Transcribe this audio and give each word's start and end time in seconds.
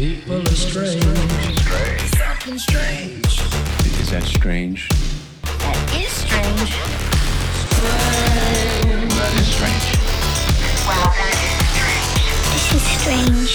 People 0.00 0.40
are 0.40 0.46
strange. 0.54 1.02
Something 2.16 2.56
strange. 2.58 3.26
Is 4.00 4.10
that 4.10 4.22
strange? 4.24 4.88
That 5.42 5.76
is 5.94 6.10
strange. 6.10 6.70
That 9.12 9.32
is 9.36 9.46
strange. 9.52 9.86
Wow, 10.86 11.12
that 11.12 11.36
is 11.36 11.68
strange. 11.68 12.16
This 12.54 12.72
is 12.72 12.84
strange. 12.96 13.52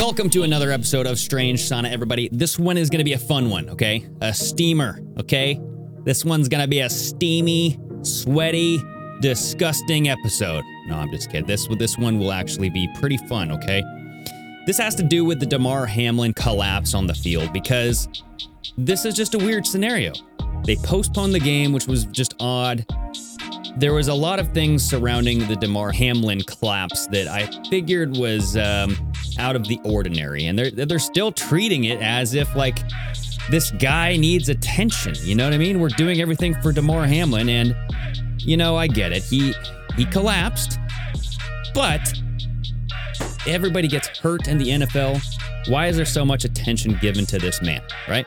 Welcome 0.00 0.30
to 0.30 0.44
another 0.44 0.70
episode 0.70 1.08
of 1.08 1.18
Strange 1.18 1.62
Sauna, 1.62 1.90
everybody. 1.90 2.28
This 2.30 2.60
one 2.60 2.78
is 2.78 2.90
going 2.90 3.00
to 3.00 3.04
be 3.04 3.14
a 3.14 3.18
fun 3.18 3.50
one, 3.50 3.70
okay? 3.70 4.08
A 4.20 4.32
steamer, 4.32 5.00
okay? 5.18 5.60
This 6.04 6.24
one's 6.24 6.48
going 6.48 6.62
to 6.62 6.68
be 6.68 6.78
a 6.78 6.88
steamy, 6.88 7.76
sweaty, 8.02 8.80
disgusting 9.20 10.08
episode. 10.08 10.62
No, 10.86 10.96
I'm 10.96 11.10
just 11.10 11.30
kidding. 11.30 11.46
This 11.46 11.66
this 11.78 11.96
one 11.96 12.18
will 12.18 12.32
actually 12.32 12.70
be 12.70 12.88
pretty 12.98 13.16
fun, 13.16 13.50
okay? 13.52 13.82
This 14.66 14.78
has 14.78 14.94
to 14.96 15.02
do 15.02 15.24
with 15.24 15.40
the 15.40 15.46
Damar 15.46 15.86
Hamlin 15.86 16.32
collapse 16.34 16.94
on 16.94 17.06
the 17.06 17.14
field 17.14 17.52
because 17.52 18.08
this 18.78 19.04
is 19.04 19.14
just 19.14 19.34
a 19.34 19.38
weird 19.38 19.66
scenario. 19.66 20.12
They 20.64 20.76
postponed 20.76 21.34
the 21.34 21.40
game, 21.40 21.72
which 21.72 21.86
was 21.86 22.04
just 22.06 22.34
odd. 22.38 22.86
There 23.76 23.94
was 23.94 24.08
a 24.08 24.14
lot 24.14 24.38
of 24.38 24.52
things 24.52 24.84
surrounding 24.84 25.46
the 25.48 25.56
Damar 25.56 25.90
Hamlin 25.92 26.42
collapse 26.42 27.06
that 27.08 27.26
I 27.26 27.46
figured 27.68 28.16
was 28.16 28.56
um, 28.56 28.96
out 29.38 29.56
of 29.56 29.66
the 29.66 29.80
ordinary, 29.84 30.46
and 30.46 30.58
they're 30.58 30.70
they're 30.70 30.98
still 30.98 31.32
treating 31.32 31.84
it 31.84 32.00
as 32.00 32.34
if 32.34 32.54
like 32.54 32.78
this 33.50 33.70
guy 33.72 34.16
needs 34.16 34.48
attention. 34.48 35.14
You 35.22 35.34
know 35.34 35.44
what 35.44 35.54
I 35.54 35.58
mean? 35.58 35.80
We're 35.80 35.88
doing 35.88 36.20
everything 36.20 36.54
for 36.62 36.70
Damar 36.70 37.06
Hamlin, 37.06 37.48
and 37.48 37.76
you 38.38 38.56
know 38.56 38.76
I 38.76 38.86
get 38.86 39.12
it. 39.12 39.24
He 39.24 39.54
he 39.96 40.04
collapsed, 40.04 40.78
but 41.74 42.14
everybody 43.46 43.88
gets 43.88 44.08
hurt 44.18 44.48
in 44.48 44.58
the 44.58 44.68
NFL. 44.68 45.20
Why 45.68 45.86
is 45.86 45.96
there 45.96 46.06
so 46.06 46.24
much 46.24 46.44
attention 46.44 46.98
given 47.00 47.26
to 47.26 47.38
this 47.38 47.62
man? 47.62 47.82
Right? 48.08 48.26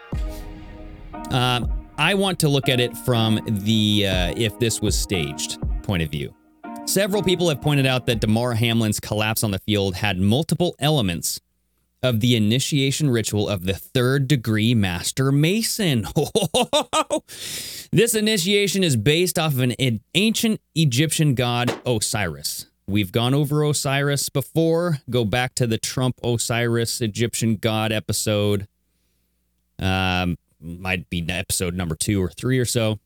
Um, 1.31 1.87
I 1.97 2.13
want 2.13 2.39
to 2.39 2.49
look 2.49 2.69
at 2.69 2.79
it 2.79 2.95
from 2.97 3.39
the 3.45 4.07
uh, 4.07 4.33
if 4.35 4.57
this 4.59 4.81
was 4.81 4.97
staged 4.97 5.57
point 5.83 6.03
of 6.03 6.09
view. 6.09 6.33
Several 6.85 7.23
people 7.23 7.49
have 7.49 7.61
pointed 7.61 7.85
out 7.85 8.05
that 8.05 8.19
Damar 8.19 8.53
Hamlin's 8.53 8.99
collapse 8.99 9.43
on 9.43 9.51
the 9.51 9.59
field 9.59 9.95
had 9.95 10.19
multiple 10.19 10.75
elements 10.79 11.39
of 12.03 12.19
the 12.19 12.35
initiation 12.35 13.09
ritual 13.09 13.49
of 13.49 13.63
the 13.65 13.73
third 13.73 14.27
degree 14.27 14.75
Master 14.75 15.31
Mason. 15.31 16.07
this 17.91 18.15
initiation 18.15 18.83
is 18.83 18.95
based 18.95 19.39
off 19.39 19.53
of 19.53 19.59
an 19.59 19.99
ancient 20.13 20.61
Egyptian 20.75 21.33
god 21.33 21.79
Osiris. 21.85 22.67
We've 22.87 23.11
gone 23.11 23.33
over 23.33 23.63
Osiris 23.63 24.29
before. 24.29 24.99
Go 25.09 25.25
back 25.25 25.55
to 25.55 25.65
the 25.65 25.79
Trump 25.79 26.19
Osiris 26.23 27.01
Egyptian 27.01 27.55
god 27.55 27.91
episode. 27.91 28.67
Um, 29.79 30.37
might 30.59 31.09
be 31.09 31.25
episode 31.27 31.73
number 31.73 31.95
two 31.95 32.21
or 32.21 32.29
three 32.29 32.59
or 32.59 32.65
so. 32.65 32.99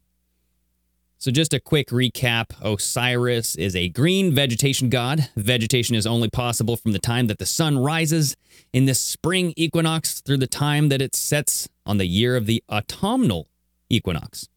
So, 1.21 1.31
just 1.31 1.53
a 1.53 1.59
quick 1.59 1.89
recap 1.89 2.53
Osiris 2.61 3.57
is 3.57 3.75
a 3.75 3.89
green 3.89 4.33
vegetation 4.33 4.87
god. 4.87 5.27
Vegetation 5.35 5.93
is 5.93 6.07
only 6.07 6.29
possible 6.29 6.77
from 6.77 6.93
the 6.93 6.99
time 6.99 7.27
that 7.27 7.39
the 7.39 7.45
sun 7.45 7.77
rises 7.77 8.37
in 8.71 8.85
the 8.85 8.93
spring 8.93 9.51
equinox 9.57 10.21
through 10.21 10.37
the 10.37 10.47
time 10.47 10.87
that 10.87 11.01
it 11.01 11.17
sets 11.17 11.67
on 11.85 11.97
the 11.97 12.05
year 12.05 12.37
of 12.37 12.45
the 12.45 12.63
autumnal 12.71 13.49
equinox. 13.89 14.47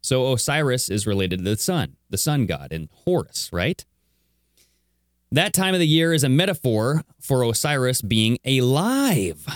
So, 0.00 0.32
Osiris 0.32 0.88
is 0.88 1.06
related 1.06 1.40
to 1.40 1.44
the 1.44 1.58
sun, 1.58 1.96
the 2.08 2.16
sun 2.16 2.46
god, 2.46 2.68
and 2.72 2.88
Horus, 3.04 3.50
right? 3.52 3.84
That 5.30 5.52
time 5.52 5.74
of 5.74 5.80
the 5.80 5.86
year 5.86 6.14
is 6.14 6.24
a 6.24 6.30
metaphor 6.30 7.04
for 7.20 7.42
Osiris 7.42 8.00
being 8.00 8.38
alive. 8.42 9.46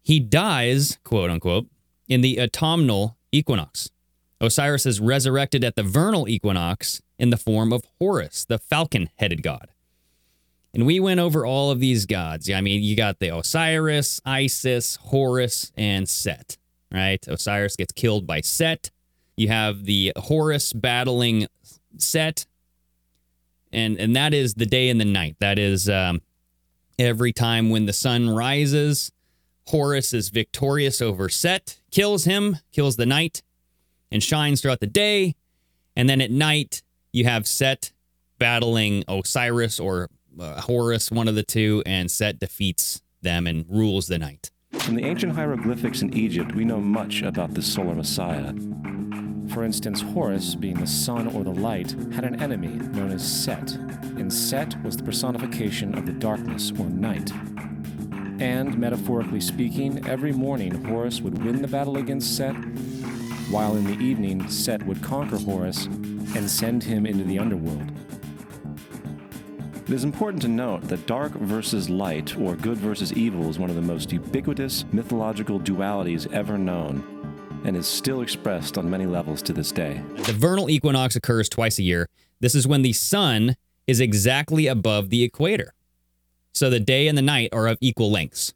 He 0.00 0.18
dies, 0.18 0.98
quote 1.04 1.28
unquote, 1.28 1.66
in 2.08 2.22
the 2.22 2.40
autumnal 2.40 3.18
equinox. 3.32 3.90
Osiris 4.40 4.86
is 4.86 5.00
resurrected 5.00 5.64
at 5.64 5.74
the 5.74 5.82
vernal 5.82 6.28
equinox 6.28 7.02
in 7.18 7.30
the 7.30 7.36
form 7.36 7.72
of 7.72 7.84
Horus, 7.98 8.44
the 8.44 8.58
falcon 8.58 9.10
headed 9.16 9.42
god. 9.42 9.68
And 10.72 10.86
we 10.86 11.00
went 11.00 11.18
over 11.18 11.44
all 11.44 11.70
of 11.70 11.80
these 11.80 12.06
gods. 12.06 12.48
Yeah, 12.48 12.58
I 12.58 12.60
mean, 12.60 12.82
you 12.82 12.94
got 12.94 13.18
the 13.18 13.36
Osiris, 13.36 14.20
Isis, 14.24 14.96
Horus, 14.96 15.72
and 15.76 16.08
Set, 16.08 16.56
right? 16.92 17.26
Osiris 17.26 17.74
gets 17.74 17.92
killed 17.92 18.26
by 18.26 18.42
Set. 18.42 18.90
You 19.36 19.48
have 19.48 19.84
the 19.84 20.12
Horus 20.16 20.72
battling 20.72 21.46
Set. 21.96 22.46
And, 23.72 23.98
and 23.98 24.14
that 24.14 24.32
is 24.32 24.54
the 24.54 24.66
day 24.66 24.88
and 24.88 25.00
the 25.00 25.04
night. 25.04 25.36
That 25.40 25.58
is 25.58 25.88
um, 25.88 26.20
every 26.98 27.32
time 27.32 27.70
when 27.70 27.86
the 27.86 27.92
sun 27.92 28.30
rises, 28.30 29.10
Horus 29.68 30.14
is 30.14 30.28
victorious 30.28 31.02
over 31.02 31.28
Set, 31.28 31.78
kills 31.90 32.24
him, 32.24 32.58
kills 32.72 32.96
the 32.96 33.06
night 33.06 33.42
and 34.10 34.22
shines 34.22 34.60
throughout 34.60 34.80
the 34.80 34.86
day. 34.86 35.34
And 35.96 36.08
then 36.08 36.20
at 36.20 36.30
night, 36.30 36.82
you 37.12 37.24
have 37.24 37.46
Set 37.46 37.92
battling 38.38 39.04
Osiris 39.08 39.80
or 39.80 40.08
uh, 40.38 40.60
Horus, 40.60 41.10
one 41.10 41.28
of 41.28 41.34
the 41.34 41.42
two, 41.42 41.82
and 41.84 42.10
Set 42.10 42.38
defeats 42.38 43.02
them 43.22 43.46
and 43.46 43.64
rules 43.68 44.06
the 44.06 44.18
night. 44.18 44.50
From 44.80 44.94
the 44.94 45.04
ancient 45.04 45.32
hieroglyphics 45.32 46.02
in 46.02 46.14
Egypt, 46.14 46.54
we 46.54 46.64
know 46.64 46.80
much 46.80 47.22
about 47.22 47.54
the 47.54 47.62
solar 47.62 47.94
messiah. 47.94 48.52
For 49.48 49.64
instance, 49.64 50.02
Horus, 50.02 50.54
being 50.54 50.78
the 50.78 50.86
sun 50.86 51.26
or 51.28 51.42
the 51.42 51.50
light, 51.50 51.96
had 52.12 52.24
an 52.24 52.40
enemy 52.40 52.68
known 52.68 53.10
as 53.10 53.26
Set, 53.26 53.72
and 53.72 54.32
Set 54.32 54.80
was 54.84 54.96
the 54.96 55.02
personification 55.02 55.96
of 55.96 56.06
the 56.06 56.12
darkness 56.12 56.70
or 56.78 56.86
night. 56.86 57.32
And, 58.40 58.78
metaphorically 58.78 59.40
speaking, 59.40 60.06
every 60.06 60.32
morning 60.32 60.84
Horus 60.84 61.20
would 61.22 61.42
win 61.42 61.62
the 61.62 61.68
battle 61.68 61.96
against 61.96 62.36
Set, 62.36 62.54
while 63.50 63.76
in 63.76 63.84
the 63.84 63.98
evening 64.04 64.48
Set 64.48 64.82
would 64.84 65.02
conquer 65.02 65.38
Horus 65.38 65.86
and 65.86 66.50
send 66.50 66.84
him 66.84 67.06
into 67.06 67.24
the 67.24 67.38
underworld. 67.38 67.90
It 69.88 69.94
is 69.94 70.04
important 70.04 70.42
to 70.42 70.48
note 70.48 70.82
that 70.82 71.06
dark 71.06 71.32
versus 71.32 71.88
light, 71.88 72.36
or 72.36 72.54
good 72.56 72.76
versus 72.76 73.10
evil, 73.14 73.48
is 73.48 73.58
one 73.58 73.70
of 73.70 73.76
the 73.76 73.82
most 73.82 74.12
ubiquitous 74.12 74.84
mythological 74.92 75.58
dualities 75.58 76.30
ever 76.30 76.58
known, 76.58 77.62
and 77.64 77.74
is 77.74 77.86
still 77.86 78.20
expressed 78.20 78.76
on 78.76 78.90
many 78.90 79.06
levels 79.06 79.40
to 79.42 79.54
this 79.54 79.72
day. 79.72 80.02
The 80.24 80.34
vernal 80.34 80.68
equinox 80.68 81.16
occurs 81.16 81.48
twice 81.48 81.78
a 81.78 81.82
year. 81.82 82.06
This 82.40 82.54
is 82.54 82.66
when 82.66 82.82
the 82.82 82.92
sun 82.92 83.56
is 83.86 83.98
exactly 83.98 84.66
above 84.66 85.08
the 85.08 85.22
equator. 85.22 85.72
So 86.52 86.68
the 86.68 86.80
day 86.80 87.08
and 87.08 87.16
the 87.16 87.22
night 87.22 87.48
are 87.52 87.66
of 87.66 87.78
equal 87.80 88.10
lengths. 88.10 88.52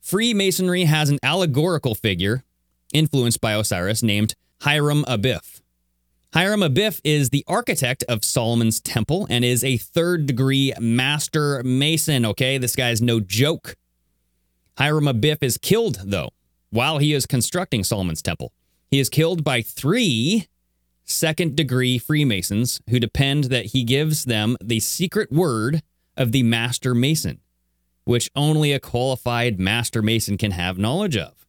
Freemasonry 0.00 0.84
has 0.84 1.10
an 1.10 1.18
allegorical 1.24 1.96
figure 1.96 2.44
influenced 2.94 3.42
by 3.42 3.52
Osiris 3.52 4.02
named 4.02 4.34
Hiram 4.62 5.04
Abiff. 5.04 5.60
Hiram 6.32 6.62
Abiff 6.62 7.00
is 7.04 7.30
the 7.30 7.44
architect 7.46 8.02
of 8.08 8.24
Solomon's 8.24 8.80
temple 8.80 9.26
and 9.30 9.44
is 9.44 9.62
a 9.62 9.76
third 9.76 10.26
degree 10.26 10.72
master 10.80 11.62
mason. 11.62 12.24
Okay, 12.24 12.56
this 12.58 12.74
guy's 12.74 13.02
no 13.02 13.20
joke. 13.20 13.76
Hiram 14.78 15.04
Abiff 15.04 15.42
is 15.42 15.58
killed, 15.58 16.00
though, 16.04 16.30
while 16.70 16.98
he 16.98 17.12
is 17.12 17.26
constructing 17.26 17.84
Solomon's 17.84 18.22
temple. 18.22 18.52
He 18.90 18.98
is 18.98 19.08
killed 19.08 19.44
by 19.44 19.62
three 19.62 20.48
second 21.04 21.54
degree 21.54 21.98
Freemasons 21.98 22.80
who 22.90 22.98
depend 22.98 23.44
that 23.44 23.66
he 23.66 23.84
gives 23.84 24.24
them 24.24 24.56
the 24.62 24.80
secret 24.80 25.30
word 25.30 25.82
of 26.16 26.32
the 26.32 26.42
master 26.42 26.94
mason, 26.94 27.40
which 28.04 28.30
only 28.34 28.72
a 28.72 28.80
qualified 28.80 29.60
master 29.60 30.02
mason 30.02 30.36
can 30.36 30.50
have 30.50 30.78
knowledge 30.78 31.16
of. 31.16 31.43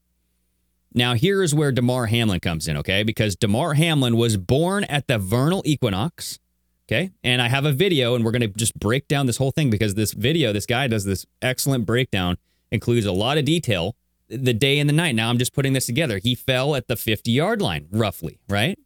Now, 0.97 1.13
here's 1.13 1.53
where 1.53 1.73
Damar 1.73 2.05
Hamlin 2.05 2.39
comes 2.39 2.69
in, 2.69 2.77
okay? 2.77 3.03
Because 3.03 3.35
Damar 3.35 3.73
Hamlin 3.73 4.15
was 4.15 4.37
born 4.37 4.85
at 4.85 5.07
the 5.07 5.19
vernal 5.19 5.61
equinox, 5.65 6.39
okay? 6.87 7.11
And 7.21 7.41
I 7.41 7.49
have 7.49 7.65
a 7.65 7.73
video, 7.73 8.15
and 8.15 8.23
we're 8.23 8.31
going 8.31 8.41
to 8.41 8.47
just 8.47 8.79
break 8.79 9.09
down 9.09 9.25
this 9.25 9.35
whole 9.35 9.51
thing 9.51 9.69
because 9.69 9.95
this 9.95 10.13
video, 10.13 10.53
this 10.53 10.65
guy 10.65 10.87
does 10.87 11.03
this 11.03 11.25
excellent 11.41 11.85
breakdown, 11.85 12.37
includes 12.71 13.05
a 13.05 13.11
lot 13.11 13.37
of 13.37 13.43
detail, 13.43 13.97
the 14.29 14.53
day 14.53 14.79
and 14.79 14.89
the 14.89 14.93
night. 14.93 15.15
Now, 15.15 15.29
I'm 15.29 15.37
just 15.37 15.53
putting 15.53 15.73
this 15.73 15.85
together. 15.85 16.17
He 16.17 16.33
fell 16.33 16.75
at 16.75 16.87
the 16.87 16.95
50 16.95 17.29
yard 17.29 17.61
line, 17.61 17.87
roughly, 17.91 18.39
right? 18.47 18.79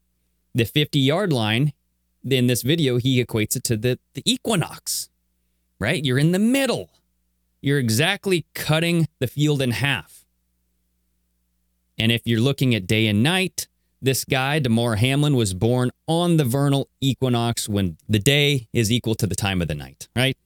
The 0.55 0.65
50 0.65 0.97
yard 0.97 1.31
line, 1.31 1.73
in 2.27 2.47
this 2.47 2.63
video, 2.63 2.97
he 2.97 3.23
equates 3.23 3.55
it 3.55 3.63
to 3.65 3.77
the, 3.77 3.99
the 4.15 4.23
equinox, 4.25 5.09
right? 5.79 6.03
You're 6.03 6.17
in 6.17 6.31
the 6.31 6.39
middle. 6.39 6.89
You're 7.61 7.77
exactly 7.77 8.47
cutting 8.55 9.07
the 9.19 9.27
field 9.27 9.61
in 9.61 9.71
half. 9.71 10.18
And 11.99 12.11
if 12.11 12.21
you're 12.25 12.39
looking 12.39 12.73
at 12.73 12.87
day 12.87 13.07
and 13.07 13.21
night, 13.21 13.67
this 14.01 14.23
guy, 14.23 14.59
Damar 14.59 14.95
Hamlin, 14.95 15.35
was 15.35 15.53
born 15.53 15.91
on 16.07 16.37
the 16.37 16.45
vernal 16.45 16.89
equinox 17.01 17.67
when 17.67 17.97
the 18.07 18.19
day 18.19 18.69
is 18.71 18.91
equal 18.91 19.15
to 19.15 19.27
the 19.27 19.35
time 19.35 19.61
of 19.61 19.67
the 19.67 19.75
night, 19.75 20.07
right? 20.15 20.37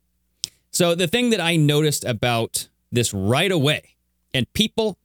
So 0.72 0.96
the 0.96 1.08
thing 1.08 1.30
that 1.30 1.40
I 1.40 1.56
noticed 1.56 2.04
about 2.04 2.68
this 2.92 3.14
right 3.14 3.52
away, 3.52 3.96
and 4.34 4.52
people, 4.54 4.98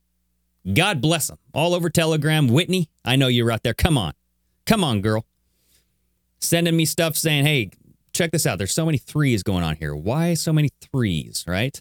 God 0.72 1.02
bless 1.02 1.26
them, 1.26 1.38
all 1.52 1.74
over 1.74 1.90
Telegram, 1.90 2.48
Whitney, 2.48 2.88
I 3.04 3.16
know 3.16 3.28
you're 3.28 3.52
out 3.52 3.62
there. 3.62 3.74
Come 3.74 3.98
on. 3.98 4.14
Come 4.64 4.82
on, 4.82 5.02
girl. 5.02 5.26
Sending 6.40 6.76
me 6.76 6.86
stuff 6.86 7.16
saying, 7.16 7.44
hey, 7.44 7.70
check 8.12 8.30
this 8.30 8.46
out. 8.46 8.56
There's 8.56 8.72
so 8.72 8.86
many 8.86 8.96
threes 8.96 9.42
going 9.42 9.64
on 9.64 9.76
here. 9.76 9.94
Why 9.94 10.32
so 10.34 10.52
many 10.52 10.70
threes, 10.80 11.44
right? 11.46 11.78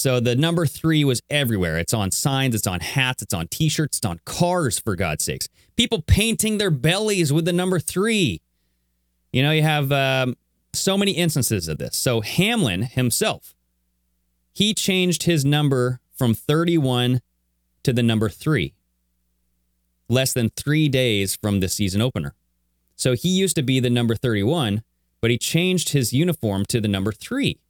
So 0.00 0.18
the 0.18 0.34
number 0.34 0.64
three 0.64 1.04
was 1.04 1.20
everywhere. 1.28 1.76
It's 1.76 1.92
on 1.92 2.10
signs, 2.10 2.54
it's 2.54 2.66
on 2.66 2.80
hats, 2.80 3.22
it's 3.22 3.34
on 3.34 3.48
t 3.48 3.68
shirts, 3.68 3.98
it's 3.98 4.06
on 4.06 4.18
cars, 4.24 4.78
for 4.78 4.96
God's 4.96 5.24
sakes. 5.24 5.46
People 5.76 6.00
painting 6.00 6.56
their 6.56 6.70
bellies 6.70 7.34
with 7.34 7.44
the 7.44 7.52
number 7.52 7.78
three. 7.78 8.40
You 9.30 9.42
know, 9.42 9.50
you 9.50 9.62
have 9.62 9.92
um, 9.92 10.36
so 10.72 10.96
many 10.96 11.12
instances 11.12 11.68
of 11.68 11.76
this. 11.76 11.96
So 11.96 12.22
Hamlin 12.22 12.82
himself, 12.82 13.54
he 14.54 14.72
changed 14.72 15.24
his 15.24 15.44
number 15.44 16.00
from 16.16 16.32
31 16.32 17.20
to 17.82 17.92
the 17.92 18.02
number 18.02 18.30
three, 18.30 18.72
less 20.08 20.32
than 20.32 20.48
three 20.48 20.88
days 20.88 21.36
from 21.36 21.60
the 21.60 21.68
season 21.68 22.00
opener. 22.00 22.34
So 22.96 23.12
he 23.12 23.28
used 23.28 23.56
to 23.56 23.62
be 23.62 23.80
the 23.80 23.90
number 23.90 24.14
31, 24.14 24.82
but 25.20 25.30
he 25.30 25.36
changed 25.36 25.90
his 25.90 26.14
uniform 26.14 26.64
to 26.70 26.80
the 26.80 26.88
number 26.88 27.12
three. 27.12 27.60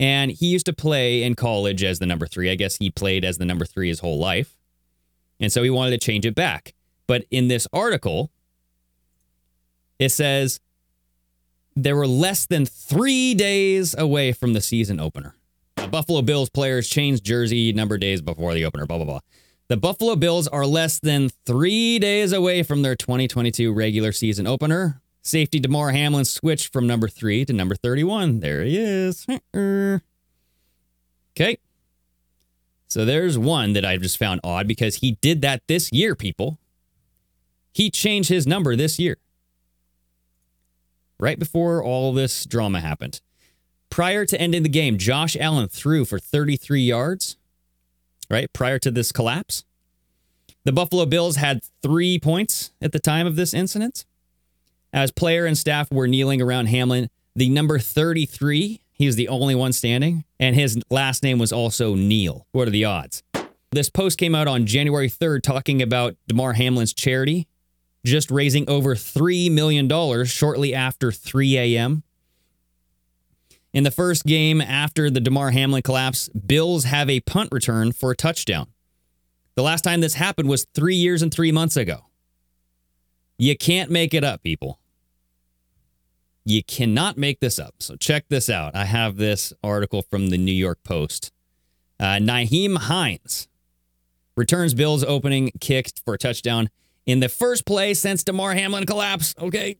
And 0.00 0.30
he 0.30 0.46
used 0.46 0.64
to 0.64 0.72
play 0.72 1.22
in 1.22 1.34
college 1.34 1.84
as 1.84 1.98
the 1.98 2.06
number 2.06 2.26
three. 2.26 2.50
I 2.50 2.54
guess 2.54 2.76
he 2.76 2.90
played 2.90 3.22
as 3.22 3.36
the 3.36 3.44
number 3.44 3.66
three 3.66 3.88
his 3.88 4.00
whole 4.00 4.18
life. 4.18 4.56
And 5.38 5.52
so 5.52 5.62
he 5.62 5.68
wanted 5.68 5.90
to 5.90 6.04
change 6.04 6.24
it 6.24 6.34
back. 6.34 6.74
But 7.06 7.26
in 7.30 7.48
this 7.48 7.68
article, 7.72 8.30
it 9.98 10.08
says 10.08 10.58
there 11.76 11.96
were 11.96 12.06
less 12.06 12.46
than 12.46 12.64
three 12.64 13.34
days 13.34 13.94
away 13.96 14.32
from 14.32 14.54
the 14.54 14.62
season 14.62 14.98
opener. 14.98 15.34
The 15.76 15.88
Buffalo 15.88 16.22
Bills 16.22 16.48
players 16.48 16.88
changed 16.88 17.22
jersey 17.22 17.72
number 17.74 17.98
days 17.98 18.22
before 18.22 18.54
the 18.54 18.64
opener, 18.64 18.86
blah, 18.86 18.96
blah, 18.96 19.06
blah. 19.06 19.20
The 19.68 19.76
Buffalo 19.76 20.16
Bills 20.16 20.48
are 20.48 20.66
less 20.66 20.98
than 20.98 21.28
three 21.44 21.98
days 21.98 22.32
away 22.32 22.62
from 22.62 22.82
their 22.82 22.96
2022 22.96 23.72
regular 23.72 24.12
season 24.12 24.46
opener. 24.46 25.02
Safety 25.22 25.60
Damar 25.60 25.90
Hamlin 25.90 26.24
switched 26.24 26.72
from 26.72 26.86
number 26.86 27.08
three 27.08 27.44
to 27.44 27.52
number 27.52 27.74
31. 27.74 28.40
There 28.40 28.64
he 28.64 28.78
is. 28.78 29.26
Okay. 29.54 30.00
So 32.88 33.04
there's 33.04 33.38
one 33.38 33.72
that 33.74 33.84
I 33.84 33.96
just 33.96 34.18
found 34.18 34.40
odd 34.42 34.66
because 34.66 34.96
he 34.96 35.12
did 35.20 35.42
that 35.42 35.62
this 35.68 35.92
year, 35.92 36.16
people. 36.16 36.58
He 37.72 37.90
changed 37.90 38.28
his 38.28 38.46
number 38.46 38.74
this 38.74 38.98
year. 38.98 39.16
Right 41.20 41.38
before 41.38 41.84
all 41.84 42.12
this 42.12 42.44
drama 42.46 42.80
happened. 42.80 43.20
Prior 43.90 44.24
to 44.26 44.40
ending 44.40 44.64
the 44.64 44.68
game, 44.68 44.98
Josh 44.98 45.36
Allen 45.38 45.68
threw 45.68 46.04
for 46.04 46.18
33 46.18 46.82
yards, 46.82 47.36
right? 48.28 48.52
Prior 48.52 48.78
to 48.80 48.90
this 48.90 49.12
collapse. 49.12 49.64
The 50.64 50.72
Buffalo 50.72 51.06
Bills 51.06 51.36
had 51.36 51.62
three 51.82 52.18
points 52.18 52.72
at 52.82 52.92
the 52.92 52.98
time 52.98 53.26
of 53.26 53.36
this 53.36 53.54
incident. 53.54 54.04
As 54.92 55.10
player 55.10 55.46
and 55.46 55.56
staff 55.56 55.90
were 55.92 56.08
kneeling 56.08 56.42
around 56.42 56.66
Hamlin, 56.66 57.08
the 57.36 57.48
number 57.48 57.78
33, 57.78 58.80
he 58.92 59.06
was 59.06 59.16
the 59.16 59.28
only 59.28 59.54
one 59.54 59.72
standing, 59.72 60.24
and 60.38 60.56
his 60.56 60.78
last 60.90 61.22
name 61.22 61.38
was 61.38 61.52
also 61.52 61.94
Neal. 61.94 62.46
What 62.52 62.66
are 62.66 62.72
the 62.72 62.84
odds? 62.84 63.22
This 63.70 63.88
post 63.88 64.18
came 64.18 64.34
out 64.34 64.48
on 64.48 64.66
January 64.66 65.08
3rd 65.08 65.42
talking 65.42 65.80
about 65.80 66.16
Damar 66.26 66.54
Hamlin's 66.54 66.92
charity, 66.92 67.46
just 68.04 68.30
raising 68.30 68.68
over 68.68 68.96
$3 68.96 69.50
million 69.52 70.24
shortly 70.24 70.74
after 70.74 71.12
3 71.12 71.56
a.m. 71.56 72.02
In 73.72 73.84
the 73.84 73.92
first 73.92 74.24
game 74.24 74.60
after 74.60 75.08
the 75.08 75.20
Damar 75.20 75.52
Hamlin 75.52 75.82
collapse, 75.82 76.28
Bills 76.30 76.82
have 76.84 77.08
a 77.08 77.20
punt 77.20 77.50
return 77.52 77.92
for 77.92 78.10
a 78.10 78.16
touchdown. 78.16 78.66
The 79.54 79.62
last 79.62 79.82
time 79.82 80.00
this 80.00 80.14
happened 80.14 80.48
was 80.48 80.66
three 80.74 80.96
years 80.96 81.22
and 81.22 81.32
three 81.32 81.52
months 81.52 81.76
ago. 81.76 82.06
You 83.38 83.56
can't 83.56 83.90
make 83.90 84.12
it 84.14 84.24
up, 84.24 84.42
people. 84.42 84.79
You 86.44 86.62
cannot 86.62 87.16
make 87.18 87.40
this 87.40 87.58
up. 87.58 87.74
So 87.80 87.96
check 87.96 88.24
this 88.28 88.48
out. 88.48 88.74
I 88.74 88.84
have 88.84 89.16
this 89.16 89.52
article 89.62 90.02
from 90.02 90.30
the 90.30 90.38
New 90.38 90.52
York 90.52 90.82
Post. 90.82 91.32
Uh, 91.98 92.16
Nyheim 92.16 92.76
Hines 92.78 93.46
returns 94.36 94.72
Bills 94.72 95.04
opening 95.04 95.50
kick 95.60 95.90
for 96.04 96.14
a 96.14 96.18
touchdown 96.18 96.70
in 97.04 97.20
the 97.20 97.28
first 97.28 97.66
play 97.66 97.92
since 97.94 98.24
Damar 98.24 98.54
Hamlin 98.54 98.86
collapse. 98.86 99.34
Okay. 99.38 99.76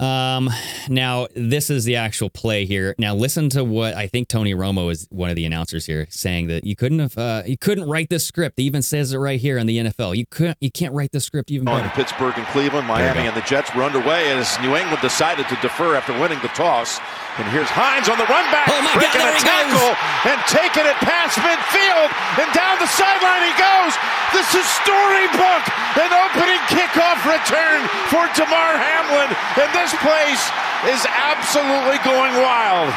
Um, 0.00 0.50
now 0.88 1.26
this 1.34 1.70
is 1.70 1.84
the 1.84 1.96
actual 1.96 2.30
play 2.30 2.64
here. 2.66 2.94
Now 2.98 3.14
listen 3.14 3.48
to 3.50 3.64
what 3.64 3.94
I 3.94 4.06
think 4.06 4.28
Tony 4.28 4.54
Romo 4.54 4.90
is 4.90 5.06
one 5.10 5.30
of 5.30 5.36
the 5.36 5.44
announcers 5.44 5.86
here 5.86 6.06
saying 6.10 6.48
that 6.48 6.64
you 6.64 6.76
couldn't 6.76 6.98
have, 6.98 7.18
uh, 7.18 7.42
you 7.46 7.56
couldn't 7.56 7.88
write 7.88 8.08
this 8.10 8.26
script. 8.26 8.58
It 8.58 8.62
even 8.62 8.82
says 8.82 9.12
it 9.12 9.18
right 9.18 9.40
here 9.40 9.58
in 9.58 9.66
the 9.66 9.78
NFL. 9.78 10.16
You 10.16 10.26
couldn't, 10.26 10.58
you 10.60 10.70
can't 10.70 10.92
write 10.94 11.12
this 11.12 11.24
script 11.24 11.50
even 11.50 11.64
better. 11.64 11.88
Pittsburgh 11.90 12.34
and 12.36 12.46
Cleveland, 12.48 12.86
Miami 12.86 13.26
and 13.26 13.36
the 13.36 13.42
Jets 13.42 13.74
were 13.74 13.82
underway 13.82 14.30
as 14.32 14.58
New 14.60 14.76
England 14.76 15.00
decided 15.02 15.48
to 15.48 15.56
defer 15.62 15.94
after 15.94 16.12
winning 16.18 16.40
the 16.40 16.48
toss. 16.48 17.00
And 17.36 17.44
here's 17.52 17.68
Hines 17.68 18.08
on 18.08 18.16
the 18.16 18.24
run 18.32 18.48
back, 18.48 18.64
Oh 18.72 18.80
my 18.80 18.96
God, 18.96 19.12
breaking 19.12 19.20
there 19.20 19.36
a 19.36 19.44
tackle 19.44 19.92
and 20.24 20.40
taking 20.48 20.88
it 20.88 20.96
past 21.04 21.36
midfield 21.36 22.08
and 22.40 22.48
down 22.56 22.80
the 22.80 22.88
sideline 22.88 23.44
he 23.44 23.52
goes. 23.60 23.92
This 24.32 24.48
is 24.56 24.64
storybook, 24.80 25.64
an 26.00 26.12
opening 26.16 26.60
kickoff 26.72 27.20
return 27.28 27.84
for 28.08 28.24
Damar 28.32 28.80
Hamlin, 28.80 29.30
and 29.60 29.68
this 29.76 29.85
place 30.00 30.42
is 30.90 31.02
absolutely 31.06 31.98
going 32.02 32.34
wild. 32.42 32.90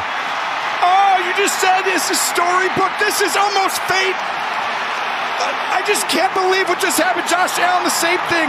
Oh, 0.82 1.14
you 1.22 1.32
just 1.36 1.60
said 1.60 1.82
this 1.84 2.08
is 2.08 2.16
a 2.16 2.20
storybook. 2.34 2.92
This 2.98 3.20
is 3.20 3.36
almost 3.36 3.78
fate. 3.86 4.16
I 4.16 5.80
I 5.80 5.86
just 5.86 6.08
can't 6.08 6.32
believe 6.34 6.68
what 6.68 6.80
just 6.80 6.98
happened. 6.98 7.28
Josh 7.28 7.58
Allen, 7.58 7.84
the 7.84 7.90
same 7.90 8.20
thing. 8.28 8.48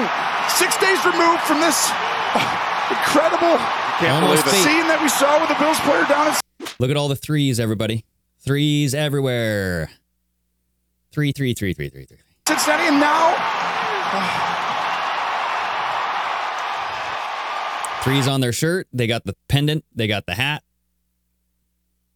Six 0.50 0.76
days 0.78 1.00
removed 1.06 1.42
from 1.44 1.60
this 1.60 1.88
oh, 2.36 2.44
incredible 2.90 3.56
Can't 4.00 4.26
believe 4.26 4.40
it. 4.40 4.64
scene 4.64 4.88
that 4.88 5.00
we 5.02 5.08
saw 5.08 5.40
with 5.40 5.48
the 5.48 5.56
Bills 5.56 5.80
player 5.82 6.04
down 6.08 6.28
in 6.28 6.34
Look 6.80 6.92
at 6.92 6.98
all 6.98 7.08
the 7.08 7.16
threes, 7.16 7.60
everybody. 7.60 8.06
Threes 8.40 8.94
everywhere. 8.96 9.92
Three, 11.12 11.32
three, 11.32 11.54
three, 11.54 11.74
three, 11.74 11.90
three, 11.90 12.06
three. 12.06 12.18
Cincinnati, 12.48 12.88
and 12.88 13.00
now 13.00 13.36
Threes 18.04 18.28
on 18.28 18.42
their 18.42 18.52
shirt. 18.54 18.88
They 18.92 19.06
got 19.08 19.26
the 19.26 19.36
pendant. 19.48 19.86
They 19.94 20.08
got 20.08 20.26
the 20.26 20.34
hat. 20.34 20.64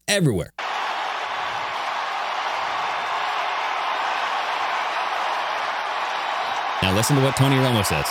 Everywhere. 0.07 0.51
Now 6.81 6.93
listen 6.93 7.15
to 7.15 7.21
what 7.23 7.35
Tony 7.35 7.55
Romo 7.55 7.83
says. 7.85 8.05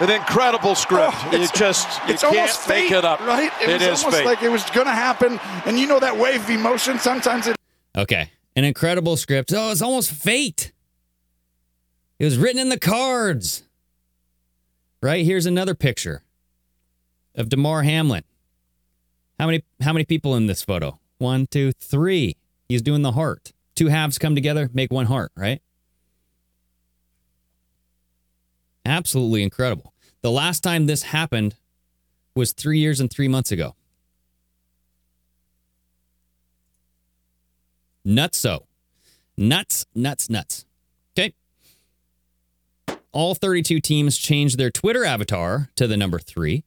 An 0.00 0.10
incredible 0.10 0.74
script. 0.74 1.14
Oh, 1.16 1.28
you 1.32 1.42
it's- 1.42 1.50
just 1.58 1.88
you 2.06 2.14
it's 2.14 2.22
can't 2.22 2.36
almost 2.36 2.68
make 2.68 2.88
fate, 2.88 2.96
it 2.98 3.04
up. 3.04 3.20
right? 3.20 3.50
It, 3.62 3.68
it 3.68 3.72
was 3.74 3.82
is 3.82 4.04
almost 4.04 4.18
fate. 4.18 4.26
like 4.26 4.42
it 4.42 4.48
was 4.50 4.62
going 4.70 4.86
to 4.86 4.92
happen, 4.92 5.40
and 5.64 5.78
you 5.78 5.86
know 5.86 5.98
that 5.98 6.16
wave 6.16 6.42
of 6.44 6.50
emotion. 6.50 6.98
Sometimes 6.98 7.46
it 7.48 7.56
Okay. 7.96 8.30
An 8.54 8.64
incredible 8.64 9.16
script. 9.16 9.52
Oh, 9.56 9.70
it's 9.72 9.82
almost 9.82 10.10
fate. 10.12 10.72
It 12.18 12.24
was 12.24 12.38
written 12.38 12.60
in 12.60 12.68
the 12.68 12.78
cards. 12.78 13.62
Right? 15.00 15.24
Here's 15.24 15.46
another 15.46 15.74
picture 15.74 16.22
of 17.34 17.48
Damar 17.48 17.84
Hamlin. 17.84 18.24
How 19.38 19.46
many 19.46 19.62
how 19.80 19.92
many 19.92 20.04
people 20.04 20.34
in 20.34 20.46
this 20.46 20.62
photo? 20.62 20.98
One, 21.18 21.46
two, 21.46 21.72
three. 21.72 22.36
He's 22.68 22.82
doing 22.82 23.02
the 23.02 23.12
heart. 23.12 23.52
Two 23.76 23.86
halves 23.86 24.18
come 24.18 24.34
together, 24.34 24.68
make 24.72 24.90
one 24.92 25.06
heart, 25.06 25.30
right? 25.36 25.62
Absolutely 28.84 29.42
incredible. 29.44 29.92
The 30.22 30.32
last 30.32 30.64
time 30.64 30.86
this 30.86 31.04
happened 31.04 31.54
was 32.34 32.52
three 32.52 32.80
years 32.80 33.00
and 33.00 33.10
three 33.10 33.28
months 33.28 33.52
ago. 33.52 33.76
Nuts 38.04 38.38
so. 38.38 38.66
Nuts, 39.36 39.86
nuts, 39.94 40.28
nuts. 40.28 40.64
All 43.18 43.34
32 43.34 43.80
teams 43.80 44.16
changed 44.16 44.58
their 44.58 44.70
Twitter 44.70 45.04
avatar 45.04 45.70
to 45.74 45.88
the 45.88 45.96
number 45.96 46.20
three. 46.20 46.62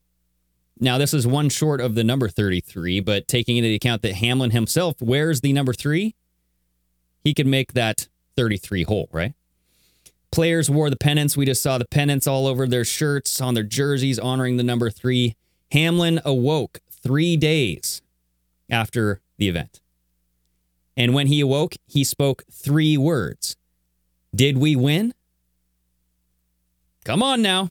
Now, 0.81 0.97
this 0.97 1.13
is 1.13 1.25
one 1.25 1.47
short 1.47 1.79
of 1.79 1.95
the 1.95 2.03
number 2.03 2.27
33, 2.27 2.99
but 2.99 3.25
taking 3.25 3.55
into 3.55 3.73
account 3.73 4.01
that 4.01 4.15
Hamlin 4.15 4.51
himself 4.51 5.01
wears 5.01 5.39
the 5.39 5.53
number 5.53 5.71
three, 5.71 6.13
he 7.23 7.33
could 7.33 7.47
make 7.47 7.71
that 7.71 8.09
33 8.35 8.83
whole, 8.83 9.07
right? 9.13 9.33
Players 10.29 10.69
wore 10.69 10.89
the 10.89 10.97
pennants. 10.97 11.37
We 11.37 11.45
just 11.45 11.63
saw 11.63 11.77
the 11.77 11.85
pennants 11.85 12.27
all 12.27 12.45
over 12.45 12.67
their 12.67 12.83
shirts, 12.83 13.39
on 13.39 13.53
their 13.53 13.63
jerseys, 13.63 14.19
honoring 14.19 14.57
the 14.57 14.63
number 14.63 14.89
three. 14.89 15.37
Hamlin 15.71 16.19
awoke 16.25 16.81
three 16.91 17.37
days 17.37 18.01
after 18.69 19.21
the 19.37 19.47
event. 19.47 19.79
And 20.97 21.13
when 21.13 21.27
he 21.27 21.39
awoke, 21.39 21.75
he 21.87 22.03
spoke 22.03 22.43
three 22.51 22.97
words 22.97 23.55
Did 24.35 24.57
we 24.57 24.75
win? 24.75 25.13
Come 27.03 27.23
on 27.23 27.41
now. 27.41 27.69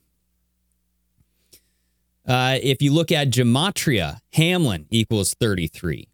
Uh, 2.27 2.59
if 2.63 2.83
you 2.83 2.93
look 2.93 3.11
at 3.11 3.31
gematria, 3.31 4.19
Hamlin 4.35 4.87
equals 4.91 5.35
33, 5.35 6.09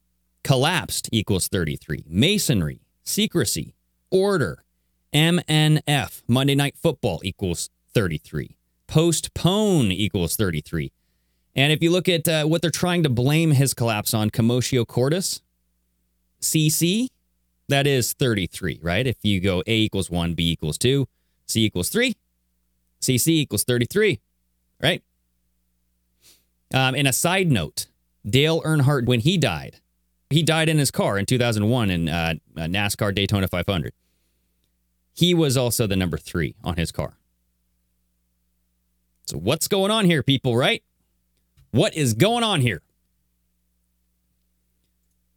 collapsed 0.44 1.08
equals 1.12 1.48
33, 1.48 2.04
masonry, 2.06 2.80
secrecy, 3.04 3.74
order, 4.10 4.64
MNF, 5.12 6.22
Monday 6.28 6.54
Night 6.54 6.76
Football, 6.76 7.20
equals 7.22 7.70
33. 7.94 8.56
Postpone 8.86 9.90
equals 9.90 10.36
33. 10.36 10.92
And 11.54 11.72
if 11.72 11.82
you 11.82 11.90
look 11.90 12.08
at 12.08 12.28
uh, 12.28 12.44
what 12.44 12.60
they're 12.62 12.70
trying 12.70 13.02
to 13.02 13.08
blame 13.08 13.52
his 13.52 13.74
collapse 13.74 14.12
on, 14.14 14.30
commotio 14.30 14.86
cordis, 14.86 15.40
CC, 16.40 17.08
that 17.68 17.86
is 17.86 18.12
33, 18.12 18.78
right? 18.82 19.06
If 19.06 19.16
you 19.22 19.40
go 19.40 19.62
A 19.66 19.74
equals 19.74 20.10
1, 20.10 20.34
B 20.34 20.52
equals 20.52 20.78
2, 20.78 21.06
C 21.46 21.64
equals 21.64 21.88
3, 21.88 22.14
CC 23.00 23.28
equals 23.28 23.64
33, 23.64 24.20
right? 24.82 25.02
Um, 26.74 26.94
and 26.94 27.06
a 27.06 27.12
side 27.12 27.50
note 27.50 27.86
Dale 28.28 28.60
Earnhardt, 28.62 29.06
when 29.06 29.20
he 29.20 29.38
died, 29.38 29.80
he 30.30 30.42
died 30.42 30.68
in 30.68 30.78
his 30.78 30.90
car 30.90 31.16
in 31.18 31.26
2001 31.26 31.90
in 31.90 32.08
uh, 32.08 32.34
NASCAR 32.56 33.14
Daytona 33.14 33.46
500. 33.46 33.92
He 35.14 35.32
was 35.32 35.56
also 35.56 35.86
the 35.86 35.96
number 35.96 36.18
three 36.18 36.56
on 36.64 36.76
his 36.76 36.92
car. 36.92 37.16
So, 39.26 39.38
what's 39.38 39.66
going 39.66 39.90
on 39.90 40.04
here, 40.04 40.22
people, 40.22 40.56
right? 40.56 40.82
What 41.70 41.94
is 41.94 42.14
going 42.14 42.44
on 42.44 42.60
here? 42.60 42.82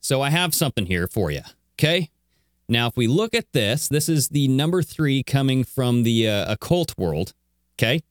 So, 0.01 0.21
I 0.21 0.29
have 0.31 0.53
something 0.53 0.85
here 0.85 1.07
for 1.07 1.31
you. 1.31 1.41
Okay. 1.75 2.09
Now, 2.67 2.87
if 2.87 2.97
we 2.97 3.07
look 3.07 3.33
at 3.33 3.51
this, 3.51 3.87
this 3.87 4.07
is 4.07 4.29
the 4.29 4.47
number 4.47 4.83
three 4.83 5.23
coming 5.23 5.63
from 5.63 6.03
the 6.03 6.27
uh, 6.27 6.53
occult 6.53 6.93
world. 6.97 7.33
Okay. 7.79 8.01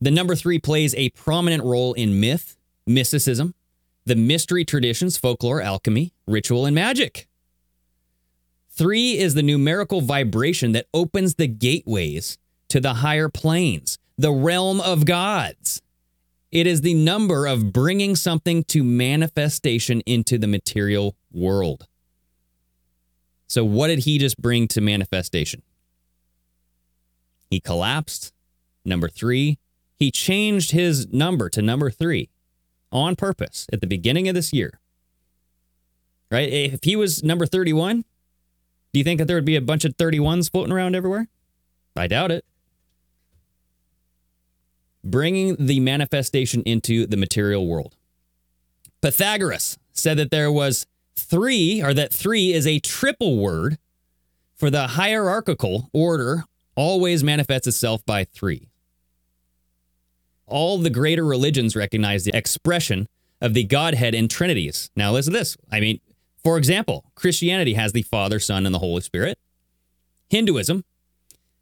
The 0.00 0.12
number 0.12 0.36
three 0.36 0.60
plays 0.60 0.94
a 0.94 1.10
prominent 1.10 1.64
role 1.64 1.94
in 1.94 2.20
myth, 2.20 2.56
mysticism, 2.86 3.54
the 4.06 4.14
mystery 4.14 4.64
traditions, 4.64 5.16
folklore, 5.16 5.60
alchemy, 5.60 6.12
ritual, 6.28 6.64
and 6.64 6.76
magic. 6.76 7.28
Three 8.70 9.18
is 9.18 9.34
the 9.34 9.42
numerical 9.42 10.00
vibration 10.00 10.70
that 10.72 10.86
opens 10.94 11.34
the 11.34 11.48
gateways 11.48 12.38
to 12.68 12.78
the 12.78 12.94
higher 12.94 13.28
planes, 13.28 13.98
the 14.16 14.32
realm 14.32 14.80
of 14.80 15.04
gods. 15.04 15.82
It 16.52 16.68
is 16.68 16.82
the 16.82 16.94
number 16.94 17.46
of 17.46 17.72
bringing 17.72 18.14
something 18.14 18.62
to 18.64 18.84
manifestation 18.84 20.02
into 20.02 20.38
the 20.38 20.46
material 20.46 21.16
world. 21.32 21.88
So, 23.48 23.64
what 23.64 23.88
did 23.88 24.00
he 24.00 24.18
just 24.18 24.40
bring 24.40 24.68
to 24.68 24.80
manifestation? 24.80 25.62
He 27.52 27.60
collapsed. 27.60 28.32
Number 28.82 29.10
three, 29.10 29.58
he 29.98 30.10
changed 30.10 30.70
his 30.70 31.12
number 31.12 31.50
to 31.50 31.60
number 31.60 31.90
three 31.90 32.30
on 32.90 33.14
purpose 33.14 33.66
at 33.70 33.82
the 33.82 33.86
beginning 33.86 34.26
of 34.26 34.34
this 34.34 34.54
year. 34.54 34.80
Right? 36.30 36.50
If 36.50 36.82
he 36.82 36.96
was 36.96 37.22
number 37.22 37.44
31, 37.44 38.06
do 38.94 38.98
you 38.98 39.04
think 39.04 39.18
that 39.18 39.26
there 39.26 39.36
would 39.36 39.44
be 39.44 39.56
a 39.56 39.60
bunch 39.60 39.84
of 39.84 39.98
31s 39.98 40.50
floating 40.50 40.72
around 40.72 40.96
everywhere? 40.96 41.28
I 41.94 42.06
doubt 42.06 42.30
it. 42.30 42.46
Bringing 45.04 45.56
the 45.56 45.80
manifestation 45.80 46.62
into 46.62 47.06
the 47.06 47.18
material 47.18 47.66
world. 47.66 47.96
Pythagoras 49.02 49.76
said 49.92 50.16
that 50.16 50.30
there 50.30 50.50
was 50.50 50.86
three, 51.14 51.82
or 51.82 51.92
that 51.92 52.14
three 52.14 52.54
is 52.54 52.66
a 52.66 52.78
triple 52.78 53.36
word 53.36 53.76
for 54.54 54.70
the 54.70 54.86
hierarchical 54.86 55.90
order 55.92 56.44
always 56.74 57.22
manifests 57.22 57.66
itself 57.66 58.04
by 58.06 58.24
three. 58.24 58.68
All 60.46 60.78
the 60.78 60.90
greater 60.90 61.24
religions 61.24 61.76
recognize 61.76 62.24
the 62.24 62.36
expression 62.36 63.08
of 63.40 63.54
the 63.54 63.64
Godhead 63.64 64.14
in 64.14 64.28
Trinities. 64.28 64.90
Now, 64.94 65.12
listen 65.12 65.32
to 65.32 65.38
this. 65.38 65.56
I 65.70 65.80
mean, 65.80 66.00
for 66.42 66.58
example, 66.58 67.04
Christianity 67.14 67.74
has 67.74 67.92
the 67.92 68.02
Father, 68.02 68.38
Son, 68.38 68.66
and 68.66 68.74
the 68.74 68.80
Holy 68.80 69.00
Spirit. 69.00 69.38
Hinduism, 70.28 70.84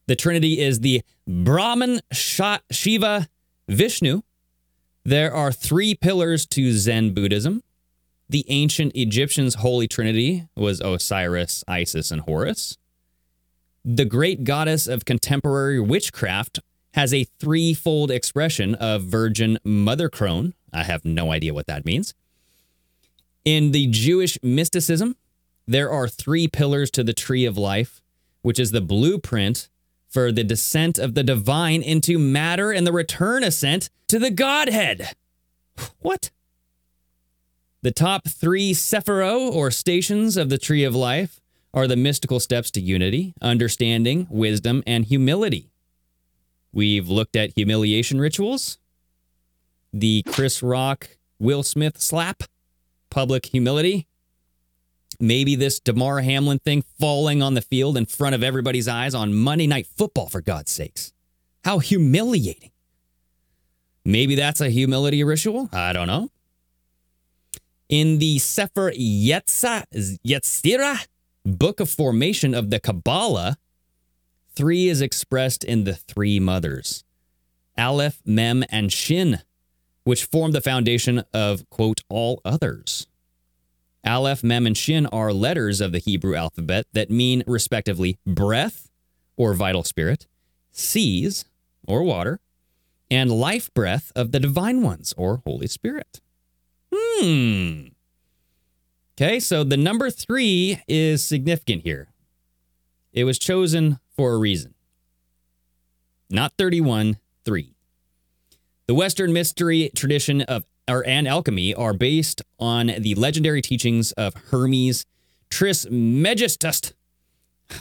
the 0.07 0.17
Trinity 0.17 0.61
is 0.61 0.81
the 0.81 1.03
Brahman, 1.27 2.01
Shiva, 2.13 3.29
Vishnu. 3.69 4.23
There 5.05 5.33
are 5.33 5.53
three 5.53 5.95
pillars 5.95 6.47
to 6.49 6.73
Zen 6.73 7.15
Buddhism. 7.15 7.63
The 8.29 8.45
ancient 8.49 8.93
Egyptians' 8.95 9.57
Holy 9.57 9.89
Trinity 9.89 10.47
was 10.57 10.81
Osiris, 10.81 11.65
Isis, 11.67 12.11
and 12.11 12.23
Horus. 12.23 12.77
The 13.85 14.05
great 14.05 14.45
goddess 14.45 14.87
of 14.87 15.07
contemporary 15.07 15.81
witchcraft 15.81 16.61
has 16.95 17.15
a 17.15 17.25
threefold 17.39 18.11
expression 18.11 18.75
of 18.75 19.05
Virgin 19.05 19.59
Mother 19.65 20.09
Crone. 20.09 20.55
I 20.73 20.83
have 20.83 21.05
no 21.05 21.33
idea 21.33 21.55
what 21.55 21.67
that 21.67 21.87
means. 21.87 22.15
In 23.45 23.71
the 23.71 23.87
Jewish 23.87 24.39
mysticism, 24.43 25.17
there 25.67 25.91
are 25.91 26.09
three 26.09 26.47
pillars 26.47 26.91
to 26.91 27.03
the 27.03 27.15
tree 27.15 27.47
of 27.47 27.57
life, 27.57 28.03
which 28.43 28.59
is 28.59 28.71
the 28.71 28.81
blueprint 28.81 29.71
for 30.09 30.31
the 30.31 30.45
descent 30.45 30.99
of 30.99 31.15
the 31.15 31.23
divine 31.23 31.83
into 31.83 32.19
matter 32.19 32.73
and 32.73 32.87
the 32.87 32.93
return 32.93 33.45
ascent 33.45 33.89
to 34.09 34.19
the 34.19 34.31
Godhead. 34.31 35.15
What? 36.01 36.31
The 37.83 37.93
top 37.93 38.29
three 38.29 38.73
sephiro 38.73 39.51
or 39.51 39.71
stations 39.71 40.37
of 40.37 40.51
the 40.51 40.59
tree 40.59 40.85
of 40.85 40.95
life 40.95 41.40
are 41.73 41.87
the 41.87 41.97
mystical 41.97 42.41
steps 42.41 42.71
to 42.73 42.81
unity, 42.81 43.35
understanding, 43.41 44.27
wisdom, 44.31 44.83
and 44.87 45.05
humility. 45.05 45.71
We've 46.73 47.09
looked 47.09 47.37
at 47.37 47.53
humiliation 47.57 48.21
rituals, 48.21 48.79
the 49.93 50.23
Chris 50.23 50.63
Rock, 50.63 51.17
Will 51.39 51.63
Smith 51.63 52.01
slap, 52.01 52.45
public 53.11 53.47
humility, 53.47 54.07
maybe 55.19 55.57
this 55.57 55.81
Damar 55.81 56.21
Hamlin 56.21 56.61
thing 56.61 56.85
falling 56.99 57.43
on 57.43 57.55
the 57.55 57.63
field 57.63 57.97
in 57.97 58.07
front 58.07 58.35
of 58.35 58.43
everybody's 58.43 58.89
eyes 58.89 59.15
on 59.15 59.35
Monday 59.35 59.67
Night 59.67 59.87
Football, 59.87 60.29
for 60.29 60.41
God's 60.41 60.71
sakes. 60.71 61.13
How 61.65 61.79
humiliating. 61.79 62.71
Maybe 64.05 64.35
that's 64.35 64.61
a 64.61 64.71
humility 64.71 65.23
ritual. 65.25 65.69
I 65.73 65.93
don't 65.93 66.07
know. 66.07 66.31
In 67.89 68.19
the 68.19 68.39
Sefer 68.39 68.93
Yetzirah, 68.93 69.87
book 71.45 71.81
of 71.81 71.91
formation 71.91 72.55
of 72.55 72.71
the 72.71 72.81
Kabbalah, 72.81 73.57
three 74.55 74.89
is 74.89 75.01
expressed 75.01 75.65
in 75.65 75.85
the 75.85 75.95
three 75.95 76.41
mothers 76.41 77.05
Aleph, 77.79 78.21
Mem, 78.25 78.65
and 78.69 78.93
Shin, 78.93 79.41
which 80.05 80.25
form 80.25 80.53
the 80.53 80.61
foundation 80.61 81.25
of, 81.33 81.69
quote, 81.71 82.03
all 82.09 82.41
others. 82.45 83.07
Aleph, 84.05 84.43
Mem, 84.43 84.67
and 84.67 84.77
Shin 84.77 85.07
are 85.07 85.33
letters 85.33 85.81
of 85.81 85.93
the 85.93 85.99
Hebrew 85.99 86.35
alphabet 86.35 86.87
that 86.93 87.11
mean, 87.11 87.43
respectively, 87.47 88.19
breath 88.27 88.91
or 89.37 89.55
vital 89.55 89.85
spirit, 89.85 90.27
seas 90.73 91.45
or 91.87 92.03
water, 92.03 92.41
and 93.11 93.31
life 93.31 93.73
breath 93.75 94.13
of 94.15 94.33
the 94.33 94.41
divine 94.41 94.83
ones 94.83 95.13
or 95.17 95.43
Holy 95.45 95.67
Spirit. 95.67 96.21
Hmm. 96.93 97.89
Okay, 99.23 99.39
so 99.39 99.65
the 99.65 99.77
number 99.77 100.09
three 100.09 100.81
is 100.89 101.23
significant 101.23 101.83
here. 101.83 102.09
It 103.13 103.25
was 103.25 103.39
chosen 103.39 103.99
for 104.17 104.33
a 104.33 104.39
reason. 104.39 104.73
Not 106.31 106.55
31, 106.57 107.19
3. 107.45 107.75
The 108.87 108.95
Western 108.95 109.35
mystery 109.35 109.91
tradition 109.95 110.41
of 110.41 110.65
or, 110.89 111.07
and 111.07 111.29
alchemy 111.29 111.75
are 111.75 111.93
based 111.93 112.41
on 112.59 112.87
the 112.99 113.15
legendary 113.15 113.61
teachings 113.61 114.13
of 114.13 114.33
Hermes 114.51 115.05
Trismegistus. 115.51 116.95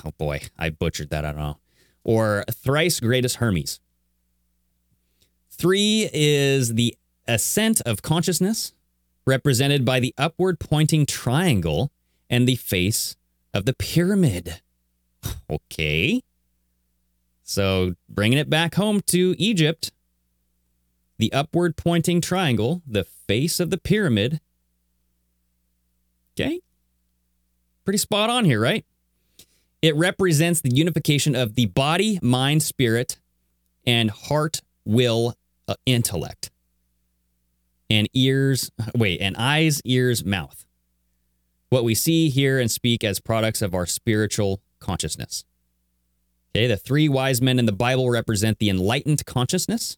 Oh 0.03 0.11
boy, 0.17 0.41
I 0.57 0.71
butchered 0.71 1.09
that, 1.11 1.23
I 1.23 1.31
don't 1.31 1.39
know. 1.39 1.57
Or 2.03 2.43
thrice 2.51 2.99
greatest 2.99 3.37
Hermes. 3.37 3.79
Three 5.49 6.09
is 6.11 6.73
the 6.73 6.97
ascent 7.29 7.79
of 7.85 8.01
consciousness, 8.01 8.73
represented 9.25 9.85
by 9.85 9.99
the 9.99 10.13
upward 10.17 10.59
pointing 10.59 11.05
triangle 11.05 11.91
and 12.29 12.47
the 12.47 12.55
face 12.55 13.15
of 13.53 13.65
the 13.65 13.73
pyramid. 13.73 14.61
Okay. 15.49 16.21
So 17.43 17.95
bringing 18.07 18.37
it 18.37 18.49
back 18.49 18.75
home 18.75 19.01
to 19.07 19.35
Egypt, 19.37 19.91
the 21.17 21.33
upward 21.33 21.75
pointing 21.75 22.21
triangle, 22.21 22.81
the 22.87 23.03
face 23.03 23.59
of 23.59 23.69
the 23.69 23.77
pyramid. 23.77 24.39
Okay. 26.33 26.61
Pretty 27.83 27.97
spot 27.97 28.29
on 28.29 28.45
here, 28.45 28.61
right? 28.61 28.85
It 29.81 29.95
represents 29.95 30.61
the 30.61 30.73
unification 30.73 31.35
of 31.35 31.55
the 31.55 31.65
body, 31.65 32.19
mind, 32.21 32.63
spirit, 32.63 33.17
and 33.85 34.11
heart, 34.11 34.61
will, 34.85 35.35
uh, 35.67 35.75
intellect. 35.85 36.51
And 37.89 38.07
ears, 38.13 38.69
wait, 38.95 39.19
and 39.19 39.35
eyes, 39.37 39.81
ears, 39.83 40.23
mouth. 40.23 40.65
What 41.69 41.83
we 41.83 41.95
see, 41.95 42.29
hear, 42.29 42.59
and 42.59 42.69
speak 42.69 43.03
as 43.03 43.19
products 43.19 43.61
of 43.61 43.73
our 43.73 43.85
spiritual 43.85 44.61
consciousness. 44.79 45.43
Okay, 46.55 46.67
the 46.67 46.77
three 46.77 47.07
wise 47.07 47.41
men 47.41 47.59
in 47.59 47.65
the 47.65 47.71
Bible 47.71 48.09
represent 48.09 48.59
the 48.59 48.69
enlightened 48.69 49.25
consciousness, 49.25 49.97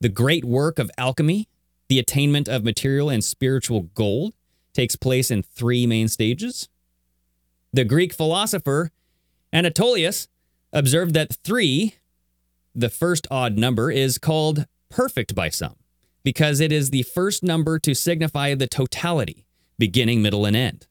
the 0.00 0.08
great 0.08 0.44
work 0.44 0.78
of 0.78 0.90
alchemy, 0.98 1.48
the 1.88 1.98
attainment 1.98 2.48
of 2.48 2.64
material 2.64 3.10
and 3.10 3.24
spiritual 3.24 3.82
gold, 3.94 4.34
takes 4.72 4.96
place 4.96 5.30
in 5.30 5.42
three 5.42 5.86
main 5.86 6.08
stages. 6.08 6.68
The 7.72 7.84
Greek 7.84 8.12
philosopher 8.12 8.90
Anatolius 9.52 10.28
observed 10.72 11.14
that 11.14 11.36
three, 11.44 11.94
the 12.74 12.88
first 12.88 13.26
odd 13.30 13.56
number, 13.56 13.90
is 13.90 14.18
called 14.18 14.66
perfect 14.90 15.34
by 15.34 15.48
some 15.48 15.76
because 16.24 16.58
it 16.60 16.72
is 16.72 16.90
the 16.90 17.02
first 17.02 17.42
number 17.42 17.78
to 17.78 17.94
signify 17.94 18.54
the 18.54 18.66
totality, 18.66 19.46
beginning, 19.78 20.22
middle, 20.22 20.46
and 20.46 20.56
end. 20.56 20.86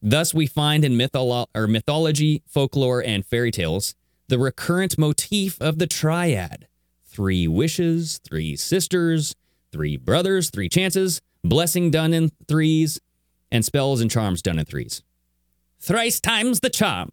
Thus, 0.00 0.32
we 0.32 0.46
find 0.46 0.84
in 0.84 0.92
mytholo- 0.92 1.48
or 1.54 1.66
mythology, 1.66 2.42
folklore, 2.46 3.02
and 3.02 3.26
fairy 3.26 3.50
tales 3.50 3.94
the 4.28 4.38
recurrent 4.38 4.98
motif 4.98 5.60
of 5.60 5.78
the 5.78 5.86
triad 5.86 6.66
three 7.04 7.48
wishes, 7.48 8.20
three 8.24 8.56
sisters, 8.56 9.34
three 9.72 9.96
brothers, 9.96 10.50
three 10.50 10.68
chances, 10.68 11.22
blessing 11.42 11.90
done 11.90 12.12
in 12.12 12.30
threes, 12.46 13.00
and 13.50 13.64
spells 13.64 14.00
and 14.00 14.10
charms 14.10 14.42
done 14.42 14.58
in 14.58 14.64
threes. 14.66 15.02
Thrice 15.80 16.20
times 16.20 16.60
the 16.60 16.70
charm. 16.70 17.10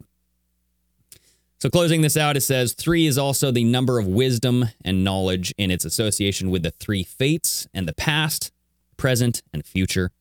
So, 1.64 1.70
closing 1.70 2.02
this 2.02 2.18
out, 2.18 2.36
it 2.36 2.42
says 2.42 2.74
three 2.74 3.08
is 3.08 3.18
also 3.18 3.50
the 3.50 3.64
number 3.64 3.98
of 3.98 4.06
wisdom 4.06 4.66
and 4.84 5.02
knowledge 5.02 5.54
in 5.58 5.72
its 5.72 5.86
association 5.86 6.52
with 6.52 6.62
the 6.62 6.72
three 6.72 7.04
fates 7.04 7.70
and 7.74 7.88
the 7.88 7.94
past, 7.94 8.52
present, 8.98 9.42
and 9.54 9.66
future, 9.66 10.12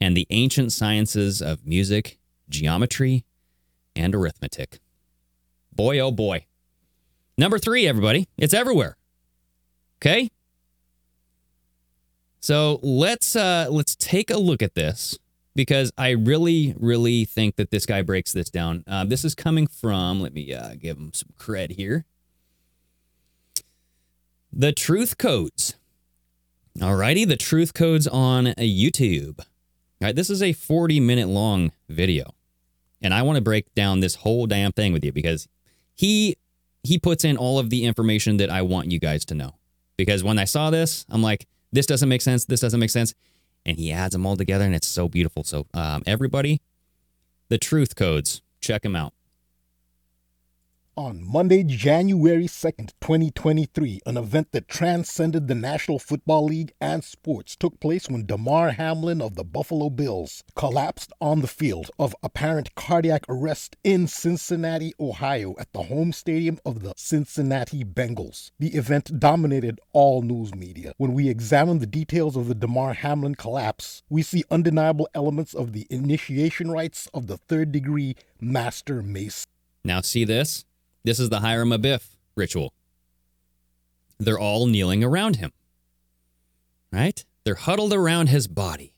and 0.00 0.16
the 0.16 0.26
ancient 0.30 0.72
sciences 0.72 1.42
of 1.42 1.66
music, 1.66 2.18
geometry, 2.48 3.26
and 3.94 4.14
arithmetic. 4.14 4.78
Boy, 5.70 5.98
oh 5.98 6.10
boy. 6.10 6.46
Number 7.36 7.58
three, 7.58 7.86
everybody, 7.86 8.26
it's 8.38 8.54
everywhere. 8.54 8.96
Okay? 9.98 10.30
So 12.40 12.80
let's 12.82 13.36
uh 13.36 13.66
let's 13.68 13.96
take 13.96 14.30
a 14.30 14.38
look 14.38 14.62
at 14.62 14.74
this 14.74 15.18
because 15.54 15.92
I 15.96 16.10
really, 16.10 16.74
really 16.78 17.24
think 17.24 17.56
that 17.56 17.70
this 17.70 17.86
guy 17.86 18.02
breaks 18.02 18.32
this 18.32 18.50
down. 18.50 18.84
Uh, 18.86 19.04
this 19.04 19.24
is 19.24 19.34
coming 19.34 19.66
from, 19.66 20.20
let 20.20 20.34
me 20.34 20.52
uh, 20.52 20.74
give 20.74 20.96
him 20.96 21.12
some 21.12 21.30
cred 21.38 21.72
here. 21.72 22.04
The 24.52 24.72
Truth 24.72 25.18
Codes. 25.18 25.74
Alrighty, 26.78 27.26
the 27.26 27.36
Truth 27.36 27.74
Codes 27.74 28.06
on 28.08 28.46
YouTube. 28.46 29.38
All 29.38 30.08
right, 30.08 30.16
this 30.16 30.30
is 30.30 30.42
a 30.42 30.52
40 30.52 31.00
minute 31.00 31.28
long 31.28 31.72
video. 31.88 32.34
And 33.00 33.12
I 33.14 33.22
want 33.22 33.36
to 33.36 33.42
break 33.42 33.72
down 33.74 34.00
this 34.00 34.16
whole 34.16 34.46
damn 34.46 34.72
thing 34.72 34.92
with 34.92 35.04
you 35.04 35.12
because 35.12 35.46
he 35.94 36.36
he 36.82 36.98
puts 36.98 37.24
in 37.24 37.36
all 37.36 37.58
of 37.58 37.70
the 37.70 37.84
information 37.84 38.36
that 38.38 38.50
I 38.50 38.62
want 38.62 38.90
you 38.90 38.98
guys 38.98 39.24
to 39.26 39.34
know. 39.34 39.54
Because 39.96 40.22
when 40.22 40.38
I 40.38 40.44
saw 40.44 40.70
this, 40.70 41.06
I'm 41.08 41.22
like, 41.22 41.46
this 41.72 41.86
doesn't 41.86 42.08
make 42.08 42.22
sense. 42.22 42.44
This 42.44 42.60
doesn't 42.60 42.78
make 42.80 42.90
sense. 42.90 43.14
And 43.66 43.78
he 43.78 43.90
adds 43.92 44.12
them 44.12 44.26
all 44.26 44.36
together, 44.36 44.64
and 44.64 44.74
it's 44.74 44.86
so 44.86 45.08
beautiful. 45.08 45.44
So, 45.44 45.66
um, 45.72 46.02
everybody, 46.06 46.60
the 47.48 47.58
truth 47.58 47.96
codes, 47.96 48.42
check 48.60 48.82
them 48.82 48.94
out. 48.94 49.14
On 50.96 51.26
Monday, 51.26 51.64
January 51.64 52.46
2nd, 52.46 52.92
2023, 53.00 54.02
an 54.06 54.16
event 54.16 54.52
that 54.52 54.68
transcended 54.68 55.48
the 55.48 55.54
National 55.56 55.98
Football 55.98 56.44
League 56.44 56.72
and 56.80 57.02
sports 57.02 57.56
took 57.56 57.80
place 57.80 58.08
when 58.08 58.26
Damar 58.26 58.70
Hamlin 58.70 59.20
of 59.20 59.34
the 59.34 59.42
Buffalo 59.42 59.90
Bills 59.90 60.44
collapsed 60.54 61.12
on 61.20 61.40
the 61.40 61.48
field 61.48 61.90
of 61.98 62.14
apparent 62.22 62.76
cardiac 62.76 63.24
arrest 63.28 63.76
in 63.82 64.06
Cincinnati, 64.06 64.94
Ohio, 65.00 65.56
at 65.58 65.72
the 65.72 65.82
home 65.82 66.12
stadium 66.12 66.60
of 66.64 66.84
the 66.84 66.94
Cincinnati 66.96 67.82
Bengals. 67.82 68.52
The 68.60 68.76
event 68.76 69.18
dominated 69.18 69.80
all 69.92 70.22
news 70.22 70.54
media. 70.54 70.92
When 70.96 71.12
we 71.12 71.28
examine 71.28 71.80
the 71.80 71.88
details 71.88 72.36
of 72.36 72.46
the 72.46 72.54
Damar 72.54 72.94
Hamlin 72.94 73.34
collapse, 73.34 74.04
we 74.08 74.22
see 74.22 74.44
undeniable 74.48 75.08
elements 75.12 75.54
of 75.54 75.72
the 75.72 75.88
initiation 75.90 76.70
rites 76.70 77.08
of 77.12 77.26
the 77.26 77.36
third 77.36 77.72
degree 77.72 78.14
Master 78.40 79.02
Mason. 79.02 79.50
Now, 79.82 80.00
see 80.00 80.24
this? 80.24 80.64
This 81.04 81.20
is 81.20 81.28
the 81.28 81.40
Hiram 81.40 81.68
Abiff 81.68 82.16
ritual. 82.34 82.72
They're 84.18 84.38
all 84.38 84.64
kneeling 84.64 85.04
around 85.04 85.36
him, 85.36 85.52
right? 86.90 87.22
They're 87.44 87.56
huddled 87.56 87.92
around 87.92 88.30
his 88.30 88.48
body. 88.48 88.94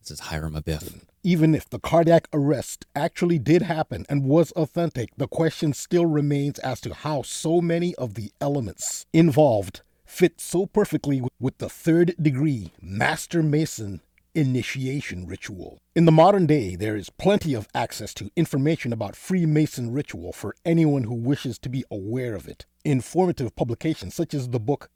This 0.00 0.12
is 0.12 0.20
Hiram 0.20 0.54
Abiff. 0.54 1.02
Even 1.24 1.56
if 1.56 1.68
the 1.68 1.80
cardiac 1.80 2.28
arrest 2.32 2.86
actually 2.94 3.40
did 3.40 3.62
happen 3.62 4.06
and 4.08 4.24
was 4.24 4.52
authentic, 4.52 5.10
the 5.16 5.26
question 5.26 5.72
still 5.72 6.06
remains 6.06 6.60
as 6.60 6.80
to 6.82 6.94
how 6.94 7.22
so 7.22 7.60
many 7.60 7.92
of 7.96 8.14
the 8.14 8.30
elements 8.40 9.06
involved 9.12 9.82
fit 10.06 10.40
so 10.40 10.64
perfectly 10.64 11.20
with 11.40 11.58
the 11.58 11.68
third 11.68 12.14
degree 12.22 12.70
Master 12.80 13.42
Mason 13.42 14.00
initiation 14.38 15.26
ritual. 15.26 15.80
In 15.96 16.04
the 16.04 16.12
modern 16.12 16.46
day, 16.46 16.76
there 16.76 16.94
is 16.94 17.10
plenty 17.10 17.54
of 17.54 17.66
access 17.74 18.14
to 18.14 18.30
information 18.36 18.92
about 18.92 19.16
Freemason 19.16 19.92
ritual 19.92 20.32
for 20.32 20.54
anyone 20.64 21.02
who 21.04 21.14
wishes 21.14 21.58
to 21.58 21.68
be 21.68 21.84
aware 21.90 22.36
of 22.36 22.46
it. 22.46 22.64
Informative 22.84 23.56
publications 23.56 24.14
such 24.14 24.34
as 24.34 24.50
the 24.50 24.60
book 24.60 24.90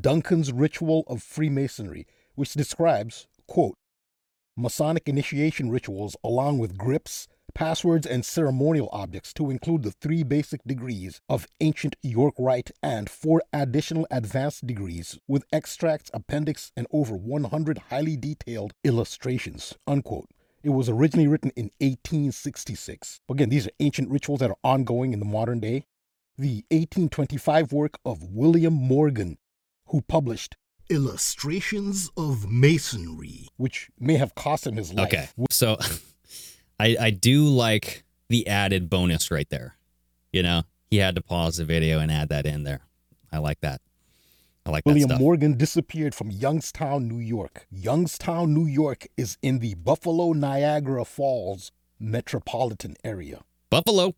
Duncan's 0.00 0.52
Ritual 0.52 1.02
of 1.08 1.24
Freemasonry, 1.24 2.06
which 2.36 2.54
describes, 2.54 3.26
quote, 3.48 3.76
Masonic 4.56 5.08
initiation 5.08 5.68
rituals 5.68 6.16
along 6.22 6.58
with 6.58 6.78
grips, 6.78 7.26
passwords, 7.54 8.06
and 8.06 8.24
ceremonial 8.24 8.88
objects 8.92 9.32
to 9.32 9.50
include 9.50 9.82
the 9.82 9.90
three 9.90 10.22
basic 10.22 10.62
degrees 10.64 11.20
of 11.28 11.48
ancient 11.60 11.96
York 12.04 12.34
Rite 12.38 12.70
and 12.80 13.10
four 13.10 13.42
additional 13.52 14.06
advanced 14.12 14.64
degrees 14.64 15.18
with 15.26 15.44
extracts, 15.52 16.08
appendix, 16.14 16.70
and 16.76 16.86
over 16.92 17.16
100 17.16 17.78
highly 17.90 18.16
detailed 18.16 18.74
illustrations. 18.84 19.74
Unquote. 19.88 20.28
It 20.62 20.70
was 20.70 20.88
originally 20.88 21.26
written 21.26 21.50
in 21.56 21.72
1866. 21.80 23.20
Again, 23.28 23.48
these 23.48 23.66
are 23.66 23.72
ancient 23.80 24.08
rituals 24.08 24.38
that 24.38 24.50
are 24.50 24.56
ongoing 24.62 25.12
in 25.12 25.18
the 25.18 25.24
modern 25.24 25.58
day. 25.58 25.84
The 26.38 26.64
1825 26.70 27.72
work 27.72 27.98
of 28.04 28.22
William 28.22 28.74
Morgan, 28.74 29.36
who 29.88 30.00
published 30.02 30.56
Illustrations 30.88 32.10
of 32.16 32.50
Masonry, 32.50 33.48
which 33.56 33.90
may 33.98 34.16
have 34.16 34.34
cost 34.34 34.66
him 34.66 34.76
his 34.76 34.92
life. 34.92 35.06
Okay. 35.06 35.28
So 35.50 35.76
I, 36.80 36.96
I 37.00 37.10
do 37.10 37.44
like 37.44 38.04
the 38.28 38.46
added 38.46 38.90
bonus 38.90 39.30
right 39.30 39.48
there. 39.50 39.76
You 40.32 40.42
know, 40.42 40.62
he 40.90 40.98
had 40.98 41.14
to 41.14 41.22
pause 41.22 41.58
the 41.58 41.64
video 41.64 42.00
and 42.00 42.10
add 42.10 42.28
that 42.30 42.46
in 42.46 42.64
there. 42.64 42.80
I 43.32 43.38
like 43.38 43.60
that. 43.60 43.80
I 44.66 44.70
like 44.70 44.86
William 44.86 45.08
that 45.08 45.14
stuff. 45.14 45.20
Morgan 45.20 45.58
disappeared 45.58 46.14
from 46.14 46.30
Youngstown, 46.30 47.06
New 47.06 47.18
York. 47.18 47.66
Youngstown, 47.70 48.54
New 48.54 48.66
York 48.66 49.06
is 49.16 49.36
in 49.42 49.58
the 49.58 49.74
Buffalo 49.74 50.32
Niagara 50.32 51.04
Falls 51.04 51.70
metropolitan 52.00 52.96
area. 53.04 53.42
Buffalo. 53.70 54.14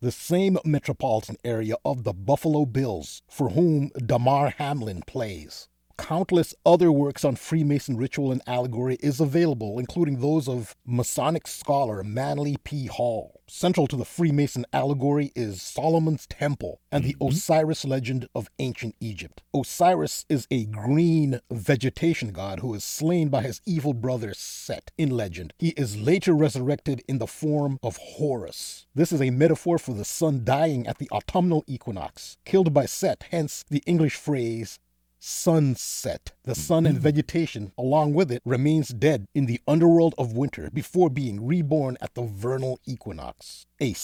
The 0.00 0.12
same 0.12 0.58
metropolitan 0.64 1.36
area 1.44 1.74
of 1.84 2.04
the 2.04 2.12
Buffalo 2.12 2.66
Bills, 2.66 3.22
for 3.28 3.50
whom 3.50 3.90
Damar 4.04 4.50
Hamlin 4.50 5.02
plays. 5.06 5.68
Countless 6.00 6.54
other 6.64 6.90
works 6.90 7.26
on 7.26 7.36
Freemason 7.36 7.96
ritual 7.96 8.32
and 8.32 8.40
allegory 8.46 8.96
is 9.00 9.20
available, 9.20 9.78
including 9.78 10.20
those 10.20 10.48
of 10.48 10.74
Masonic 10.86 11.46
scholar 11.46 12.02
Manly 12.02 12.56
P. 12.64 12.86
Hall. 12.86 13.42
Central 13.46 13.86
to 13.88 13.96
the 13.96 14.04
Freemason 14.04 14.64
allegory 14.72 15.30
is 15.36 15.60
Solomon's 15.60 16.26
Temple 16.26 16.80
and 16.90 17.04
the 17.04 17.14
mm-hmm. 17.14 17.28
Osiris 17.28 17.84
legend 17.84 18.28
of 18.34 18.48
ancient 18.58 18.94
Egypt. 19.00 19.42
Osiris 19.54 20.24
is 20.28 20.46
a 20.50 20.64
green 20.64 21.40
vegetation 21.50 22.32
god 22.32 22.60
who 22.60 22.72
is 22.74 22.82
slain 22.82 23.28
by 23.28 23.42
his 23.42 23.60
evil 23.66 23.92
brother 23.92 24.32
Set 24.34 24.92
in 24.96 25.10
legend. 25.10 25.52
He 25.58 25.70
is 25.70 25.96
later 25.96 26.32
resurrected 26.32 27.02
in 27.08 27.18
the 27.18 27.26
form 27.26 27.78
of 27.82 27.98
Horus. 27.98 28.86
This 28.94 29.12
is 29.12 29.20
a 29.20 29.30
metaphor 29.30 29.78
for 29.78 29.92
the 29.92 30.04
sun 30.04 30.44
dying 30.44 30.86
at 30.86 30.98
the 30.98 31.10
autumnal 31.10 31.64
equinox, 31.66 32.38
killed 32.44 32.72
by 32.72 32.86
Set, 32.86 33.24
hence 33.30 33.64
the 33.68 33.82
English 33.86 34.16
phrase 34.16 34.78
sunset. 35.20 36.32
The 36.44 36.54
sun 36.54 36.86
and 36.86 36.98
vegetation, 36.98 37.72
along 37.78 38.14
with 38.14 38.32
it, 38.32 38.42
remains 38.44 38.88
dead 38.88 39.26
in 39.34 39.46
the 39.46 39.60
underworld 39.68 40.14
of 40.18 40.32
winter 40.32 40.70
before 40.72 41.10
being 41.10 41.46
reborn 41.46 41.96
at 42.00 42.14
the 42.14 42.22
vernal 42.22 42.80
equinox. 42.86 43.66
A 43.80 43.94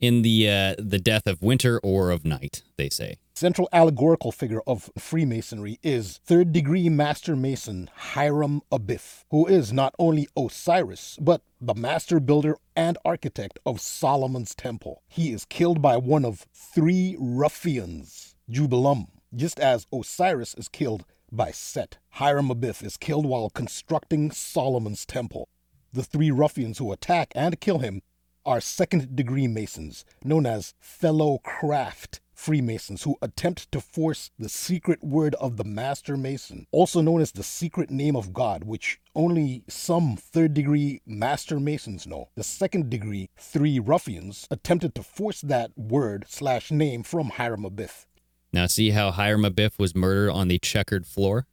In 0.00 0.22
the 0.22 0.48
uh, 0.48 0.74
the 0.78 0.98
death 0.98 1.26
of 1.26 1.42
winter 1.42 1.78
or 1.82 2.10
of 2.10 2.24
night, 2.24 2.62
they 2.76 2.88
say. 2.88 3.18
central 3.34 3.68
allegorical 3.72 4.32
figure 4.32 4.62
of 4.66 4.90
Freemasonry 4.98 5.78
is 5.82 6.20
third 6.24 6.52
degree 6.52 6.88
Master 6.88 7.36
Mason 7.36 7.90
Hiram 7.94 8.62
Abiff, 8.72 9.24
who 9.30 9.46
is 9.46 9.72
not 9.72 9.94
only 9.98 10.26
Osiris, 10.36 11.18
but 11.20 11.42
the 11.60 11.74
master 11.74 12.18
builder 12.20 12.56
and 12.74 12.96
architect 13.04 13.58
of 13.66 13.80
Solomon's 13.80 14.54
Temple. 14.54 15.02
He 15.06 15.32
is 15.32 15.44
killed 15.44 15.80
by 15.82 15.96
one 15.98 16.24
of 16.24 16.46
three 16.54 17.16
ruffians, 17.18 18.34
Jubilum, 18.50 19.08
just 19.34 19.60
as 19.60 19.86
Osiris 19.92 20.54
is 20.54 20.68
killed 20.68 21.04
by 21.30 21.50
Set. 21.50 21.98
Hiram 22.10 22.48
Abiff 22.48 22.82
is 22.82 22.96
killed 22.96 23.26
while 23.26 23.50
constructing 23.50 24.30
Solomon's 24.30 25.06
Temple. 25.06 25.48
The 25.92 26.02
three 26.02 26.30
ruffians 26.30 26.78
who 26.78 26.92
attack 26.92 27.32
and 27.34 27.60
kill 27.60 27.78
him 27.78 28.02
are 28.44 28.60
second 28.60 29.14
degree 29.14 29.46
Masons, 29.46 30.04
known 30.24 30.46
as 30.46 30.74
fellow 30.80 31.38
craft 31.38 32.20
Freemasons 32.40 33.02
who 33.02 33.18
attempt 33.20 33.70
to 33.70 33.82
force 33.82 34.30
the 34.38 34.48
secret 34.48 35.04
word 35.04 35.34
of 35.34 35.58
the 35.58 35.64
Master 35.64 36.16
Mason, 36.16 36.66
also 36.72 37.02
known 37.02 37.20
as 37.20 37.32
the 37.32 37.42
secret 37.42 37.90
name 37.90 38.16
of 38.16 38.32
God, 38.32 38.64
which 38.64 38.98
only 39.14 39.62
some 39.68 40.16
third 40.16 40.54
degree 40.54 41.02
Master 41.04 41.60
Masons 41.60 42.06
know. 42.06 42.30
The 42.36 42.42
second 42.42 42.88
degree, 42.88 43.28
three 43.36 43.78
ruffians, 43.78 44.48
attempted 44.50 44.94
to 44.94 45.02
force 45.02 45.42
that 45.42 45.76
word 45.76 46.24
slash 46.28 46.70
name 46.70 47.02
from 47.02 47.28
Hiram 47.28 47.64
Abiff. 47.64 48.06
Now, 48.52 48.66
see 48.66 48.90
how 48.90 49.12
Hiram 49.12 49.44
Abiff 49.44 49.78
was 49.78 49.94
murdered 49.94 50.32
on 50.32 50.48
the 50.48 50.58
checkered 50.58 51.06
floor? 51.06 51.46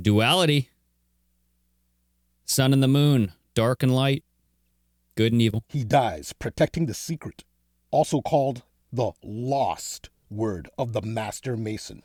Duality. 0.00 0.70
Sun 2.44 2.72
and 2.72 2.82
the 2.82 2.88
moon, 2.88 3.32
dark 3.54 3.82
and 3.82 3.94
light, 3.94 4.24
good 5.14 5.32
and 5.32 5.40
evil. 5.40 5.64
He 5.68 5.84
dies 5.84 6.32
protecting 6.32 6.86
the 6.86 6.94
secret, 6.94 7.44
also 7.90 8.20
called 8.20 8.62
the 8.92 9.12
lost 9.22 10.10
word 10.28 10.68
of 10.76 10.92
the 10.92 11.02
Master 11.02 11.56
Mason. 11.56 12.02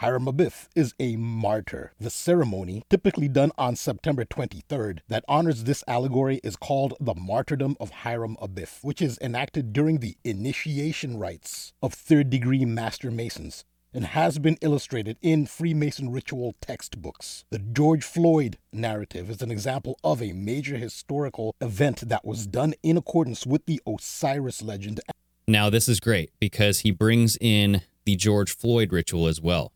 Hiram 0.00 0.26
Abiff 0.26 0.68
is 0.74 0.92
a 1.00 1.16
martyr. 1.16 1.92
The 1.98 2.10
ceremony, 2.10 2.82
typically 2.90 3.28
done 3.28 3.50
on 3.56 3.76
September 3.76 4.26
23rd, 4.26 4.98
that 5.08 5.24
honors 5.26 5.64
this 5.64 5.82
allegory 5.88 6.38
is 6.44 6.54
called 6.54 6.92
the 7.00 7.14
Martyrdom 7.14 7.78
of 7.80 7.88
Hiram 7.88 8.36
Abiff, 8.42 8.84
which 8.84 9.00
is 9.00 9.18
enacted 9.22 9.72
during 9.72 10.00
the 10.00 10.18
initiation 10.22 11.18
rites 11.18 11.72
of 11.82 11.94
third 11.94 12.28
degree 12.28 12.66
Master 12.66 13.10
Masons 13.10 13.64
and 13.94 14.04
has 14.08 14.38
been 14.38 14.58
illustrated 14.60 15.16
in 15.22 15.46
Freemason 15.46 16.12
ritual 16.12 16.54
textbooks. 16.60 17.46
The 17.48 17.58
George 17.58 18.04
Floyd 18.04 18.58
narrative 18.74 19.30
is 19.30 19.40
an 19.40 19.50
example 19.50 19.98
of 20.04 20.20
a 20.20 20.34
major 20.34 20.76
historical 20.76 21.54
event 21.62 22.06
that 22.06 22.22
was 22.22 22.46
done 22.46 22.74
in 22.82 22.98
accordance 22.98 23.46
with 23.46 23.64
the 23.64 23.80
Osiris 23.86 24.60
legend. 24.60 25.00
Now, 25.48 25.70
this 25.70 25.88
is 25.88 26.00
great 26.00 26.32
because 26.38 26.80
he 26.80 26.90
brings 26.90 27.38
in 27.40 27.80
the 28.04 28.16
George 28.16 28.54
Floyd 28.54 28.92
ritual 28.92 29.26
as 29.26 29.40
well. 29.40 29.72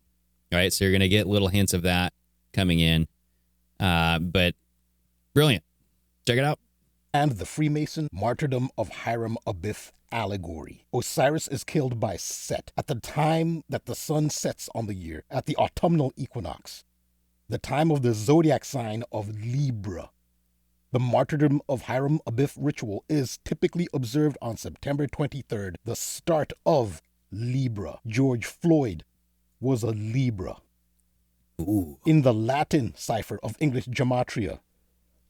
All 0.51 0.59
right. 0.59 0.71
So 0.71 0.85
you're 0.85 0.91
going 0.91 1.01
to 1.01 1.07
get 1.09 1.27
little 1.27 1.47
hints 1.47 1.73
of 1.73 1.81
that 1.83 2.13
coming 2.53 2.79
in. 2.79 3.07
Uh, 3.79 4.19
but 4.19 4.55
brilliant. 5.33 5.63
Check 6.27 6.37
it 6.37 6.43
out. 6.43 6.59
and 7.13 7.33
the 7.33 7.45
Freemason 7.45 8.07
martyrdom 8.11 8.69
of 8.77 8.89
Hiram 8.89 9.37
Abiff 9.45 9.91
allegory. 10.11 10.85
Osiris 10.93 11.47
is 11.47 11.63
killed 11.63 11.99
by 11.99 12.15
Set 12.17 12.71
at 12.77 12.87
the 12.87 12.95
time 12.95 13.63
that 13.69 13.85
the 13.85 13.95
sun 13.95 14.29
sets 14.29 14.69
on 14.75 14.85
the 14.87 14.93
year, 14.93 15.23
at 15.29 15.45
the 15.45 15.55
autumnal 15.57 16.13
equinox, 16.15 16.83
the 17.49 17.57
time 17.57 17.91
of 17.91 18.01
the 18.01 18.13
zodiac 18.13 18.63
sign 18.65 19.03
of 19.11 19.29
Libra. 19.29 20.09
The 20.91 20.99
martyrdom 20.99 21.61
of 21.69 21.83
Hiram 21.83 22.19
Abiff 22.27 22.57
ritual 22.59 23.03
is 23.09 23.39
typically 23.45 23.87
observed 23.93 24.37
on 24.41 24.57
September 24.57 25.07
23rd, 25.07 25.75
the 25.85 25.95
start 25.95 26.51
of 26.65 27.01
Libra. 27.31 27.99
George 28.05 28.45
Floyd 28.45 29.03
was 29.61 29.83
a 29.83 29.91
Libra. 29.91 30.57
Ooh. 31.61 31.99
In 32.05 32.23
the 32.23 32.33
Latin 32.33 32.93
cipher 32.97 33.39
of 33.43 33.55
English 33.59 33.87
gematria, 33.87 34.59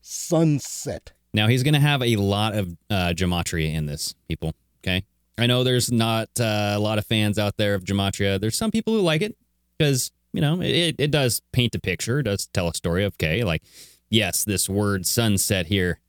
sunset 0.02 1.12
Now 1.34 1.48
he's 1.48 1.62
going 1.62 1.74
to 1.76 1.80
have 1.80 2.02
a 2.02 2.16
lot 2.16 2.56
of 2.56 2.76
uh, 2.90 3.14
gematria 3.16 3.74
in 3.74 3.86
this, 3.86 4.16
people. 4.28 4.54
Okay. 4.84 5.04
I 5.38 5.48
know 5.48 5.64
there's 5.64 5.92
not 5.92 6.30
uh, 6.40 6.74
a 6.76 6.80
lot 6.80 6.98
of 6.98 7.06
fans 7.06 7.38
out 7.38 7.58
there 7.58 7.76
of 7.76 7.84
gematria. 7.84 8.40
There's 8.40 8.58
some 8.58 8.72
people 8.72 8.94
who 8.94 9.02
like 9.02 9.22
it 9.22 9.36
because, 9.78 10.12
you 10.34 10.42
know, 10.42 10.62
it, 10.62 10.96
it 10.98 11.12
does 11.12 11.42
paint 11.52 11.76
a 11.76 11.80
picture, 11.80 12.20
it 12.20 12.24
does 12.24 12.48
tell 12.48 12.68
a 12.68 12.74
story 12.74 13.04
of, 13.04 13.14
okay, 13.14 13.44
like, 13.44 13.64
yes, 14.10 14.44
this 14.44 14.70
word 14.70 15.06
sunset 15.06 15.68
here 15.68 16.00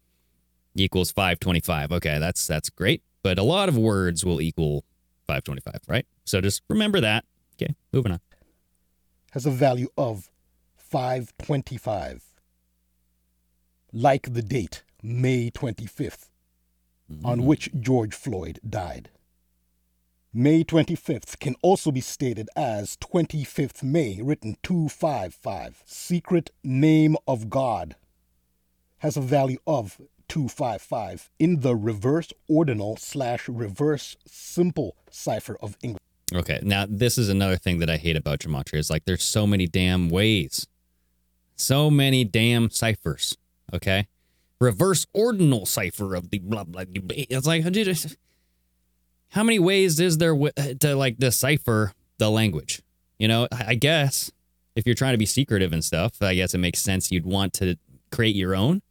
equals 0.74 1.10
525. 1.12 1.92
Okay, 1.92 2.18
that's 2.18 2.46
that's 2.46 2.70
great. 2.70 3.02
But 3.22 3.38
a 3.38 3.42
lot 3.42 3.68
of 3.68 3.76
words 3.76 4.24
will 4.24 4.40
equal 4.40 4.84
525, 5.26 5.80
right? 5.88 6.06
So 6.24 6.40
just 6.40 6.62
remember 6.68 7.00
that. 7.00 7.24
Okay, 7.54 7.74
moving 7.92 8.12
on. 8.12 8.20
has 9.32 9.46
a 9.46 9.50
value 9.50 9.88
of 9.96 10.30
525. 10.76 12.24
Like 13.92 14.32
the 14.32 14.42
date, 14.42 14.82
May 15.02 15.50
25th, 15.50 16.30
on 17.24 17.38
mm-hmm. 17.38 17.46
which 17.46 17.70
George 17.78 18.14
Floyd 18.14 18.58
died. 18.68 19.10
May 20.34 20.64
25th 20.64 21.38
can 21.40 21.54
also 21.60 21.90
be 21.90 22.00
stated 22.00 22.48
as 22.56 22.96
25th 22.96 23.82
May, 23.82 24.20
written 24.22 24.56
255. 24.62 25.82
Secret 25.84 26.50
name 26.64 27.16
of 27.28 27.50
God 27.50 27.96
has 29.00 29.18
a 29.18 29.20
value 29.20 29.58
of 29.66 30.00
255 30.28 31.30
in 31.38 31.60
the 31.60 31.76
reverse 31.76 32.32
ordinal 32.48 32.96
slash 32.96 33.46
reverse 33.46 34.16
simple 34.26 34.96
cipher 35.10 35.58
of 35.60 35.76
English. 35.82 36.00
Okay, 36.34 36.60
now 36.62 36.86
this 36.88 37.18
is 37.18 37.28
another 37.28 37.56
thing 37.56 37.78
that 37.78 37.90
I 37.90 37.96
hate 37.96 38.16
about 38.16 38.40
gematria 38.40 38.78
is 38.78 38.90
like 38.90 39.04
there's 39.04 39.22
so 39.22 39.46
many 39.46 39.66
damn 39.66 40.08
ways, 40.08 40.66
so 41.56 41.90
many 41.90 42.24
damn 42.24 42.70
ciphers. 42.70 43.36
Okay, 43.74 44.08
reverse 44.60 45.06
ordinal 45.12 45.66
cipher 45.66 46.14
of 46.14 46.30
the 46.30 46.38
blah 46.38 46.64
blah. 46.64 46.84
blah. 46.84 47.16
It's 47.16 47.46
like 47.46 47.70
dude, 47.72 48.16
how 49.30 49.42
many 49.42 49.58
ways 49.58 50.00
is 50.00 50.18
there 50.18 50.32
wi- 50.32 50.52
uh, 50.56 50.74
to 50.80 50.94
like 50.94 51.18
decipher 51.18 51.92
the 52.18 52.30
language? 52.30 52.82
You 53.18 53.28
know, 53.28 53.48
I 53.52 53.74
guess 53.74 54.30
if 54.74 54.86
you're 54.86 54.94
trying 54.94 55.12
to 55.14 55.18
be 55.18 55.26
secretive 55.26 55.72
and 55.72 55.84
stuff, 55.84 56.20
I 56.22 56.34
guess 56.34 56.54
it 56.54 56.58
makes 56.58 56.80
sense 56.80 57.10
you'd 57.10 57.26
want 57.26 57.52
to 57.54 57.76
create 58.10 58.36
your 58.36 58.54
own. 58.54 58.82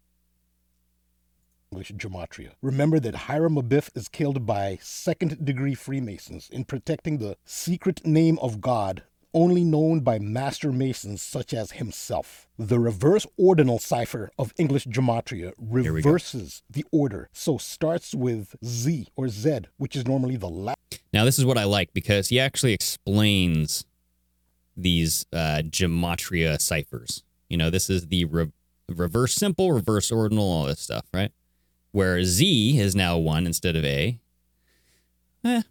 English 1.71 1.93
gematria. 1.93 2.49
Remember 2.61 2.99
that 2.99 3.15
Hiram 3.15 3.55
Abiff 3.55 3.89
is 3.95 4.09
killed 4.09 4.45
by 4.45 4.77
second 4.81 5.45
degree 5.45 5.73
Freemasons 5.73 6.49
in 6.51 6.65
protecting 6.65 7.17
the 7.17 7.37
secret 7.45 8.05
name 8.05 8.37
of 8.39 8.59
God 8.59 9.03
only 9.33 9.63
known 9.63 10.01
by 10.01 10.19
master 10.19 10.73
masons 10.73 11.21
such 11.21 11.53
as 11.53 11.71
himself. 11.71 12.49
The 12.59 12.77
reverse 12.77 13.25
ordinal 13.37 13.79
cipher 13.79 14.31
of 14.37 14.53
English 14.57 14.85
gematria 14.87 15.53
reverses 15.57 16.61
the 16.69 16.83
order, 16.91 17.29
so 17.31 17.57
starts 17.57 18.13
with 18.13 18.53
Z 18.65 19.07
or 19.15 19.29
Z, 19.29 19.61
which 19.77 19.95
is 19.95 20.05
normally 20.05 20.35
the 20.35 20.49
last. 20.49 20.77
Now, 21.13 21.23
this 21.23 21.39
is 21.39 21.45
what 21.45 21.57
I 21.57 21.63
like 21.63 21.93
because 21.93 22.27
he 22.27 22.37
actually 22.37 22.73
explains 22.73 23.85
these 24.75 25.25
uh, 25.31 25.61
gematria 25.63 26.59
ciphers. 26.59 27.23
You 27.47 27.55
know, 27.55 27.69
this 27.69 27.89
is 27.89 28.07
the 28.07 28.25
re- 28.25 28.51
reverse 28.89 29.35
simple, 29.35 29.71
reverse 29.71 30.11
ordinal, 30.11 30.43
all 30.43 30.65
this 30.65 30.81
stuff, 30.81 31.05
right? 31.13 31.31
Where 31.91 32.23
Z 32.23 32.79
is 32.79 32.95
now 32.95 33.17
one 33.17 33.45
instead 33.45 33.75
of 33.75 33.83
A. 33.83 34.19
Eh, 35.43 35.61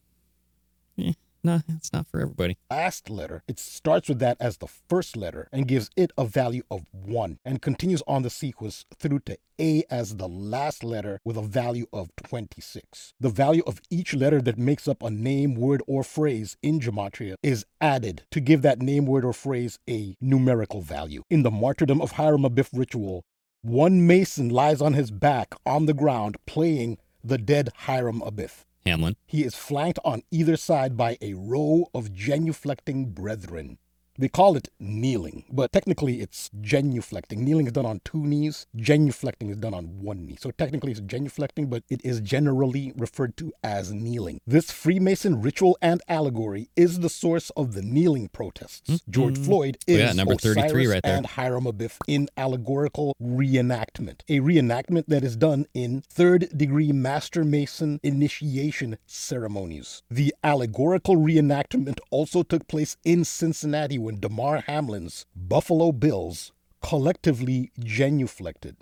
eh 0.98 1.12
no, 1.42 1.60
it's 1.68 1.92
not 1.92 2.06
for 2.06 2.20
everybody. 2.20 2.58
last 2.70 3.08
letter, 3.08 3.42
it 3.48 3.58
starts 3.58 4.08
with 4.08 4.18
that 4.18 4.36
as 4.40 4.58
the 4.58 4.66
first 4.66 5.16
letter 5.16 5.48
and 5.50 5.66
gives 5.66 5.88
it 5.96 6.12
a 6.18 6.26
value 6.26 6.62
of 6.70 6.84
1 6.92 7.38
and 7.46 7.62
continues 7.62 8.02
on 8.06 8.22
the 8.22 8.28
sequence 8.28 8.84
through 8.98 9.20
to 9.20 9.38
A 9.58 9.84
as 9.90 10.16
the 10.16 10.28
last 10.28 10.84
letter 10.84 11.18
with 11.24 11.38
a 11.38 11.42
value 11.42 11.86
of 11.94 12.10
26. 12.24 13.14
The 13.18 13.30
value 13.30 13.62
of 13.66 13.80
each 13.90 14.12
letter 14.12 14.42
that 14.42 14.58
makes 14.58 14.86
up 14.86 15.02
a 15.02 15.10
name, 15.10 15.54
word, 15.54 15.82
or 15.86 16.04
phrase 16.04 16.58
in 16.62 16.78
Gematria 16.78 17.36
is 17.42 17.64
added 17.80 18.24
to 18.32 18.40
give 18.40 18.60
that 18.62 18.82
name, 18.82 19.06
word, 19.06 19.24
or 19.24 19.32
phrase 19.32 19.78
a 19.88 20.16
numerical 20.20 20.82
value. 20.82 21.22
In 21.30 21.42
the 21.42 21.50
martyrdom 21.50 22.02
of 22.02 22.12
Hiram 22.12 22.42
Abiff 22.42 22.68
ritual, 22.74 23.24
one 23.62 24.06
mason 24.06 24.48
lies 24.48 24.80
on 24.80 24.94
his 24.94 25.10
back 25.10 25.54
on 25.66 25.86
the 25.86 25.94
ground 25.94 26.36
playing 26.46 26.98
the 27.22 27.38
dead 27.38 27.70
Hiram 27.76 28.20
Abiff. 28.20 28.64
Hamlin. 28.86 29.16
He 29.26 29.44
is 29.44 29.54
flanked 29.54 29.98
on 30.04 30.22
either 30.30 30.56
side 30.56 30.96
by 30.96 31.18
a 31.20 31.34
row 31.34 31.86
of 31.94 32.12
genuflecting 32.12 33.08
brethren. 33.08 33.78
They 34.20 34.28
call 34.28 34.54
it 34.54 34.68
kneeling, 34.78 35.44
but 35.50 35.72
technically 35.72 36.20
it's 36.20 36.50
genuflecting. 36.60 37.38
Kneeling 37.38 37.66
is 37.66 37.72
done 37.72 37.86
on 37.86 38.02
two 38.04 38.22
knees, 38.22 38.66
genuflecting 38.76 39.50
is 39.50 39.56
done 39.56 39.72
on 39.72 40.02
one 40.02 40.26
knee. 40.26 40.36
So 40.38 40.50
technically 40.50 40.92
it's 40.92 41.00
genuflecting, 41.00 41.70
but 41.70 41.84
it 41.88 42.04
is 42.04 42.20
generally 42.20 42.92
referred 42.98 43.38
to 43.38 43.50
as 43.64 43.94
kneeling. 43.94 44.42
This 44.46 44.70
Freemason 44.70 45.40
ritual 45.40 45.78
and 45.80 46.02
allegory 46.06 46.68
is 46.76 47.00
the 47.00 47.08
source 47.08 47.48
of 47.56 47.72
the 47.72 47.80
kneeling 47.80 48.28
protests. 48.28 48.82
Hmm. 48.86 49.10
George 49.10 49.38
hmm. 49.38 49.44
Floyd 49.44 49.78
Oh, 49.88 49.92
is 49.92 49.98
yeah, 49.98 50.12
number 50.12 50.34
33 50.34 50.66
Osiris 50.66 50.88
right 50.88 51.02
there. 51.02 51.16
and 51.16 51.26
Hiram 51.26 51.64
Abiff 51.64 51.96
in 52.06 52.28
allegorical 52.36 53.16
reenactment. 53.22 54.20
A 54.28 54.40
reenactment 54.40 55.06
that 55.06 55.24
is 55.24 55.34
done 55.34 55.64
in 55.72 56.02
third 56.10 56.46
degree 56.54 56.92
Master 56.92 57.42
Mason 57.42 58.00
initiation 58.02 58.98
ceremonies. 59.06 60.02
The 60.10 60.34
allegorical 60.44 61.16
reenactment 61.16 62.00
also 62.10 62.42
took 62.42 62.68
place 62.68 62.98
in 63.02 63.24
Cincinnati 63.24 63.98
when 63.98 64.09
Damar 64.18 64.62
Hamlin's 64.66 65.26
Buffalo 65.36 65.92
Bills 65.92 66.52
collectively 66.82 67.70
genuflected. 67.78 68.76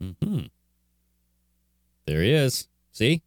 hmm 0.00 0.40
There 2.06 2.22
he 2.22 2.32
is. 2.32 2.68
See? 2.92 3.22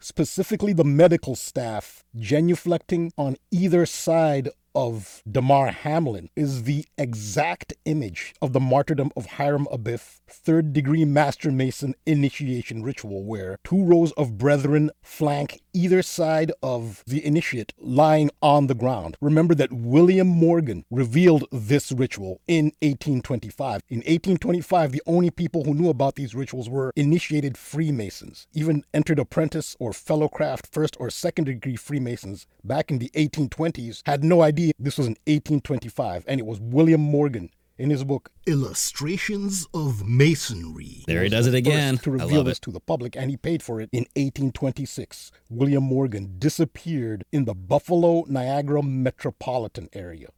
specifically 0.00 0.72
the 0.72 0.84
medical 0.84 1.36
staff 1.36 2.04
genuflecting 2.16 3.10
on 3.18 3.36
either 3.50 3.84
side 3.84 4.48
of 4.74 5.22
Damar 5.30 5.70
Hamlin 5.72 6.30
is 6.34 6.62
the 6.62 6.86
exact 6.96 7.74
image 7.84 8.34
of 8.40 8.52
the 8.52 8.60
martyrdom 8.60 9.10
of 9.16 9.26
Hiram 9.26 9.66
Abiff 9.70 10.20
third 10.28 10.72
degree 10.72 11.04
master 11.04 11.50
mason 11.50 11.94
initiation 12.06 12.82
ritual 12.82 13.24
where 13.24 13.58
two 13.62 13.82
rows 13.84 14.12
of 14.12 14.38
brethren 14.38 14.90
flank 15.02 15.60
either 15.72 16.02
side 16.02 16.52
of 16.62 17.02
the 17.06 17.24
initiate 17.24 17.72
lying 17.78 18.30
on 18.42 18.66
the 18.66 18.74
ground. 18.74 19.16
Remember 19.20 19.54
that 19.54 19.72
William 19.72 20.26
Morgan 20.26 20.84
revealed 20.90 21.44
this 21.50 21.92
ritual 21.92 22.40
in 22.46 22.66
1825. 22.82 23.82
In 23.88 23.98
1825, 23.98 24.92
the 24.92 25.02
only 25.06 25.30
people 25.30 25.64
who 25.64 25.74
knew 25.74 25.88
about 25.88 26.14
these 26.14 26.34
rituals 26.34 26.68
were 26.68 26.92
initiated 26.96 27.56
Freemasons. 27.56 28.46
Even 28.52 28.84
entered 28.92 29.18
apprentice 29.18 29.76
or 29.78 29.92
fellowcraft 29.92 30.66
first 30.70 30.96
or 30.98 31.10
second 31.10 31.44
degree 31.44 31.76
Freemasons 31.76 32.46
back 32.64 32.90
in 32.90 32.98
the 32.98 33.10
1820s 33.14 34.02
had 34.06 34.24
no 34.24 34.42
idea 34.42 34.72
this 34.78 34.98
was 34.98 35.06
in 35.06 35.16
1825, 35.26 36.24
and 36.26 36.40
it 36.40 36.46
was 36.46 36.60
William 36.60 37.00
Morgan 37.00 37.50
in 37.80 37.88
his 37.88 38.04
book 38.04 38.30
Illustrations 38.46 39.66
of 39.72 40.06
Masonry. 40.06 41.02
There 41.06 41.22
he 41.22 41.30
does 41.30 41.46
it 41.46 41.54
again. 41.54 41.96
To 41.98 42.10
reveal 42.10 42.44
this 42.44 42.58
it. 42.58 42.62
to 42.62 42.70
the 42.70 42.78
public, 42.80 43.16
and 43.16 43.30
he 43.30 43.38
paid 43.38 43.62
for 43.62 43.80
it 43.80 43.88
in 43.90 44.02
1826. 44.14 45.32
William 45.48 45.82
Morgan 45.84 46.34
disappeared 46.38 47.24
in 47.32 47.46
the 47.46 47.54
Buffalo 47.54 48.24
Niagara 48.28 48.82
metropolitan 48.82 49.88
area, 49.94 50.28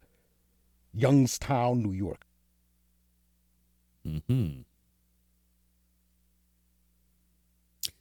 Youngstown, 0.95 1.83
New 1.83 1.93
York. 1.93 2.25
hmm 4.05 4.63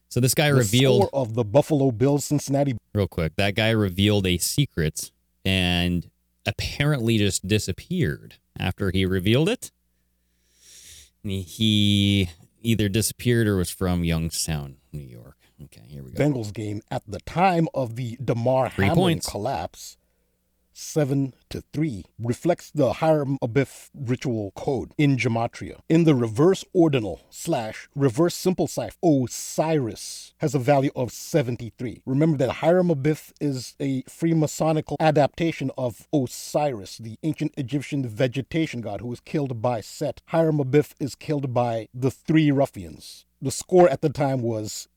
So 0.09 0.19
this 0.19 0.35
guy 0.35 0.49
The 0.49 0.55
revealed 0.55 1.09
of 1.13 1.33
the 1.35 1.43
Buffalo 1.45 1.89
Bills 1.89 2.25
Cincinnati 2.25 2.75
real 2.93 3.07
quick. 3.07 3.37
That 3.37 3.55
guy 3.55 3.69
revealed 3.71 4.27
a 4.27 4.37
secret 4.37 5.09
and 5.45 6.09
apparently 6.45 7.17
just 7.17 7.47
disappeared 7.47 8.35
after 8.57 8.91
he 8.91 9.05
revealed 9.05 9.49
it. 9.49 9.71
He- 11.23 11.41
He 11.41 12.29
either 12.63 12.89
disappeared 12.89 13.47
or 13.47 13.55
was 13.57 13.69
from 13.69 14.03
Youngstown, 14.03 14.77
New 14.91 15.03
York. 15.03 15.37
Okay, 15.65 15.83
here 15.87 16.03
we 16.03 16.11
go. 16.11 16.23
Bengals 16.23 16.51
game 16.53 16.81
at 16.89 17.03
the 17.07 17.19
time 17.19 17.67
of 17.73 17.95
the 17.95 18.17
Damar 18.23 18.69
Three 18.71 18.85
Hamlin 18.87 19.15
points. 19.15 19.29
collapse, 19.29 19.97
seven 20.73 21.33
to 21.49 21.63
three, 21.73 22.05
reflects 22.19 22.71
the 22.71 22.93
Hiram 22.93 23.37
Abiff 23.41 23.89
ritual 23.93 24.51
code 24.55 24.93
in 24.97 25.17
gematria. 25.17 25.79
In 25.89 26.03
the 26.03 26.15
reverse 26.15 26.63
ordinal 26.73 27.21
slash 27.29 27.89
reverse 27.95 28.35
simple 28.35 28.67
cipher, 28.67 28.97
Osiris 29.03 30.33
has 30.37 30.55
a 30.55 30.59
value 30.59 30.91
of 30.95 31.11
73. 31.11 32.01
Remember 32.05 32.37
that 32.37 32.55
Hiram 32.55 32.89
Abiff 32.89 33.31
is 33.39 33.75
a 33.79 34.03
Freemasonical 34.03 34.95
adaptation 34.99 35.71
of 35.77 36.07
Osiris, 36.13 36.97
the 36.97 37.17
ancient 37.23 37.53
Egyptian 37.57 38.07
vegetation 38.07 38.81
god 38.81 39.01
who 39.01 39.07
was 39.07 39.19
killed 39.19 39.61
by 39.61 39.81
Set. 39.81 40.21
Hiram 40.27 40.57
Abiff 40.57 40.93
is 40.99 41.15
killed 41.15 41.53
by 41.53 41.87
the 41.93 42.11
three 42.11 42.51
ruffians. 42.51 43.25
The 43.41 43.51
score 43.51 43.89
at 43.89 44.01
the 44.01 44.09
time 44.09 44.41
was 44.41 44.87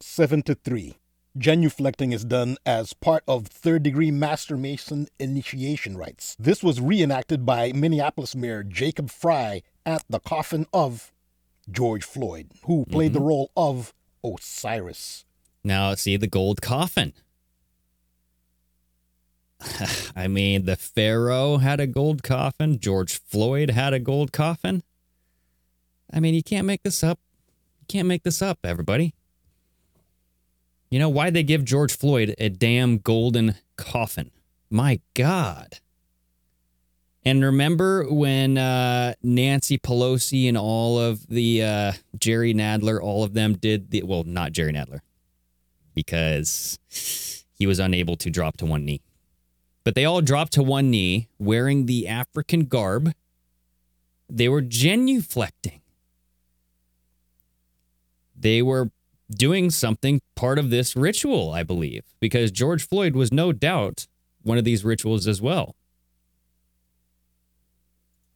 7 0.00 0.42
to 0.42 0.54
3. 0.54 0.96
Genuflecting 1.38 2.12
is 2.12 2.26
done 2.26 2.58
as 2.66 2.92
part 2.92 3.24
of 3.26 3.46
third 3.46 3.82
degree 3.82 4.10
Master 4.10 4.58
Mason 4.58 5.08
initiation 5.18 5.96
rites. 5.96 6.36
This 6.38 6.62
was 6.62 6.78
reenacted 6.78 7.46
by 7.46 7.72
Minneapolis 7.72 8.36
Mayor 8.36 8.62
Jacob 8.62 9.08
Frey 9.10 9.62
at 9.86 10.04
the 10.10 10.20
coffin 10.20 10.66
of 10.74 11.10
George 11.70 12.04
Floyd, 12.04 12.50
who 12.66 12.84
played 12.84 13.14
the 13.14 13.18
mm-hmm. 13.18 13.28
role 13.28 13.50
of 13.56 13.94
Osiris. 14.22 15.24
Now, 15.64 15.94
see 15.94 16.18
the 16.18 16.26
gold 16.26 16.60
coffin. 16.60 17.14
I 20.16 20.28
mean, 20.28 20.66
the 20.66 20.76
Pharaoh 20.76 21.56
had 21.58 21.80
a 21.80 21.86
gold 21.86 22.22
coffin. 22.22 22.78
George 22.78 23.18
Floyd 23.20 23.70
had 23.70 23.94
a 23.94 23.98
gold 23.98 24.32
coffin. 24.32 24.82
I 26.12 26.20
mean, 26.20 26.34
you 26.34 26.42
can't 26.42 26.66
make 26.66 26.82
this 26.82 27.02
up. 27.02 27.18
You 27.80 27.86
can't 27.88 28.08
make 28.08 28.22
this 28.22 28.42
up, 28.42 28.58
everybody. 28.64 29.14
You 30.92 30.98
know 30.98 31.08
why 31.08 31.30
they 31.30 31.42
give 31.42 31.64
George 31.64 31.96
Floyd 31.96 32.34
a 32.36 32.50
damn 32.50 32.98
golden 32.98 33.54
coffin? 33.78 34.30
My 34.68 35.00
God. 35.14 35.78
And 37.24 37.42
remember 37.42 38.04
when 38.12 38.58
uh, 38.58 39.14
Nancy 39.22 39.78
Pelosi 39.78 40.46
and 40.46 40.58
all 40.58 40.98
of 40.98 41.26
the 41.28 41.62
uh, 41.62 41.92
Jerry 42.18 42.52
Nadler, 42.52 43.00
all 43.00 43.24
of 43.24 43.32
them 43.32 43.54
did 43.54 43.90
the 43.90 44.02
well, 44.02 44.24
not 44.24 44.52
Jerry 44.52 44.74
Nadler, 44.74 45.00
because 45.94 46.78
he 47.54 47.66
was 47.66 47.78
unable 47.78 48.16
to 48.16 48.28
drop 48.28 48.58
to 48.58 48.66
one 48.66 48.84
knee. 48.84 49.00
But 49.84 49.94
they 49.94 50.04
all 50.04 50.20
dropped 50.20 50.52
to 50.52 50.62
one 50.62 50.90
knee 50.90 51.30
wearing 51.38 51.86
the 51.86 52.06
African 52.06 52.66
garb. 52.66 53.14
They 54.28 54.50
were 54.50 54.60
genuflecting. 54.60 55.80
They 58.38 58.60
were 58.60 58.90
doing 59.36 59.70
something 59.70 60.20
part 60.34 60.58
of 60.58 60.70
this 60.70 60.96
ritual, 60.96 61.50
I 61.52 61.62
believe, 61.62 62.04
because 62.20 62.50
George 62.50 62.86
Floyd 62.86 63.14
was 63.14 63.32
no 63.32 63.52
doubt 63.52 64.06
one 64.42 64.58
of 64.58 64.64
these 64.64 64.84
rituals 64.84 65.26
as 65.26 65.40
well. 65.40 65.74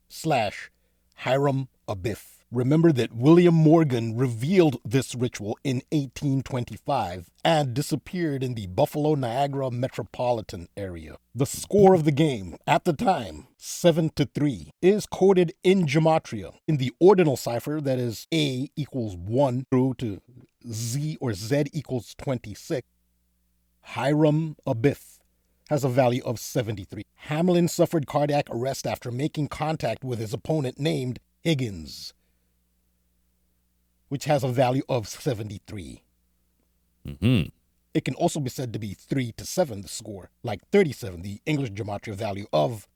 slash 0.09 0.71
Hiram 1.17 1.69
Abiff. 1.89 2.36
Remember 2.53 2.93
that 2.93 3.13
William 3.13 3.55
Morgan 3.55 4.17
revealed 4.17 4.77
this 4.85 5.17
ritual 5.17 5.59
in 5.65 5.83
1825 5.91 7.29
and 7.45 7.75
disappeared 7.75 8.45
in 8.45 8.55
the 8.55 8.69
Buffalo 8.69 9.17
Niagara 9.17 9.73
metropolitan 9.73 10.69
area. 10.77 11.17
The 11.35 11.45
score 11.45 11.93
of 11.93 12.05
the 12.05 12.13
game 12.13 12.57
at 12.65 12.85
the 12.85 12.93
time, 12.93 13.49
7 13.57 14.11
to 14.15 14.27
3, 14.27 14.71
is 14.81 15.07
coded 15.07 15.55
in 15.65 15.87
gematria 15.87 16.53
in 16.69 16.77
the 16.77 16.93
ordinal 17.01 17.37
cipher 17.37 17.81
that 17.81 17.99
is 17.99 18.29
A 18.33 18.71
equals 18.77 19.17
1 19.17 19.67
through 19.69 19.95
to 19.95 20.23
Z 20.71 21.19
or 21.21 21.33
Z 21.33 21.65
equals 21.73 22.15
26. 22.17 22.87
Hiram 23.81 24.55
Abiff 24.65 25.19
has 25.69 25.83
a 25.83 25.89
value 25.89 26.23
of 26.25 26.39
73. 26.39 27.03
Hamlin 27.15 27.67
suffered 27.67 28.07
cardiac 28.07 28.47
arrest 28.51 28.87
after 28.87 29.11
making 29.11 29.49
contact 29.49 30.05
with 30.05 30.21
his 30.21 30.33
opponent 30.33 30.79
named 30.79 31.19
Higgins, 31.41 32.13
which 34.09 34.25
has 34.25 34.43
a 34.45 34.49
value 34.49 34.83
of 34.89 35.09
73. 35.09 36.03
hmm 37.05 37.43
It 37.95 38.05
can 38.05 38.15
also 38.15 38.41
be 38.41 38.51
said 38.51 38.73
to 38.73 38.79
be 38.79 38.95
3 38.95 39.33
to 39.33 39.45
7, 39.45 39.83
the 39.83 39.89
score, 39.89 40.31
like 40.43 40.61
37, 40.71 41.23
the 41.23 41.41
English 41.47 41.71
gematria 41.71 42.15
value 42.15 42.47
of 42.53 42.87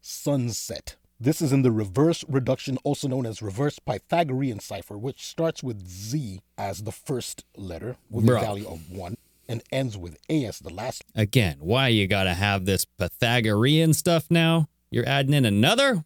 sunset. 0.00 0.96
This 1.18 1.40
is 1.40 1.50
in 1.50 1.62
the 1.62 1.72
reverse 1.72 2.24
reduction, 2.28 2.76
also 2.84 3.08
known 3.08 3.24
as 3.24 3.40
reverse 3.40 3.78
Pythagorean 3.78 4.60
cipher, 4.60 4.98
which 4.98 5.24
starts 5.24 5.62
with 5.62 5.86
Z 5.88 6.42
as 6.58 6.82
the 6.82 6.92
first 6.92 7.44
letter 7.56 7.96
with 8.10 8.26
Bruh. 8.26 8.36
a 8.36 8.40
value 8.40 8.68
of 8.68 8.90
1 8.90 9.16
and 9.48 9.62
ends 9.72 9.96
with 9.96 10.18
A 10.28 10.44
as 10.44 10.58
the 10.58 10.72
last 10.72 11.04
Again, 11.14 11.56
why 11.60 11.88
you 11.88 12.06
gotta 12.06 12.34
have 12.34 12.66
this 12.66 12.84
Pythagorean 12.84 13.94
stuff 13.94 14.26
now? 14.28 14.68
You're 14.90 15.08
adding 15.08 15.34
in 15.34 15.44
another? 15.44 16.04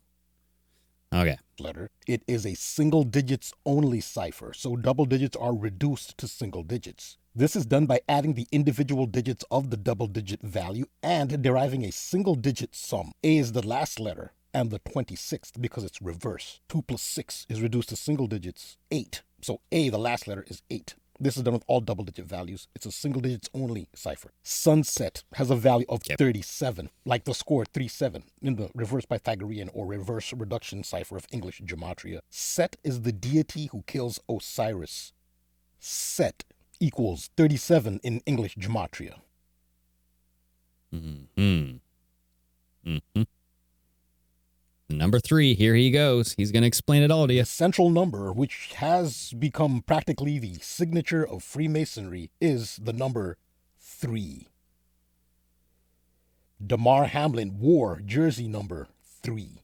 Okay. 1.13 1.39
Letter. 1.61 1.91
It 2.07 2.23
is 2.27 2.47
a 2.47 2.55
single 2.55 3.05
digits 3.05 3.53
only 3.65 4.01
cipher, 4.01 4.53
so 4.53 4.77
double 4.77 5.05
digits 5.05 5.37
are 5.37 5.55
reduced 5.55 6.19
to 6.19 6.27
single 6.29 6.63
digits. 6.63 7.19
This 7.35 7.55
is 7.55 7.67
done 7.67 7.87
by 7.87 8.01
adding 8.09 8.35
the 8.35 8.49
individual 8.51 9.07
digits 9.07 9.45
of 9.51 9.71
the 9.71 9.77
double 9.77 10.09
digit 10.09 10.43
value 10.43 10.87
and 11.03 11.43
deriving 11.43 11.85
a 11.85 11.93
single 11.93 12.35
digit 12.35 12.75
sum. 12.75 13.13
A 13.23 13.39
is 13.39 13.53
the 13.53 13.67
last 13.67 14.01
letter 14.01 14.33
and 14.53 14.71
the 14.71 14.81
26th 14.81 15.61
because 15.61 15.85
it's 15.85 16.03
reverse. 16.03 16.61
2 16.69 16.83
plus 16.83 17.03
6 17.03 17.47
is 17.49 17.63
reduced 17.63 17.91
to 17.91 17.97
single 17.97 18.27
digits, 18.27 18.77
8. 18.91 19.23
So 19.43 19.61
A, 19.71 19.89
the 19.89 19.99
last 19.99 20.27
letter, 20.27 20.45
is 20.49 20.63
8. 20.71 20.95
This 21.23 21.37
is 21.37 21.43
done 21.43 21.53
with 21.53 21.65
all 21.67 21.81
double 21.81 22.05
digit 22.05 22.25
values. 22.25 22.67
It's 22.75 22.87
a 22.87 22.91
single 22.91 23.21
digits 23.21 23.51
only 23.53 23.89
cipher. 23.95 24.33
Sunset 24.43 25.23
has 25.35 25.51
a 25.51 25.55
value 25.55 25.85
of 25.91 26.03
37, 26.03 26.89
like 27.05 27.25
the 27.25 27.35
score 27.35 27.67
3 27.67 27.89
7 27.89 28.25
in 28.41 28.57
the 28.57 28.71
reverse 28.75 29.05
Pythagorean 29.05 29.69
or 29.75 29.85
reverse 29.85 30.33
reduction 30.33 30.83
cipher 30.83 31.19
of 31.19 31.27
English 31.31 31.61
gematria. 31.61 32.21
Set 32.31 32.77
is 32.83 33.03
the 33.03 33.13
deity 33.13 33.67
who 33.67 33.85
kills 33.87 34.19
Osiris. 34.31 35.13
Set 35.79 36.45
equals 36.81 37.29
37 37.37 38.01
in 38.03 38.23
English 38.25 38.57
gematria. 38.57 39.21
Hmm. 40.91 41.25
Hmm. 41.37 41.77
Number 44.91 45.21
three, 45.21 45.55
here 45.55 45.77
he 45.77 45.93
goes. 45.93 46.35
He's 46.37 46.51
gonna 46.51 46.67
explain 46.67 47.03
it 47.03 47.13
all 47.13 47.29
to 47.29 47.33
you. 47.33 47.43
The 47.43 47.47
central 47.47 47.91
number, 47.91 48.33
which 48.33 48.73
has 48.77 49.33
become 49.39 49.83
practically 49.83 50.41
the 50.41 50.59
signature 50.61 51.25
of 51.25 51.45
Freemasonry, 51.45 52.31
is 52.41 52.77
the 52.83 52.93
number 52.93 53.39
3. 53.79 54.49
Damar 56.65 57.05
Hamlin 57.07 57.61
wore 57.61 58.01
jersey 58.05 58.49
number 58.49 58.89
3. 59.23 59.63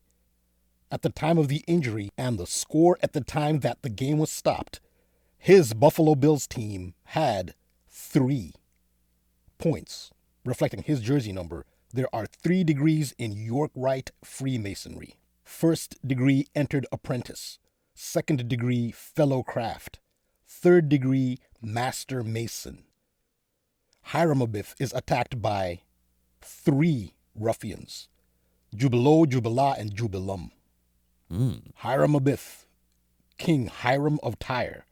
At 0.92 1.02
the 1.02 1.10
time 1.10 1.38
of 1.38 1.48
the 1.48 1.64
injury 1.66 2.10
and 2.16 2.38
the 2.38 2.46
score 2.46 2.96
at 3.02 3.12
the 3.12 3.20
time 3.20 3.60
that 3.60 3.82
the 3.82 3.90
game 3.90 4.18
was 4.18 4.30
stopped, 4.30 4.80
his 5.36 5.74
Buffalo 5.74 6.14
Bills 6.14 6.46
team 6.46 6.94
had 7.04 7.54
3 7.88 8.52
points, 9.58 10.12
reflecting 10.44 10.84
his 10.84 11.00
jersey 11.00 11.32
number. 11.32 11.66
There 11.96 12.14
are 12.14 12.26
3 12.26 12.62
degrees 12.62 13.14
in 13.16 13.32
York 13.32 13.70
Rite 13.74 14.10
Freemasonry. 14.22 15.14
First 15.42 15.96
degree 16.06 16.46
entered 16.54 16.86
apprentice, 16.92 17.58
second 17.94 18.46
degree 18.50 18.92
fellow 18.92 19.42
craft, 19.42 19.98
third 20.46 20.90
degree 20.90 21.38
master 21.62 22.22
mason. 22.22 22.84
Hiram 24.12 24.40
Abiff 24.40 24.74
is 24.78 24.92
attacked 24.92 25.40
by 25.40 25.80
three 26.42 27.14
ruffians 27.34 28.10
Jubilo, 28.76 29.24
Jubilah, 29.24 29.78
and 29.78 29.96
Jubilum. 29.96 30.50
Hmm. 31.30 31.70
Hiram 31.76 32.12
Abiff, 32.12 32.66
King 33.38 33.68
Hiram 33.68 34.20
of 34.22 34.38
Tyre, 34.38 34.84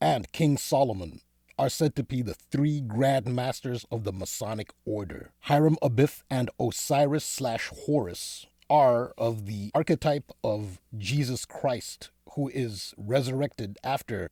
and 0.00 0.30
King 0.30 0.58
Solomon 0.58 1.22
are 1.58 1.68
said 1.68 1.94
to 1.96 2.02
be 2.02 2.22
the 2.22 2.34
three 2.34 2.80
grand 2.80 3.34
masters 3.34 3.86
of 3.90 4.04
the 4.04 4.12
Masonic 4.12 4.72
order. 4.84 5.30
Hiram 5.40 5.76
Abiff 5.82 6.22
and 6.30 6.50
Osiris 6.60 7.24
slash 7.24 7.70
Horus 7.86 8.46
are 8.68 9.14
of 9.16 9.46
the 9.46 9.70
archetype 9.74 10.32
of 10.42 10.80
Jesus 10.96 11.44
Christ, 11.44 12.10
who 12.34 12.48
is 12.48 12.94
resurrected 12.96 13.78
after 13.82 14.30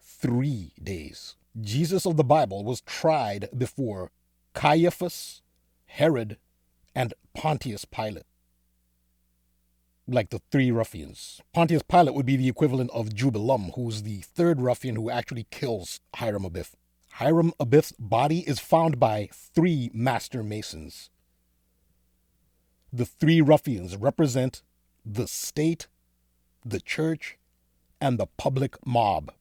three 0.00 0.72
days. 0.82 1.36
Jesus 1.60 2.06
of 2.06 2.16
the 2.16 2.24
Bible 2.24 2.64
was 2.64 2.80
tried 2.80 3.48
before 3.56 4.10
Caiaphas, 4.54 5.42
Herod, 5.86 6.38
and 6.94 7.14
Pontius 7.34 7.84
Pilate. 7.84 8.24
Like 10.06 10.30
the 10.30 10.40
three 10.50 10.70
ruffians. 10.70 11.40
Pontius 11.54 11.82
Pilate 11.82 12.14
would 12.14 12.26
be 12.26 12.36
the 12.36 12.48
equivalent 12.48 12.90
of 12.92 13.10
Jubelum, 13.10 13.74
who's 13.74 14.02
the 14.02 14.18
third 14.20 14.60
ruffian 14.60 14.96
who 14.96 15.08
actually 15.08 15.46
kills 15.50 16.00
Hiram 16.16 16.44
Abiff. 16.44 16.72
Hiram 17.12 17.52
Abiff's 17.58 17.92
body 17.98 18.40
is 18.40 18.58
found 18.58 19.00
by 19.00 19.28
three 19.32 19.90
master 19.94 20.42
masons. 20.42 21.08
The 22.92 23.06
three 23.06 23.40
ruffians 23.40 23.96
represent 23.96 24.62
the 25.06 25.26
state, 25.26 25.86
the 26.64 26.80
church, 26.80 27.38
and 28.00 28.18
the 28.18 28.26
public 28.36 28.76
mob. 28.86 29.32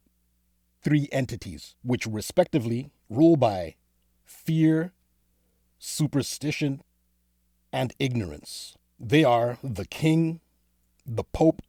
Three 0.82 1.10
entities, 1.12 1.76
which 1.84 2.06
respectively 2.06 2.92
rule 3.10 3.36
by 3.36 3.76
fear, 4.24 4.94
superstition, 5.78 6.82
and 7.72 7.94
ignorance. 8.00 8.78
They 9.00 9.24
are 9.24 9.58
the 9.64 9.86
king, 9.86 10.40
the 11.06 11.24
pope, 11.24 11.62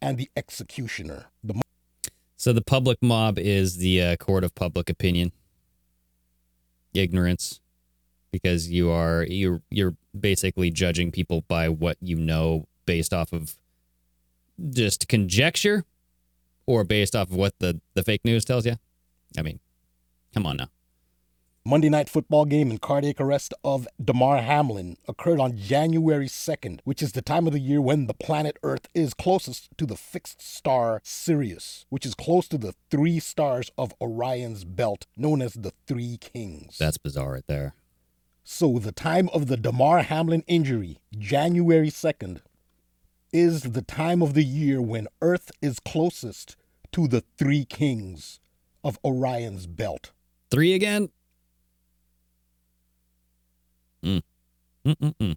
and 0.00 0.18
the 0.18 0.30
executioner. 0.36 1.26
The 1.44 1.60
So 2.36 2.52
the 2.52 2.62
public 2.62 2.98
mob 3.02 3.38
is 3.38 3.76
the 3.76 4.02
uh, 4.02 4.16
court 4.16 4.44
of 4.44 4.54
public 4.54 4.88
opinion, 4.88 5.32
ignorance, 6.94 7.60
because 8.32 8.70
you 8.70 8.90
are 8.90 9.24
you 9.24 9.62
you're 9.70 9.96
basically 10.18 10.70
judging 10.70 11.12
people 11.12 11.42
by 11.48 11.68
what 11.68 11.96
you 12.00 12.16
know 12.16 12.66
based 12.86 13.12
off 13.12 13.32
of 13.32 13.56
just 14.70 15.08
conjecture, 15.08 15.84
or 16.66 16.84
based 16.84 17.14
off 17.14 17.30
of 17.30 17.36
what 17.36 17.58
the 17.58 17.80
the 17.94 18.02
fake 18.02 18.24
news 18.24 18.44
tells 18.44 18.64
you. 18.64 18.76
I 19.38 19.42
mean, 19.42 19.60
come 20.34 20.46
on 20.46 20.56
now. 20.56 20.68
Monday 21.62 21.90
night 21.90 22.08
football 22.08 22.46
game 22.46 22.70
and 22.70 22.80
cardiac 22.80 23.20
arrest 23.20 23.52
of 23.62 23.86
Damar 24.02 24.38
Hamlin 24.40 24.96
occurred 25.06 25.38
on 25.38 25.58
January 25.58 26.26
2nd, 26.26 26.80
which 26.84 27.02
is 27.02 27.12
the 27.12 27.20
time 27.20 27.46
of 27.46 27.52
the 27.52 27.60
year 27.60 27.82
when 27.82 28.06
the 28.06 28.14
planet 28.14 28.56
Earth 28.62 28.88
is 28.94 29.12
closest 29.12 29.68
to 29.76 29.84
the 29.84 29.94
fixed 29.94 30.40
star 30.40 31.02
Sirius, 31.04 31.84
which 31.90 32.06
is 32.06 32.14
close 32.14 32.48
to 32.48 32.56
the 32.56 32.74
three 32.90 33.20
stars 33.20 33.70
of 33.76 33.92
Orion's 34.00 34.64
belt, 34.64 35.06
known 35.18 35.42
as 35.42 35.52
the 35.52 35.74
Three 35.86 36.16
Kings. 36.16 36.78
That's 36.78 36.96
bizarre 36.96 37.32
right 37.32 37.46
there. 37.46 37.74
So 38.42 38.78
the 38.78 38.90
time 38.90 39.28
of 39.34 39.48
the 39.48 39.58
Damar 39.58 40.00
Hamlin 40.00 40.44
injury, 40.46 40.98
January 41.18 41.90
2nd, 41.90 42.40
is 43.34 43.64
the 43.64 43.82
time 43.82 44.22
of 44.22 44.32
the 44.32 44.44
year 44.44 44.80
when 44.80 45.08
Earth 45.20 45.50
is 45.60 45.78
closest 45.78 46.56
to 46.92 47.06
the 47.06 47.22
Three 47.36 47.66
Kings 47.66 48.40
of 48.82 48.98
Orion's 49.04 49.66
belt. 49.66 50.12
Three 50.50 50.72
again. 50.72 51.10
Mm. 54.02 54.22
Mm-mm-mm. 54.90 55.36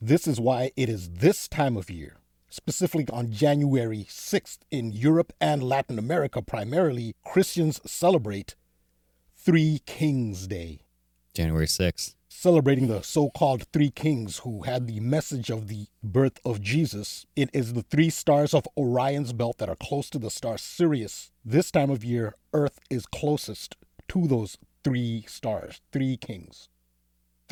This 0.00 0.26
is 0.26 0.40
why 0.40 0.72
it 0.76 0.88
is 0.88 1.10
this 1.10 1.48
time 1.48 1.76
of 1.76 1.88
year, 1.88 2.16
specifically 2.50 3.06
on 3.12 3.30
January 3.30 4.06
6th 4.08 4.58
in 4.70 4.92
Europe 4.92 5.32
and 5.40 5.62
Latin 5.62 5.98
America 5.98 6.42
primarily, 6.42 7.14
Christians 7.24 7.80
celebrate 7.86 8.54
Three 9.36 9.80
Kings 9.86 10.46
Day, 10.46 10.80
January 11.34 11.66
6th. 11.66 12.14
celebrating 12.28 12.88
the 12.88 13.02
so 13.02 13.30
called 13.30 13.66
Three 13.72 13.90
Kings 13.90 14.38
who 14.38 14.62
had 14.62 14.86
the 14.86 15.00
message 15.00 15.50
of 15.50 15.68
the 15.68 15.86
birth 16.02 16.38
of 16.44 16.60
Jesus. 16.60 17.24
It 17.34 17.48
is 17.52 17.72
the 17.72 17.82
three 17.82 18.10
stars 18.10 18.52
of 18.52 18.66
Orion's 18.76 19.32
belt 19.32 19.58
that 19.58 19.68
are 19.68 19.76
close 19.76 20.10
to 20.10 20.18
the 20.18 20.30
star 20.30 20.58
Sirius. 20.58 21.30
This 21.44 21.70
time 21.70 21.90
of 21.90 22.04
year, 22.04 22.34
Earth 22.52 22.78
is 22.90 23.06
closest 23.06 23.76
to 24.08 24.26
those 24.26 24.58
three 24.84 25.24
stars, 25.28 25.80
three 25.92 26.16
kings. 26.16 26.68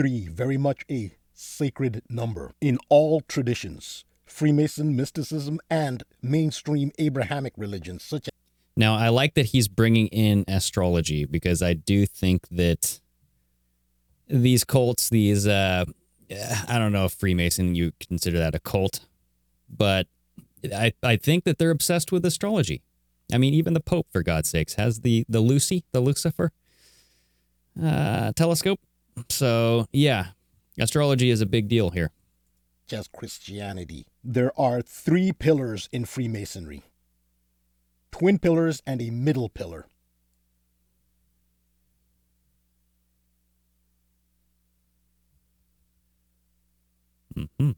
Three, 0.00 0.28
very 0.28 0.56
much 0.56 0.86
a 0.90 1.12
sacred 1.34 2.00
number 2.08 2.54
in 2.62 2.78
all 2.88 3.20
traditions 3.20 4.06
Freemason, 4.24 4.96
mysticism, 4.96 5.60
and 5.68 6.04
mainstream 6.22 6.90
Abrahamic 6.98 7.52
religions, 7.58 8.02
such 8.02 8.28
as 8.28 8.32
Now, 8.78 8.94
I 8.94 9.10
like 9.10 9.34
that 9.34 9.46
he's 9.46 9.68
bringing 9.68 10.06
in 10.06 10.46
astrology 10.48 11.26
because 11.26 11.60
I 11.60 11.74
do 11.74 12.06
think 12.06 12.48
that 12.50 12.98
these 14.26 14.64
cults, 14.64 15.10
these, 15.10 15.46
uh, 15.46 15.84
I 16.66 16.78
don't 16.78 16.92
know 16.92 17.04
if 17.04 17.12
Freemason, 17.12 17.74
you 17.74 17.92
consider 18.00 18.38
that 18.38 18.54
a 18.54 18.58
cult, 18.58 19.00
but 19.68 20.06
I, 20.74 20.94
I 21.02 21.16
think 21.16 21.44
that 21.44 21.58
they're 21.58 21.70
obsessed 21.70 22.10
with 22.10 22.24
astrology. 22.24 22.80
I 23.30 23.36
mean, 23.36 23.52
even 23.52 23.74
the 23.74 23.80
Pope, 23.80 24.06
for 24.10 24.22
God's 24.22 24.48
sakes, 24.48 24.76
has 24.76 25.00
the, 25.00 25.26
the 25.28 25.40
Lucy, 25.40 25.84
the 25.92 26.00
Lucifer 26.00 26.52
uh, 27.82 28.32
telescope. 28.32 28.80
So, 29.28 29.86
yeah, 29.92 30.28
astrology 30.78 31.30
is 31.30 31.40
a 31.40 31.46
big 31.46 31.68
deal 31.68 31.90
here. 31.90 32.10
as 32.92 33.08
Christianity. 33.08 34.06
There 34.24 34.52
are 34.60 34.82
three 34.82 35.32
pillars 35.32 35.88
in 35.92 36.04
Freemasonry 36.04 36.82
twin 38.12 38.38
pillars 38.38 38.82
and 38.86 39.00
a 39.00 39.10
middle 39.10 39.48
pillar. 39.48 39.86
hmm 47.34 47.70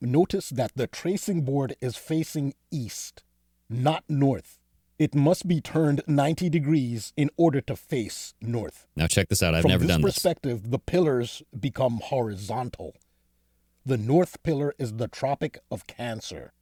Notice 0.00 0.48
that 0.50 0.72
the 0.74 0.86
tracing 0.88 1.42
board 1.44 1.76
is 1.80 1.96
facing 1.96 2.54
east, 2.70 3.22
not 3.70 4.04
north. 4.08 4.58
It 4.98 5.14
must 5.14 5.48
be 5.48 5.60
turned 5.60 6.02
90 6.06 6.48
degrees 6.48 7.12
in 7.16 7.30
order 7.36 7.60
to 7.62 7.74
face 7.74 8.34
north. 8.40 8.86
Now, 8.94 9.06
check 9.06 9.28
this 9.28 9.42
out. 9.42 9.54
I've 9.54 9.62
From 9.62 9.70
never 9.70 9.82
this 9.84 9.88
done 9.88 10.02
this. 10.02 10.14
perspective, 10.14 10.70
the 10.70 10.78
pillars 10.78 11.42
become 11.58 12.00
horizontal. 12.02 12.94
The 13.84 13.96
north 13.98 14.42
pillar 14.42 14.74
is 14.78 14.94
the 14.94 15.08
Tropic 15.08 15.58
of 15.70 15.86
Cancer. 15.86 16.52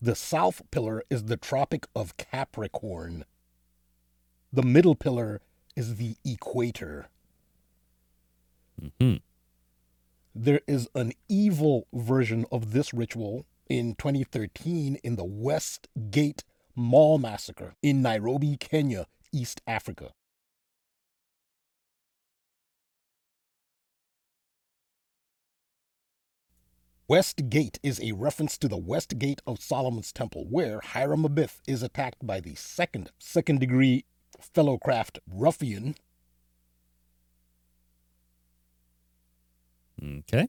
The 0.00 0.16
south 0.16 0.62
pillar 0.70 1.02
is 1.10 1.24
the 1.24 1.36
Tropic 1.36 1.86
of 1.94 2.16
Capricorn. 2.16 3.24
The 4.52 4.62
middle 4.62 4.94
pillar 4.96 5.40
is 5.76 5.96
the 5.96 6.16
equator. 6.24 7.08
hmm 8.98 9.14
There 10.34 10.60
is 10.66 10.88
an 10.94 11.12
evil 11.28 11.86
version 11.92 12.44
of 12.50 12.72
this 12.72 12.92
ritual 12.92 13.46
in 13.68 13.94
2013 13.94 14.96
in 15.02 15.16
the 15.16 15.24
West 15.24 15.88
Gate 16.10 16.44
Mall 16.74 17.18
Massacre 17.18 17.74
in 17.82 18.02
Nairobi, 18.02 18.56
Kenya, 18.56 19.06
East 19.32 19.60
Africa. 19.66 20.12
West 27.06 27.50
Gate 27.50 27.78
is 27.82 28.00
a 28.00 28.12
reference 28.12 28.56
to 28.56 28.66
the 28.66 28.78
West 28.78 29.18
Gate 29.18 29.42
of 29.46 29.60
Solomon's 29.60 30.10
Temple, 30.10 30.46
where 30.48 30.80
Hiram 30.80 31.22
Abiff 31.22 31.60
is 31.66 31.82
attacked 31.82 32.26
by 32.26 32.40
the 32.40 32.54
second 32.54 33.10
second 33.18 33.60
degree 33.60 34.06
fellow 34.40 34.78
craft 34.78 35.18
ruffian 35.30 35.94
Okay. 40.02 40.48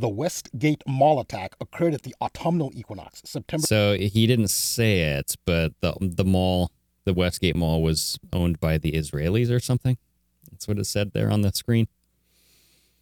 The 0.00 0.08
Westgate 0.08 0.84
Mall 0.86 1.18
attack 1.18 1.56
occurred 1.60 1.92
at 1.92 2.02
the 2.02 2.14
autumnal 2.20 2.70
equinox, 2.72 3.20
September 3.24 3.66
So 3.66 3.94
he 3.94 4.28
didn't 4.28 4.48
say 4.48 5.00
it, 5.00 5.34
but 5.44 5.72
the 5.80 5.94
the 6.00 6.24
mall, 6.24 6.70
the 7.04 7.12
Westgate 7.12 7.56
Mall, 7.56 7.82
was 7.82 8.16
owned 8.32 8.60
by 8.60 8.78
the 8.78 8.92
Israelis 8.92 9.50
or 9.50 9.58
something. 9.58 9.98
That's 10.50 10.68
what 10.68 10.78
it 10.78 10.84
said 10.84 11.12
there 11.12 11.30
on 11.30 11.42
the 11.42 11.52
screen. 11.52 11.88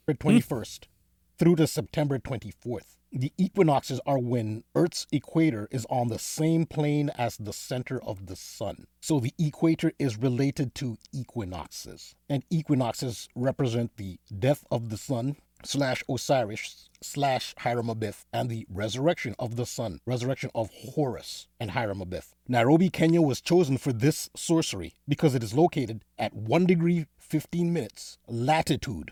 September 0.07 0.39
21st 0.41 0.85
hmm. 0.85 0.89
through 1.37 1.55
to 1.57 1.67
September 1.67 2.17
24th. 2.17 2.97
The 3.11 3.31
equinoxes 3.37 4.01
are 4.05 4.19
when 4.19 4.63
Earth's 4.75 5.07
equator 5.11 5.69
is 5.71 5.85
on 5.89 6.09
the 6.09 6.19
same 6.19 6.65
plane 6.65 7.09
as 7.17 7.37
the 7.37 7.53
center 7.53 8.03
of 8.03 8.25
the 8.25 8.35
sun. 8.35 8.85
So 8.99 9.19
the 9.19 9.33
equator 9.39 9.93
is 9.97 10.17
related 10.17 10.75
to 10.75 10.97
equinoxes. 11.13 12.15
And 12.27 12.43
equinoxes 12.49 13.29
represent 13.33 13.95
the 13.95 14.19
death 14.37 14.65
of 14.69 14.89
the 14.89 14.97
sun 14.97 15.37
slash 15.63 16.03
Osiris 16.09 16.89
slash 17.01 17.53
Hiram 17.59 17.87
Abiff 17.87 18.25
and 18.33 18.49
the 18.49 18.65
resurrection 18.69 19.35
of 19.39 19.55
the 19.55 19.65
sun, 19.65 19.99
resurrection 20.05 20.49
of 20.55 20.69
Horus 20.73 21.47
and 21.59 21.71
Hiram 21.71 21.99
Abiff. 21.99 22.33
Nairobi, 22.47 22.89
Kenya 22.89 23.21
was 23.21 23.41
chosen 23.41 23.77
for 23.77 23.93
this 23.93 24.29
sorcery 24.35 24.95
because 25.07 25.35
it 25.35 25.43
is 25.43 25.53
located 25.53 26.03
at 26.17 26.33
1 26.33 26.65
degree 26.65 27.05
15 27.19 27.71
minutes 27.73 28.17
latitude, 28.27 29.11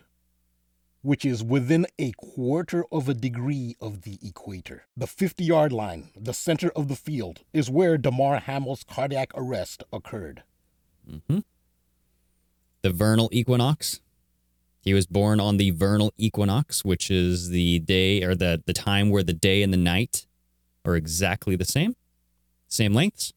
which 1.02 1.26
is 1.26 1.44
within 1.44 1.86
a 2.00 2.12
quarter 2.14 2.86
of 2.92 3.10
a 3.10 3.14
degree 3.14 3.76
of 3.80 4.04
the 4.04 4.18
equator. 4.24 4.86
The 4.96 5.08
50 5.08 5.44
yard 5.44 5.72
line, 5.72 6.10
the 6.16 6.34
center 6.34 6.72
of 6.76 6.88
the 6.88 6.96
field, 6.96 7.42
is 7.54 7.70
where 7.70 7.98
Damar 7.98 8.40
Hamlin's 8.40 8.84
cardiac 8.84 9.32
arrest 9.36 9.84
occurred. 9.92 10.44
Mm-hmm. 11.10 11.40
The 12.82 12.90
vernal 12.92 13.30
equinox. 13.32 14.00
He 14.86 14.94
was 14.94 15.08
born 15.08 15.40
on 15.40 15.58
the 15.58 15.72
vernal 15.72 16.14
equinox, 16.16 16.86
which 16.86 17.10
is 17.10 17.50
the 17.50 17.80
day 17.80 18.24
or 18.24 18.36
the, 18.36 18.62
the 18.68 18.74
time 18.74 19.10
where 19.10 19.24
the 19.24 19.34
day 19.34 19.64
and 19.64 19.74
the 19.74 19.78
night 19.78 20.28
are 20.86 20.96
exactly 20.96 21.56
the 21.56 21.66
same, 21.66 21.96
same 22.68 22.94
lengths. 22.94 23.34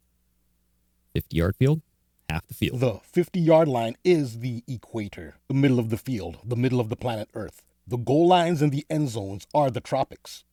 50 1.15 1.35
yard 1.35 1.57
field, 1.57 1.81
half 2.29 2.47
the 2.47 2.55
field. 2.55 2.81
The 2.81 3.01
50 3.03 3.41
yard 3.41 3.67
line 3.67 3.97
is 4.05 4.41
the 4.41 4.63
equator, 4.69 5.37
the 5.49 5.55
middle 5.55 5.79
of 5.79 5.89
the 5.89 5.97
field, 5.97 6.37
the 6.45 6.55
middle 6.55 6.81
of 6.81 6.91
the 6.91 6.97
planet 6.97 7.31
Earth. 7.33 7.63
The 7.87 7.97
goal 7.97 8.29
lines 8.29 8.61
and 8.61 8.71
the 8.71 8.85
end 8.91 9.09
zones 9.09 9.47
are 9.55 9.71
the 9.71 9.81
tropics. 9.81 10.45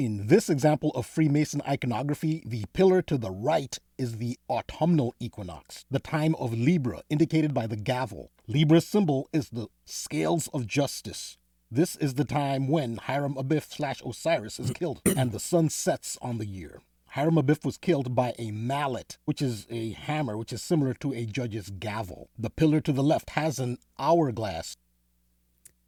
In 0.00 0.28
this 0.28 0.48
example 0.48 0.92
of 0.94 1.04
Freemason 1.04 1.60
iconography, 1.68 2.42
the 2.46 2.64
pillar 2.72 3.02
to 3.02 3.18
the 3.18 3.30
right 3.30 3.78
is 3.98 4.16
the 4.16 4.38
autumnal 4.48 5.14
equinox, 5.20 5.84
the 5.90 5.98
time 5.98 6.34
of 6.36 6.54
Libra, 6.54 7.02
indicated 7.10 7.52
by 7.52 7.66
the 7.66 7.76
gavel. 7.76 8.30
Libra's 8.46 8.86
symbol 8.86 9.28
is 9.30 9.50
the 9.50 9.66
scales 9.84 10.48
of 10.54 10.66
justice. 10.66 11.36
This 11.70 11.96
is 11.96 12.14
the 12.14 12.24
time 12.24 12.66
when 12.68 12.96
Hiram 12.96 13.34
Abiff 13.34 13.74
slash 13.74 14.00
Osiris 14.00 14.58
is 14.58 14.70
killed, 14.70 15.02
and 15.18 15.32
the 15.32 15.38
sun 15.38 15.68
sets 15.68 16.16
on 16.22 16.38
the 16.38 16.46
year. 16.46 16.80
Hiram 17.08 17.34
Abiff 17.34 17.62
was 17.62 17.76
killed 17.76 18.14
by 18.14 18.32
a 18.38 18.52
mallet, 18.52 19.18
which 19.26 19.42
is 19.42 19.66
a 19.68 19.90
hammer, 19.90 20.38
which 20.38 20.54
is 20.54 20.62
similar 20.62 20.94
to 20.94 21.12
a 21.12 21.26
judge's 21.26 21.68
gavel. 21.68 22.30
The 22.38 22.48
pillar 22.48 22.80
to 22.80 22.92
the 22.92 23.02
left 23.02 23.28
has 23.36 23.58
an 23.58 23.76
hourglass. 23.98 24.78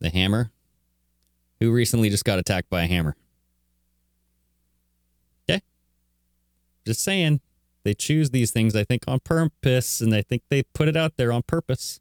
The 0.01 0.11
hammer. 0.11 0.53
Who 1.61 1.73
recently 1.73 2.11
just 2.11 2.27
got 2.27 2.39
attacked 2.39 2.69
by 2.69 2.83
a 2.83 2.87
hammer? 2.87 3.17
Just 6.87 7.03
saying. 7.03 7.41
They 7.85 7.95
choose 7.95 8.31
these 8.31 8.53
things, 8.53 8.77
I 8.77 8.85
think, 8.85 9.03
on 9.09 9.21
purpose, 9.21 10.01
and 10.01 10.15
I 10.15 10.23
think 10.23 10.43
they 10.49 10.63
put 10.63 10.87
it 10.89 10.97
out 10.97 11.17
there 11.17 11.33
on 11.33 11.43
purpose. 11.43 12.01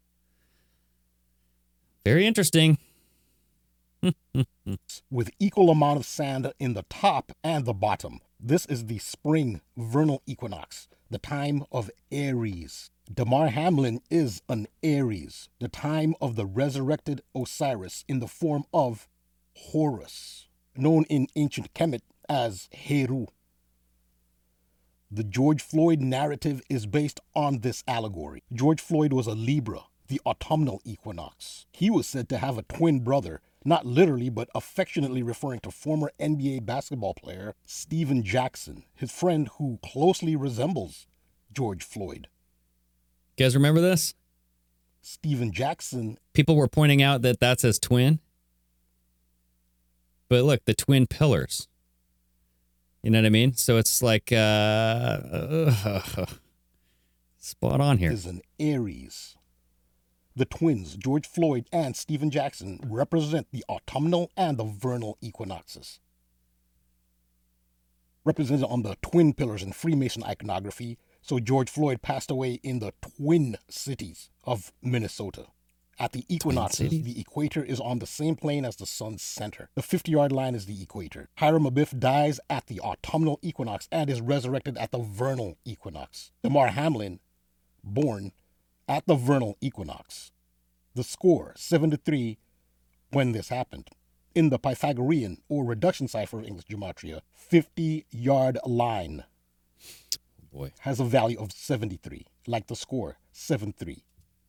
Very 2.04 2.26
interesting. 2.26 2.78
with 5.10 5.30
equal 5.38 5.70
amount 5.70 5.98
of 5.98 6.06
sand 6.06 6.52
in 6.58 6.74
the 6.74 6.84
top 6.88 7.32
and 7.42 7.64
the 7.64 7.72
bottom. 7.72 8.20
This 8.38 8.66
is 8.66 8.86
the 8.86 8.98
spring 8.98 9.60
vernal 9.76 10.22
equinox, 10.26 10.88
the 11.10 11.18
time 11.18 11.64
of 11.70 11.90
Aries. 12.10 12.90
Damar 13.12 13.48
Hamlin 13.48 14.00
is 14.10 14.42
an 14.48 14.66
Aries, 14.82 15.48
the 15.60 15.68
time 15.68 16.14
of 16.20 16.34
the 16.36 16.46
resurrected 16.46 17.22
Osiris 17.34 18.04
in 18.08 18.20
the 18.20 18.28
form 18.28 18.64
of 18.72 19.08
Horus, 19.56 20.48
known 20.74 21.04
in 21.04 21.26
ancient 21.36 21.74
Kemet 21.74 22.02
as 22.28 22.68
Heru. 22.72 23.26
The 25.14 25.24
George 25.24 25.60
Floyd 25.60 26.00
narrative 26.00 26.62
is 26.70 26.86
based 26.86 27.20
on 27.34 27.58
this 27.58 27.84
allegory. 27.86 28.42
George 28.50 28.80
Floyd 28.80 29.12
was 29.12 29.26
a 29.26 29.32
Libra, 29.32 29.80
the 30.08 30.22
autumnal 30.24 30.80
equinox. 30.86 31.66
He 31.70 31.90
was 31.90 32.06
said 32.06 32.30
to 32.30 32.38
have 32.38 32.56
a 32.56 32.62
twin 32.62 33.00
brother, 33.00 33.42
not 33.62 33.84
literally, 33.84 34.30
but 34.30 34.48
affectionately 34.54 35.22
referring 35.22 35.60
to 35.60 35.70
former 35.70 36.10
NBA 36.18 36.64
basketball 36.64 37.12
player 37.12 37.52
Stephen 37.66 38.22
Jackson, 38.22 38.84
his 38.94 39.12
friend 39.12 39.50
who 39.58 39.78
closely 39.82 40.34
resembles 40.34 41.06
George 41.52 41.84
Floyd. 41.84 42.28
You 43.36 43.44
guys 43.44 43.54
remember 43.54 43.82
this? 43.82 44.14
Stephen 45.02 45.52
Jackson 45.52 46.16
People 46.32 46.56
were 46.56 46.68
pointing 46.68 47.02
out 47.02 47.20
that 47.20 47.38
that's 47.38 47.64
his 47.64 47.78
twin. 47.78 48.18
But 50.30 50.44
look, 50.44 50.64
the 50.64 50.72
twin 50.72 51.06
pillars. 51.06 51.68
You 53.02 53.10
know 53.10 53.18
what 53.18 53.26
I 53.26 53.30
mean? 53.30 53.54
So 53.54 53.78
it's 53.78 54.02
like 54.02 54.30
uh, 54.30 54.36
uh 54.36 56.26
spot 57.38 57.80
on 57.80 57.98
here. 57.98 58.12
is 58.12 58.26
an 58.26 58.42
Aries. 58.60 59.36
The 60.34 60.44
twins, 60.46 60.96
George 60.96 61.26
Floyd 61.26 61.68
and 61.72 61.94
Stephen 61.94 62.30
Jackson, 62.30 62.80
represent 62.84 63.48
the 63.50 63.64
autumnal 63.68 64.30
and 64.36 64.56
the 64.56 64.64
vernal 64.64 65.18
equinoxes. 65.20 66.00
Represented 68.24 68.64
on 68.64 68.82
the 68.82 68.96
twin 69.02 69.34
pillars 69.34 69.62
in 69.62 69.72
Freemason 69.72 70.22
iconography, 70.24 70.96
so 71.20 71.38
George 71.38 71.68
Floyd 71.68 72.02
passed 72.02 72.30
away 72.30 72.60
in 72.62 72.78
the 72.78 72.94
twin 73.02 73.56
cities 73.68 74.30
of 74.44 74.72
Minnesota. 74.80 75.46
At 75.98 76.12
the 76.12 76.24
equinoxes, 76.28 76.90
the 76.90 77.20
equator 77.20 77.62
is 77.62 77.78
on 77.78 77.98
the 77.98 78.06
same 78.06 78.34
plane 78.34 78.64
as 78.64 78.76
the 78.76 78.86
sun's 78.86 79.22
center. 79.22 79.68
The 79.74 79.82
50 79.82 80.10
yard 80.10 80.32
line 80.32 80.54
is 80.54 80.66
the 80.66 80.82
equator. 80.82 81.28
Hiram 81.36 81.64
Abiff 81.64 81.98
dies 81.98 82.40
at 82.48 82.66
the 82.66 82.80
autumnal 82.80 83.38
equinox 83.42 83.88
and 83.92 84.08
is 84.08 84.20
resurrected 84.20 84.78
at 84.78 84.90
the 84.90 84.98
vernal 84.98 85.58
equinox. 85.64 86.32
Damar 86.42 86.68
Hamlin, 86.68 87.20
born 87.84 88.32
at 88.88 89.06
the 89.06 89.14
vernal 89.14 89.56
equinox. 89.60 90.32
The 90.94 91.04
score, 91.04 91.52
7 91.56 91.90
to 91.90 91.96
3, 91.96 92.38
when 93.10 93.32
this 93.32 93.48
happened. 93.48 93.88
In 94.34 94.48
the 94.48 94.58
Pythagorean 94.58 95.38
or 95.48 95.64
reduction 95.64 96.08
cipher 96.08 96.38
of 96.38 96.46
English 96.46 96.66
gematria, 96.66 97.20
50 97.34 98.06
yard 98.10 98.58
line 98.64 99.24
oh, 99.24 100.18
Boy. 100.52 100.72
has 100.80 101.00
a 101.00 101.04
value 101.04 101.38
of 101.38 101.52
73, 101.52 102.26
like 102.46 102.66
the 102.66 102.76
score, 102.76 103.18
7 103.32 103.74
3 103.74 104.02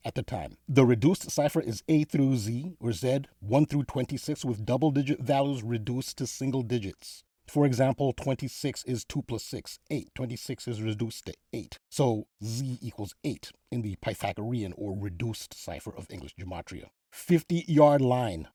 at 0.06 0.16
the 0.16 0.24
time. 0.24 0.58
The 0.68 0.86
reduced 0.86 1.30
cipher 1.30 1.62
is 1.62 1.84
A 1.88 2.04
through 2.04 2.38
Z 2.38 2.76
or 2.80 2.91
Z, 2.91 3.22
1 3.39 3.66
through 3.66 3.84
26, 3.84 4.45
with 4.45 4.66
double 4.66 4.91
digit 4.91 5.22
values 5.22 5.64
reduced 5.64 6.18
to 6.18 6.28
single 6.28 6.62
digits. 6.62 7.24
For 7.47 7.66
example, 7.66 8.14
26 8.14 8.84
is 8.86 9.04
2 9.06 9.22
plus 9.24 9.43
6, 9.43 9.80
8. 9.91 10.10
26 10.16 10.68
is 10.68 10.82
reduced 10.82 11.26
to 11.26 11.34
8. 11.51 11.78
So 11.89 12.28
Z 12.43 12.80
equals 12.82 13.16
8 13.24 13.51
in 13.72 13.82
the 13.82 13.95
Pythagorean 13.97 14.74
or 14.78 14.97
reduced 14.97 15.54
cipher 15.54 15.93
of 15.95 16.08
English 16.10 16.36
gematria. 16.39 16.86
50 17.12 17.66
yard 17.68 18.01
line 18.01 18.47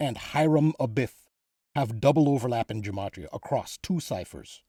and 0.00 0.16
Hiram 0.16 0.72
Abiff 0.80 1.26
have 1.74 2.00
double 2.00 2.28
overlap 2.28 2.70
in 2.70 2.80
gematria 2.80 3.26
across 3.32 3.76
two 3.82 4.00
ciphers. 4.00 4.62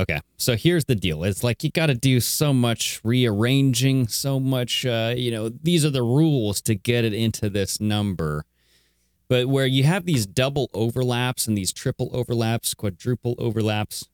Okay, 0.00 0.18
so 0.38 0.56
here's 0.56 0.86
the 0.86 0.94
deal. 0.94 1.24
It's 1.24 1.44
like 1.44 1.62
you 1.62 1.70
got 1.70 1.86
to 1.86 1.94
do 1.94 2.20
so 2.20 2.54
much 2.54 3.02
rearranging, 3.04 4.08
so 4.08 4.40
much, 4.40 4.86
uh, 4.86 5.12
you 5.14 5.30
know, 5.30 5.50
these 5.50 5.84
are 5.84 5.90
the 5.90 6.02
rules 6.02 6.62
to 6.62 6.74
get 6.74 7.04
it 7.04 7.12
into 7.12 7.50
this 7.50 7.82
number. 7.82 8.46
But 9.28 9.48
where 9.48 9.66
you 9.66 9.84
have 9.84 10.06
these 10.06 10.24
double 10.24 10.70
overlaps 10.72 11.46
and 11.46 11.56
these 11.56 11.70
triple 11.70 12.08
overlaps, 12.14 12.72
quadruple 12.72 13.34
overlaps, 13.38 14.08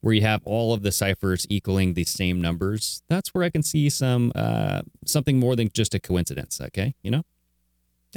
where 0.00 0.14
you 0.14 0.22
have 0.22 0.42
all 0.44 0.72
of 0.72 0.82
the 0.82 0.92
ciphers 0.92 1.44
equaling 1.50 1.94
the 1.94 2.04
same 2.04 2.40
numbers, 2.40 3.02
that's 3.08 3.34
where 3.34 3.42
I 3.42 3.50
can 3.50 3.64
see 3.64 3.90
some 3.90 4.30
uh, 4.36 4.82
something 5.04 5.40
more 5.40 5.56
than 5.56 5.70
just 5.74 5.92
a 5.92 5.98
coincidence. 5.98 6.60
Okay, 6.60 6.94
you 7.02 7.10
know, 7.10 7.24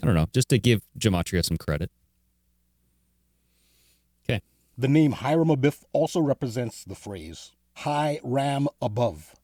I 0.04 0.06
don't 0.06 0.16
know, 0.16 0.28
just 0.32 0.50
to 0.50 0.60
give 0.60 0.84
gematria 1.00 1.44
some 1.44 1.58
credit. 1.58 1.90
The 4.80 4.88
name 4.88 5.12
Hiram 5.12 5.50
Abiff 5.50 5.84
also 5.92 6.22
represents 6.22 6.86
the 6.86 6.96
phrase 6.96 7.52
high 7.80 8.22
ram 8.24 8.70
above. 8.82 9.36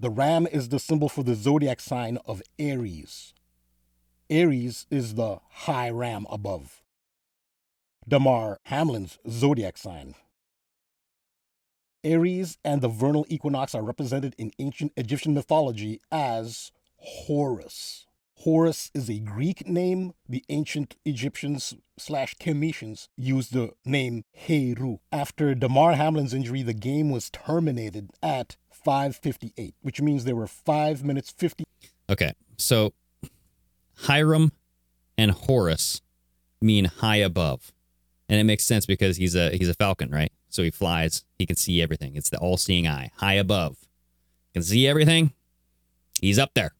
The 0.00 0.10
ram 0.10 0.48
is 0.48 0.70
the 0.70 0.80
symbol 0.80 1.08
for 1.08 1.22
the 1.22 1.36
zodiac 1.36 1.78
sign 1.78 2.18
of 2.26 2.42
Aries. 2.58 3.32
Aries 4.28 4.86
is 4.90 5.14
the 5.14 5.38
high 5.50 5.88
ram 5.88 6.26
above. 6.28 6.82
Damar 8.08 8.58
Hamlin's 8.64 9.20
zodiac 9.30 9.78
sign. 9.78 10.16
Aries 12.02 12.58
and 12.64 12.82
the 12.82 12.88
vernal 12.88 13.24
equinox 13.28 13.72
are 13.72 13.84
represented 13.84 14.34
in 14.36 14.50
ancient 14.58 14.90
Egyptian 14.96 15.34
mythology 15.34 16.00
as 16.10 16.72
Horus. 16.96 18.08
Horus 18.44 18.90
is 18.92 19.08
a 19.08 19.20
Greek 19.20 19.66
name. 19.66 20.12
The 20.28 20.44
ancient 20.50 20.96
Egyptians 21.06 21.72
slash 21.96 22.34
Kemetians 22.34 23.08
used 23.16 23.54
the 23.54 23.70
name 23.86 24.24
Heru. 24.34 24.98
After 25.10 25.54
Damar 25.54 25.94
Hamlin's 25.94 26.34
injury, 26.34 26.62
the 26.62 26.74
game 26.74 27.08
was 27.08 27.30
terminated 27.30 28.10
at 28.22 28.56
5:58, 28.70 29.72
which 29.80 30.02
means 30.02 30.24
there 30.24 30.36
were 30.36 30.46
five 30.46 31.02
minutes 31.02 31.30
50 31.30 31.64
Okay, 32.10 32.34
so 32.58 32.92
Hiram 34.00 34.52
and 35.16 35.30
Horus 35.30 36.02
mean 36.60 36.84
high 36.84 37.16
above, 37.16 37.72
and 38.28 38.38
it 38.38 38.44
makes 38.44 38.64
sense 38.64 38.84
because 38.84 39.16
he's 39.16 39.34
a 39.34 39.56
he's 39.56 39.70
a 39.70 39.74
falcon, 39.74 40.10
right? 40.10 40.32
So 40.50 40.62
he 40.62 40.70
flies, 40.70 41.24
he 41.38 41.46
can 41.46 41.56
see 41.56 41.80
everything. 41.80 42.14
It's 42.14 42.28
the 42.28 42.38
all-seeing 42.38 42.86
eye, 42.86 43.10
high 43.16 43.34
above, 43.34 43.88
can 44.52 44.62
see 44.62 44.86
everything. 44.86 45.32
He's 46.20 46.38
up 46.38 46.52
there. 46.52 46.74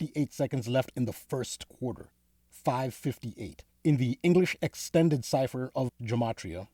58 0.00 0.32
seconds 0.32 0.66
left 0.66 0.92
in 0.96 1.04
the 1.04 1.12
first 1.12 1.68
quarter. 1.68 2.08
558. 2.48 3.64
In 3.84 3.98
the 3.98 4.18
English 4.22 4.56
extended 4.62 5.26
cipher 5.26 5.70
of 5.74 5.90
Gematria, 6.02 6.68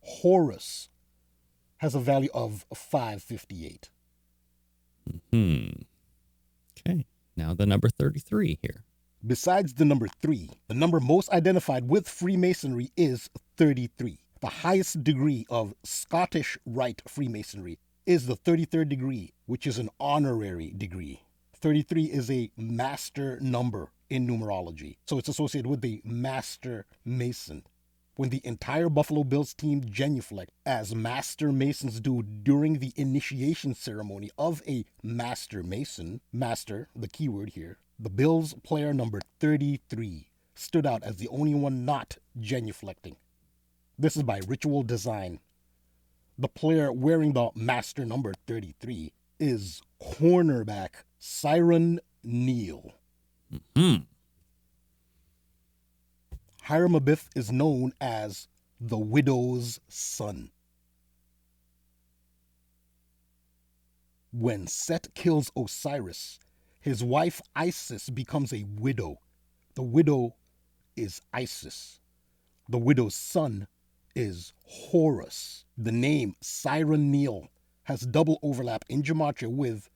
Horus 0.00 0.88
has 1.78 1.94
a 1.94 2.00
value 2.00 2.30
of 2.32 2.64
558. 2.74 3.90
Hmm. 5.30 5.66
Okay. 6.78 7.04
Now 7.36 7.52
the 7.52 7.66
number 7.66 7.90
33 7.90 8.58
here. 8.62 8.84
Besides 9.24 9.74
the 9.74 9.84
number 9.84 10.08
3, 10.22 10.48
the 10.68 10.74
number 10.74 10.98
most 10.98 11.30
identified 11.30 11.88
with 11.88 12.08
Freemasonry 12.08 12.90
is 12.96 13.28
33. 13.58 14.18
The 14.40 14.46
highest 14.46 15.04
degree 15.04 15.44
of 15.50 15.74
Scottish 15.84 16.56
Rite 16.64 17.02
Freemasonry 17.06 17.78
is 18.06 18.26
the 18.26 18.36
33rd 18.36 18.88
degree, 18.88 19.34
which 19.44 19.66
is 19.66 19.78
an 19.78 19.90
honorary 20.00 20.72
degree. 20.76 21.20
33 21.62 22.06
is 22.06 22.28
a 22.28 22.50
master 22.56 23.38
number 23.40 23.92
in 24.10 24.26
numerology, 24.26 24.96
so 25.06 25.16
it's 25.16 25.28
associated 25.28 25.70
with 25.70 25.80
the 25.80 26.02
Master 26.04 26.86
Mason. 27.04 27.62
When 28.16 28.30
the 28.30 28.40
entire 28.42 28.88
Buffalo 28.88 29.22
Bills 29.22 29.54
team 29.54 29.84
genuflect, 29.88 30.50
as 30.66 30.92
Master 30.92 31.52
Masons 31.52 32.00
do 32.00 32.20
during 32.24 32.80
the 32.80 32.92
initiation 32.96 33.76
ceremony 33.76 34.28
of 34.36 34.60
a 34.66 34.84
Master 35.04 35.62
Mason, 35.62 36.20
Master, 36.32 36.88
the 36.96 37.06
keyword 37.06 37.50
here, 37.50 37.78
the 37.96 38.10
Bills 38.10 38.54
player 38.64 38.92
number 38.92 39.20
33 39.38 40.30
stood 40.56 40.84
out 40.84 41.04
as 41.04 41.18
the 41.18 41.28
only 41.28 41.54
one 41.54 41.84
not 41.84 42.18
genuflecting. 42.40 43.14
This 43.96 44.16
is 44.16 44.24
by 44.24 44.40
ritual 44.48 44.82
design. 44.82 45.38
The 46.36 46.48
player 46.48 46.90
wearing 46.92 47.34
the 47.34 47.50
master 47.54 48.04
number 48.04 48.34
33 48.48 49.12
is 49.42 49.82
cornerback 50.00 51.02
Siran 51.20 51.98
Neal. 52.22 52.92
Hmm. 53.74 53.96
Hiram 56.62 56.92
Abiff 56.92 57.26
is 57.34 57.50
known 57.50 57.92
as 58.00 58.46
the 58.80 58.96
widow's 58.98 59.80
son. 59.88 60.52
When 64.30 64.68
Set 64.68 65.12
kills 65.16 65.50
Osiris, 65.56 66.38
his 66.80 67.02
wife 67.02 67.42
Isis 67.56 68.10
becomes 68.10 68.52
a 68.52 68.64
widow. 68.78 69.16
The 69.74 69.82
widow 69.82 70.36
is 70.94 71.20
Isis. 71.32 71.98
The 72.68 72.78
widow's 72.78 73.16
son 73.16 73.66
is 74.14 74.52
Horus. 74.64 75.64
The 75.76 75.90
name 75.90 76.36
Siran 76.40 77.06
Neal 77.06 77.48
has 77.84 78.00
double 78.00 78.38
overlap 78.42 78.84
in 78.88 79.02
Gematria 79.02 79.48
with 79.48 79.90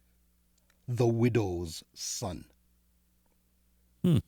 the 0.88 1.06
widow's 1.06 1.82
son. 1.94 2.44
Hmm. 4.02 4.18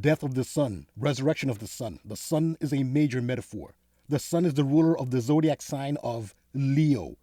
Death 0.00 0.22
of 0.22 0.34
the 0.34 0.44
sun, 0.44 0.86
resurrection 0.96 1.50
of 1.50 1.58
the 1.58 1.66
sun. 1.66 1.98
The 2.04 2.16
sun 2.16 2.56
is 2.60 2.72
a 2.72 2.84
major 2.84 3.20
metaphor. 3.20 3.74
The 4.08 4.18
sun 4.18 4.44
is 4.44 4.54
the 4.54 4.64
ruler 4.64 4.98
of 4.98 5.10
the 5.10 5.20
zodiac 5.20 5.62
sign 5.62 5.96
of 6.02 6.34
Leo. 6.54 7.16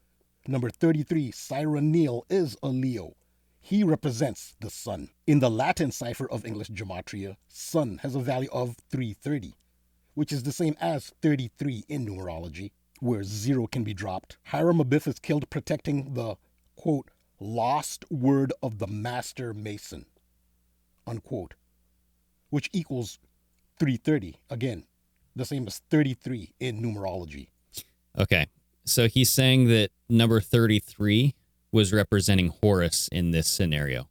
Number 0.48 0.70
33, 0.70 1.32
Siran 1.32 1.84
Neal, 1.84 2.26
is 2.30 2.58
a 2.64 2.70
Leo. 2.70 3.16
He 3.60 3.84
represents 3.84 4.56
the 4.62 4.70
sun. 4.70 5.10
In 5.26 5.40
the 5.40 5.52
Latin 5.52 5.92
cipher 5.92 6.30
of 6.32 6.46
English 6.46 6.70
gematria, 6.70 7.36
sun 7.50 8.00
has 8.02 8.16
a 8.16 8.20
value 8.20 8.50
of 8.54 8.78
330, 8.90 9.56
which 10.14 10.32
is 10.32 10.44
the 10.44 10.54
same 10.54 10.78
as 10.80 11.14
33 11.22 11.84
in 11.90 12.06
numerology, 12.06 12.72
where 13.00 13.24
zero 13.24 13.68
can 13.68 13.84
be 13.84 13.94
dropped. 13.94 14.38
Hiram 14.46 14.80
Abiff 14.80 15.08
is 15.08 15.20
killed 15.20 15.50
protecting 15.50 16.14
the, 16.14 16.36
quote, 16.76 17.10
lost 17.40 18.06
word 18.10 18.54
of 18.62 18.80
the 18.80 18.88
master 18.88 19.54
mason, 19.54 20.06
unquote, 21.06 21.54
which 22.50 22.70
equals 22.74 23.20
330. 23.80 24.40
Again, 24.50 24.86
the 25.36 25.46
same 25.46 25.68
as 25.68 25.82
33 25.90 26.54
in 26.60 26.82
numerology. 26.82 27.50
Okay. 28.18 28.48
So 28.86 29.08
he's 29.08 29.32
saying 29.32 29.68
that 29.68 29.90
number 30.10 30.42
33 30.42 31.36
was 31.72 31.94
representing 31.94 32.48
Horus 32.48 33.08
in 33.12 33.32
this 33.32 33.48
scenario. 33.48 34.08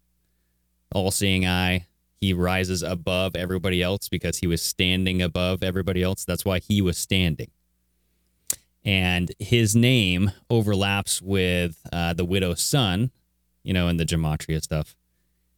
All 0.95 1.11
seeing 1.11 1.47
eye. 1.47 1.87
He 2.21 2.33
rises 2.33 2.83
above 2.83 3.37
everybody 3.37 3.83
else 3.83 4.09
because 4.09 4.39
he 4.39 4.47
was 4.47 4.63
standing 4.63 5.21
above 5.21 5.63
everybody 5.63 6.03
else. 6.03 6.25
That's 6.25 6.45
why 6.45 6.61
he 6.61 6.81
was 6.81 6.97
standing. 6.97 7.51
And 8.87 9.33
his 9.41 9.75
name 9.75 10.31
overlaps 10.49 11.21
with 11.21 11.85
uh, 11.93 12.13
the 12.13 12.25
widow's 12.25 12.63
son, 12.63 13.11
you 13.65 13.75
know, 13.75 13.89
in 13.89 13.97
the 13.97 14.07
gematria 14.07 14.63
stuff. 14.63 14.95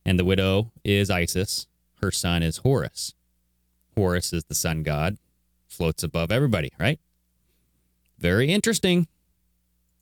And 0.07 0.19
the 0.19 0.25
widow 0.25 0.73
is 0.83 1.11
Isis. 1.11 1.67
Her 2.01 2.11
son 2.11 2.43
is 2.43 2.59
Horus. 2.59 3.15
Horus 3.95 4.33
is 4.33 4.45
the 4.45 4.55
sun 4.55 4.83
god, 4.83 5.19
floats 5.67 6.03
above 6.03 6.33
everybody, 6.33 6.73
right? 6.81 6.99
Very 8.19 8.51
interesting. 8.51 9.09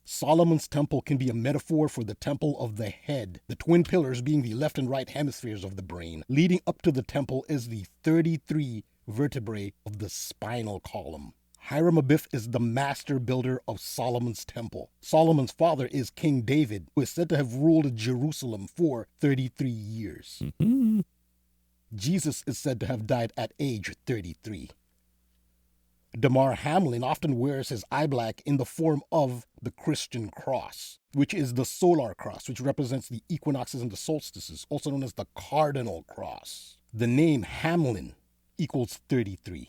Solomon's 0.05 0.69
temple 0.69 1.01
can 1.01 1.17
be 1.17 1.27
a 1.27 1.33
metaphor 1.33 1.89
for 1.89 2.05
the 2.05 2.15
temple 2.15 2.57
of 2.61 2.77
the 2.77 2.89
head, 2.89 3.41
the 3.49 3.55
twin 3.55 3.83
pillars 3.83 4.21
being 4.21 4.41
the 4.41 4.53
left 4.53 4.77
and 4.77 4.89
right 4.89 5.09
hemispheres 5.09 5.65
of 5.65 5.75
the 5.75 5.81
brain. 5.81 6.23
Leading 6.29 6.61
up 6.65 6.81
to 6.83 6.93
the 6.93 7.03
temple 7.03 7.43
is 7.49 7.67
the 7.67 7.85
33 8.03 8.85
vertebrae 9.05 9.73
of 9.85 9.99
the 9.99 10.07
spinal 10.07 10.79
column. 10.79 11.33
Hiram 11.67 11.97
Abiff 11.97 12.27
is 12.31 12.51
the 12.51 12.61
master 12.61 13.19
builder 13.19 13.61
of 13.67 13.81
Solomon's 13.81 14.45
temple. 14.45 14.89
Solomon's 15.01 15.51
father 15.51 15.87
is 15.87 16.09
King 16.09 16.43
David, 16.43 16.87
who 16.95 17.01
is 17.01 17.09
said 17.09 17.27
to 17.27 17.35
have 17.35 17.55
ruled 17.55 17.93
Jerusalem 17.97 18.69
for 18.73 19.09
33 19.19 19.69
years. 19.69 20.41
Mhm. 20.61 21.03
Jesus 21.93 22.41
is 22.47 22.57
said 22.57 22.79
to 22.79 22.85
have 22.85 23.05
died 23.05 23.33
at 23.35 23.51
age 23.59 23.93
33. 24.05 24.69
Damar 26.17 26.55
Hamlin 26.55 27.03
often 27.03 27.37
wears 27.37 27.67
his 27.67 27.83
eye 27.91 28.07
black 28.07 28.41
in 28.45 28.55
the 28.55 28.65
form 28.65 29.03
of 29.11 29.45
the 29.61 29.71
Christian 29.71 30.29
cross, 30.29 30.99
which 31.11 31.33
is 31.33 31.55
the 31.55 31.65
solar 31.65 32.15
cross, 32.15 32.47
which 32.47 32.61
represents 32.61 33.09
the 33.09 33.23
equinoxes 33.27 33.81
and 33.81 33.91
the 33.91 33.97
solstices, 33.97 34.65
also 34.69 34.89
known 34.89 35.03
as 35.03 35.15
the 35.15 35.27
cardinal 35.35 36.03
cross. 36.03 36.77
The 36.93 37.07
name 37.07 37.43
Hamlin 37.43 38.15
equals 38.57 39.01
33. 39.09 39.67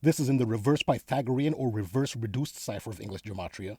This 0.00 0.20
is 0.20 0.28
in 0.28 0.36
the 0.36 0.46
reverse 0.46 0.82
Pythagorean 0.82 1.54
or 1.54 1.70
reverse 1.70 2.14
reduced 2.14 2.58
cipher 2.58 2.90
of 2.90 3.00
English 3.00 3.22
gematria. 3.22 3.78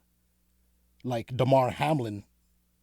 Like 1.03 1.35
Damar 1.35 1.71
Hamlin, 1.71 2.25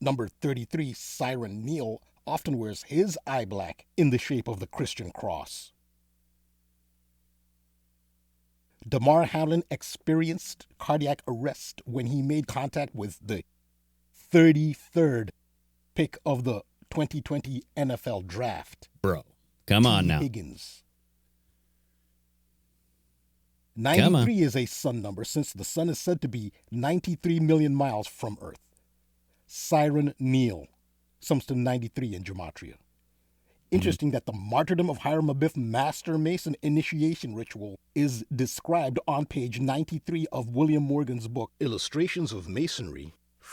number 0.01 0.29
33, 0.29 0.95
Siran 0.95 1.63
Neal, 1.63 2.01
often 2.27 2.59
wears 2.59 2.85
his 2.85 3.19
eye 3.27 3.45
black 3.45 3.85
in 3.97 4.11
the 4.11 4.19
shape 4.19 4.49
of 4.49 4.59
the 4.59 4.67
Christian 4.67 5.11
cross. 5.11 5.73
Damar 8.89 9.25
Hamlin 9.25 9.65
experienced 9.71 10.67
cardiac 10.79 11.21
arrest 11.29 11.83
when 11.85 12.07
he 12.07 12.23
made 12.23 12.47
contact 12.47 12.95
with 12.95 13.19
the 13.21 13.45
33rd 14.33 15.31
pick 15.95 16.17
of 16.25 16.45
the 16.45 16.63
2020 16.91 17.65
NFL 17.77 18.27
draft. 18.27 18.89
Bro, 19.03 19.25
come 19.67 19.87
on 19.87 20.07
now. 20.07 20.21
Higgins. 20.21 20.85
Come 23.77 24.17
on. 24.17 24.25
93 24.25 24.41
is 24.41 24.57
a 24.57 24.67
sun 24.67 25.03
number 25.03 25.25
since 25.25 25.53
the 25.53 25.65
sun 25.65 25.89
is 25.89 25.99
said 25.99 26.21
to 26.23 26.29
be 26.29 26.53
93 26.71 27.41
million 27.41 27.75
miles 27.75 28.07
from 28.07 28.39
Earth. 28.41 28.59
Siran 29.49 30.15
Neal 30.19 30.67
sums 31.21 31.45
to 31.47 31.55
93 31.55 32.15
in 32.15 32.25
Gematria. 32.25 32.75
Mm-hmm. 33.67 33.77
Interesting 33.77 34.11
that 34.13 34.27
the 34.27 34.33
martyrdom 34.33 34.89
of 34.89 34.99
Hiram 34.99 35.27
Abiff 35.27 35.57
Master 35.57 36.17
Mason 36.17 36.57
initiation 36.63 37.35
ritual 37.35 37.79
is 37.95 38.25
described 38.35 38.99
on 39.07 39.27
page 39.27 39.61
93 39.61 40.27
of 40.33 40.49
William 40.49 40.83
Morgan's 40.85 41.29
book, 41.29 41.51
Illustrations 41.61 42.33
of 42.33 42.49
Masonry. 42.49 43.13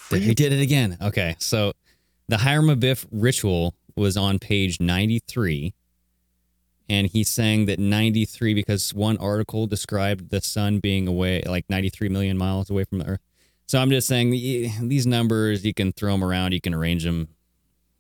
He 0.10 0.34
did 0.34 0.54
it 0.54 0.62
again. 0.62 0.98
Okay. 1.02 1.36
So 1.40 1.74
the 2.28 2.38
Hiram 2.38 2.68
Abiff 2.68 3.06
ritual 3.12 3.76
was 3.96 4.18
on 4.18 4.40
page 4.40 4.80
93. 4.80 5.74
And 6.90 7.08
he's 7.08 7.30
saying 7.30 7.66
that 7.68 7.80
93 7.80 8.54
because 8.54 8.94
one 8.94 9.18
article 9.18 9.68
described 9.68 10.30
the 10.30 10.42
sun 10.42 10.80
being 10.80 11.08
away 11.08 11.42
like 11.46 11.70
93 11.70 12.10
million 12.10 12.38
miles 12.38 12.70
away 12.70 12.84
from 12.84 13.00
the 13.00 13.08
earth. 13.08 13.22
So 13.68 13.80
I'm 13.80 13.90
just 13.90 14.08
saying 14.08 14.32
these 14.32 15.08
numbers, 15.08 15.66
you 15.66 15.74
can 15.74 15.94
throw 15.94 16.12
them 16.12 16.24
around, 16.24 16.52
you 16.52 16.62
can 16.62 16.74
arrange 16.74 17.04
them 17.06 17.30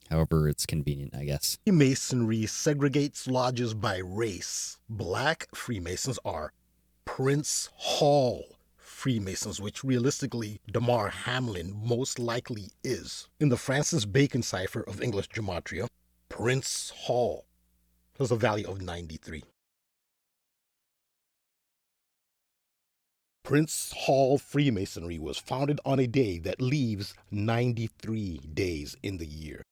however 0.09 0.47
it's 0.47 0.65
convenient, 0.65 1.15
I 1.15 1.23
guess. 1.25 1.57
Freemasonry 1.65 2.43
segregates 2.43 3.29
lodges 3.29 3.73
by 3.73 3.97
race. 3.97 4.77
Black 4.89 5.47
Freemasons 5.55 6.19
are 6.25 6.53
Prince 7.05 7.69
Hall 7.73 8.43
Freemasons, 8.77 9.59
which 9.59 9.84
realistically 9.84 10.59
Damar 10.71 11.09
Hamlin 11.09 11.73
most 11.84 12.19
likely 12.19 12.71
is. 12.84 13.27
In 13.39 13.49
the 13.49 13.57
Francis 13.57 14.05
Bacon 14.05 14.43
cipher 14.43 14.81
of 14.81 15.01
English 15.01 15.29
Gematria, 15.29 15.88
Prince 16.29 16.91
Hall 16.95 17.45
has 18.20 18.32
a 18.32 18.36
value 18.36 18.70
of 18.70 18.82
93. 18.82 19.43
Prince 23.43 23.93
Hall 23.95 24.38
Freemasonry 24.38 25.20
was 25.20 25.38
founded 25.38 25.80
on 25.86 25.99
a 25.99 26.07
day 26.07 26.38
that 26.39 26.61
leaves 26.61 27.14
93 27.32 28.39
days 28.53 28.95
in 29.03 29.18
the 29.18 29.26
year. 29.28 29.64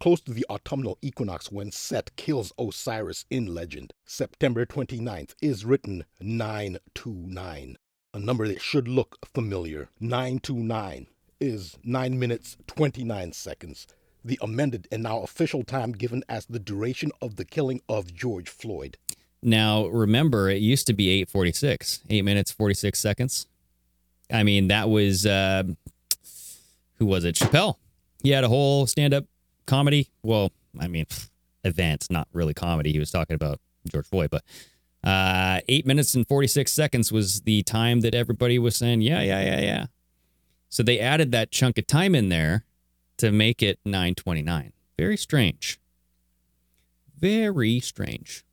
close 0.00 0.20
to 0.20 0.32
the 0.32 0.46
autumnal 0.50 0.98
equinox 1.02 1.50
when 1.50 1.72
Set 1.72 2.14
kills 2.16 2.52
Osiris 2.58 3.24
in 3.30 3.54
legend. 3.54 3.92
September 4.04 4.66
29th 4.66 5.34
is 5.40 5.64
written 5.64 6.04
929, 6.20 7.76
a 8.14 8.18
number 8.18 8.46
that 8.48 8.60
should 8.60 8.88
look 8.88 9.18
familiar. 9.32 9.88
929 10.00 11.06
is 11.40 11.76
9 11.84 12.18
minutes 12.18 12.56
29 12.66 13.32
seconds, 13.32 13.86
the 14.26 14.38
amended 14.42 14.88
and 14.90 15.02
now 15.02 15.20
official 15.20 15.62
time 15.62 15.92
given 15.92 16.22
as 16.28 16.46
the 16.46 16.58
duration 16.58 17.10
of 17.22 17.36
the 17.36 17.44
killing 17.44 17.80
of 17.88 18.14
George 18.14 18.48
Floyd. 18.48 18.96
Now, 19.42 19.86
remember, 19.86 20.50
it 20.50 20.60
used 20.60 20.86
to 20.88 20.92
be 20.92 21.08
846, 21.08 22.00
8 22.10 22.22
minutes, 22.22 22.50
46 22.50 22.98
seconds. 22.98 23.46
I 24.32 24.42
mean, 24.42 24.68
that 24.68 24.88
was, 24.88 25.24
uh, 25.24 25.62
who 26.98 27.06
was 27.06 27.24
it? 27.24 27.36
Chappelle. 27.36 27.76
He 28.22 28.30
had 28.30 28.44
a 28.44 28.48
whole 28.48 28.86
stand 28.86 29.14
up 29.14 29.26
comedy. 29.66 30.10
Well, 30.22 30.50
I 30.80 30.88
mean, 30.88 31.06
event, 31.64 32.08
not 32.10 32.28
really 32.32 32.54
comedy. 32.54 32.92
He 32.92 32.98
was 32.98 33.10
talking 33.10 33.34
about 33.34 33.60
George 33.88 34.06
Floyd, 34.06 34.30
but 34.30 34.42
uh, 35.04 35.60
8 35.68 35.86
minutes 35.86 36.14
and 36.14 36.26
46 36.26 36.72
seconds 36.72 37.12
was 37.12 37.42
the 37.42 37.62
time 37.62 38.00
that 38.00 38.14
everybody 38.14 38.58
was 38.58 38.76
saying, 38.76 39.02
yeah, 39.02 39.22
yeah, 39.22 39.42
yeah, 39.42 39.60
yeah. 39.60 39.86
So 40.68 40.82
they 40.82 40.98
added 40.98 41.30
that 41.32 41.52
chunk 41.52 41.78
of 41.78 41.86
time 41.86 42.14
in 42.14 42.28
there 42.28 42.64
to 43.18 43.32
make 43.32 43.62
it 43.62 43.78
929. 43.84 44.72
Very 44.98 45.16
strange. 45.16 45.80
Very 47.18 47.80
strange. 47.80 48.44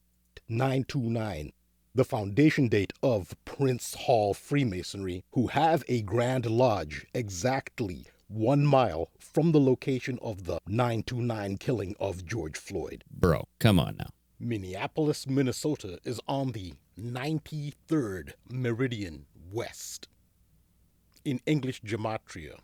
929, 0.50 1.52
the 1.96 2.06
foundation 2.06 2.68
date 2.68 2.94
of 3.02 3.36
Prince 3.46 3.94
Hall 3.94 4.34
Freemasonry, 4.34 5.24
who 5.32 5.48
have 5.48 5.84
a 5.88 6.02
Grand 6.02 6.46
Lodge 6.46 7.06
exactly 7.14 8.08
one 8.28 8.66
mile 8.66 9.10
from 9.20 9.52
the 9.52 9.60
location 9.60 10.18
of 10.22 10.46
the 10.46 10.60
929 10.68 11.58
killing 11.58 11.96
of 12.00 12.26
George 12.26 12.58
Floyd. 12.58 13.04
Bro, 13.10 13.48
come 13.60 13.80
on 13.80 13.98
now. 13.98 14.10
Minneapolis, 14.40 15.28
Minnesota 15.28 16.00
is 16.04 16.20
on 16.28 16.52
the 16.52 16.74
93rd 17.00 18.34
meridian 18.50 19.26
west. 19.52 20.08
In 21.24 21.40
English 21.46 21.82
gematria, 21.84 22.58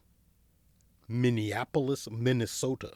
Minneapolis, 1.12 2.08
Minnesota 2.12 2.92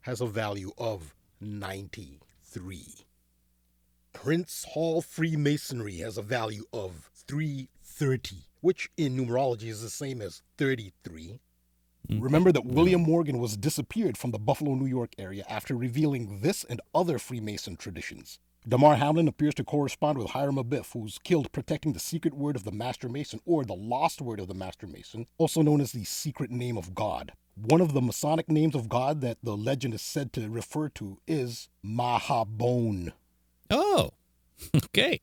has 0.00 0.22
a 0.22 0.26
value 0.26 0.72
of 0.78 1.14
93. 1.38 2.86
Prince 4.14 4.64
Hall 4.70 5.02
Freemasonry 5.02 5.98
has 5.98 6.16
a 6.16 6.22
value 6.22 6.64
of 6.72 7.10
330, 7.28 8.36
which 8.62 8.88
in 8.96 9.14
numerology 9.14 9.64
is 9.64 9.82
the 9.82 9.90
same 9.90 10.22
as 10.22 10.40
33. 10.56 11.38
Mm-hmm. 12.08 12.22
Remember 12.22 12.52
that 12.52 12.62
mm-hmm. 12.62 12.74
William 12.74 13.02
Morgan 13.02 13.38
was 13.38 13.58
disappeared 13.58 14.16
from 14.16 14.30
the 14.30 14.38
Buffalo, 14.38 14.74
New 14.74 14.86
York 14.86 15.12
area 15.18 15.44
after 15.46 15.76
revealing 15.76 16.40
this 16.40 16.64
and 16.64 16.80
other 16.94 17.18
Freemason 17.18 17.76
traditions. 17.76 18.38
Damar 18.68 18.96
Hamlin 18.96 19.28
appears 19.28 19.54
to 19.54 19.64
correspond 19.64 20.18
with 20.18 20.30
Hiram 20.30 20.56
Abiff, 20.56 20.92
who's 20.92 21.18
killed 21.18 21.52
protecting 21.52 21.92
the 21.92 22.00
secret 22.00 22.34
word 22.34 22.56
of 22.56 22.64
the 22.64 22.72
Master 22.72 23.08
Mason, 23.08 23.40
or 23.46 23.64
the 23.64 23.76
lost 23.76 24.20
word 24.20 24.40
of 24.40 24.48
the 24.48 24.54
Master 24.54 24.88
Mason, 24.88 25.26
also 25.38 25.62
known 25.62 25.80
as 25.80 25.92
the 25.92 26.02
secret 26.04 26.50
name 26.50 26.76
of 26.76 26.92
God. 26.92 27.32
One 27.54 27.80
of 27.80 27.94
the 27.94 28.00
Masonic 28.00 28.50
names 28.50 28.74
of 28.74 28.88
God 28.88 29.20
that 29.20 29.38
the 29.40 29.56
legend 29.56 29.94
is 29.94 30.02
said 30.02 30.32
to 30.32 30.50
refer 30.50 30.88
to 30.90 31.18
is 31.28 31.68
Mahabone, 31.84 33.12
Oh, 33.70 34.10
okay. 34.76 35.20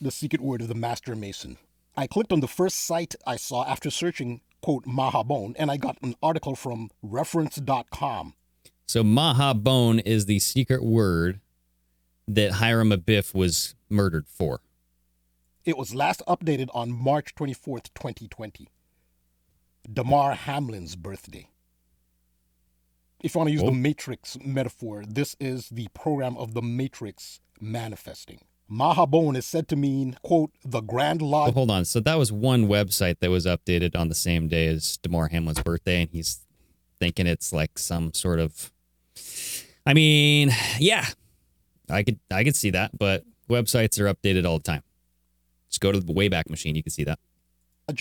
the 0.00 0.10
secret 0.10 0.40
word 0.40 0.62
of 0.62 0.68
the 0.68 0.74
Master 0.74 1.14
Mason. 1.14 1.58
I 1.98 2.06
clicked 2.06 2.32
on 2.32 2.40
the 2.40 2.48
first 2.48 2.86
site 2.86 3.14
I 3.26 3.36
saw 3.36 3.64
after 3.66 3.90
searching, 3.90 4.40
quote, 4.62 4.86
Mahabone, 4.86 5.54
and 5.58 5.70
I 5.70 5.76
got 5.76 5.98
an 6.02 6.14
article 6.22 6.56
from 6.56 6.88
reference.com. 7.02 8.34
So 8.86 9.04
Mahabone 9.04 10.00
is 10.06 10.24
the 10.24 10.38
secret 10.38 10.82
word 10.82 11.40
that 12.34 12.52
Hiram 12.52 12.90
Abiff 12.90 13.34
was 13.34 13.74
murdered 13.88 14.26
for. 14.28 14.60
It 15.64 15.76
was 15.76 15.94
last 15.94 16.22
updated 16.26 16.68
on 16.74 16.90
March 16.90 17.34
24th, 17.34 17.88
2020. 17.94 18.68
Damar 19.92 20.34
Hamlin's 20.34 20.96
birthday. 20.96 21.48
If 23.22 23.34
you 23.34 23.38
want 23.38 23.48
to 23.48 23.52
use 23.52 23.62
Oh. 23.62 23.66
the 23.66 23.72
Matrix 23.72 24.38
metaphor, 24.44 25.04
this 25.06 25.36
is 25.38 25.68
the 25.68 25.88
program 25.92 26.36
of 26.38 26.54
the 26.54 26.62
Matrix 26.62 27.40
manifesting. 27.60 28.40
Mahabone 28.70 29.36
is 29.36 29.44
said 29.44 29.68
to 29.68 29.76
mean, 29.76 30.16
quote, 30.22 30.52
the 30.64 30.80
Grand 30.80 31.20
Lodge. 31.20 31.52
hold 31.54 31.70
on. 31.70 31.84
So 31.84 31.98
that 32.00 32.14
was 32.14 32.30
one 32.30 32.66
website 32.68 33.18
that 33.18 33.28
was 33.30 33.44
updated 33.44 33.96
on 33.96 34.08
the 34.08 34.14
same 34.14 34.46
day 34.48 34.68
as 34.68 34.96
Damar 34.98 35.28
Hamlin's 35.28 35.62
birthday, 35.62 36.02
and 36.02 36.10
he's 36.10 36.46
thinking 37.00 37.26
it's 37.26 37.52
like 37.52 37.78
some 37.78 38.14
sort 38.14 38.38
of. 38.38 38.72
I 39.84 39.92
mean, 39.92 40.52
yeah, 40.78 41.06
I 41.90 42.02
could 42.02 42.18
I 42.30 42.44
could 42.44 42.56
see 42.56 42.70
that, 42.70 42.96
but 42.98 43.24
websites 43.48 43.98
are 44.00 44.12
updated 44.12 44.46
all 44.46 44.58
the 44.58 44.64
time. 44.64 44.82
Just 45.68 45.80
go 45.80 45.92
to 45.92 46.00
the 46.00 46.12
Wayback 46.12 46.50
Machine, 46.50 46.74
you 46.74 46.82
can 46.82 46.90
see 46.90 47.04
that. 47.04 47.18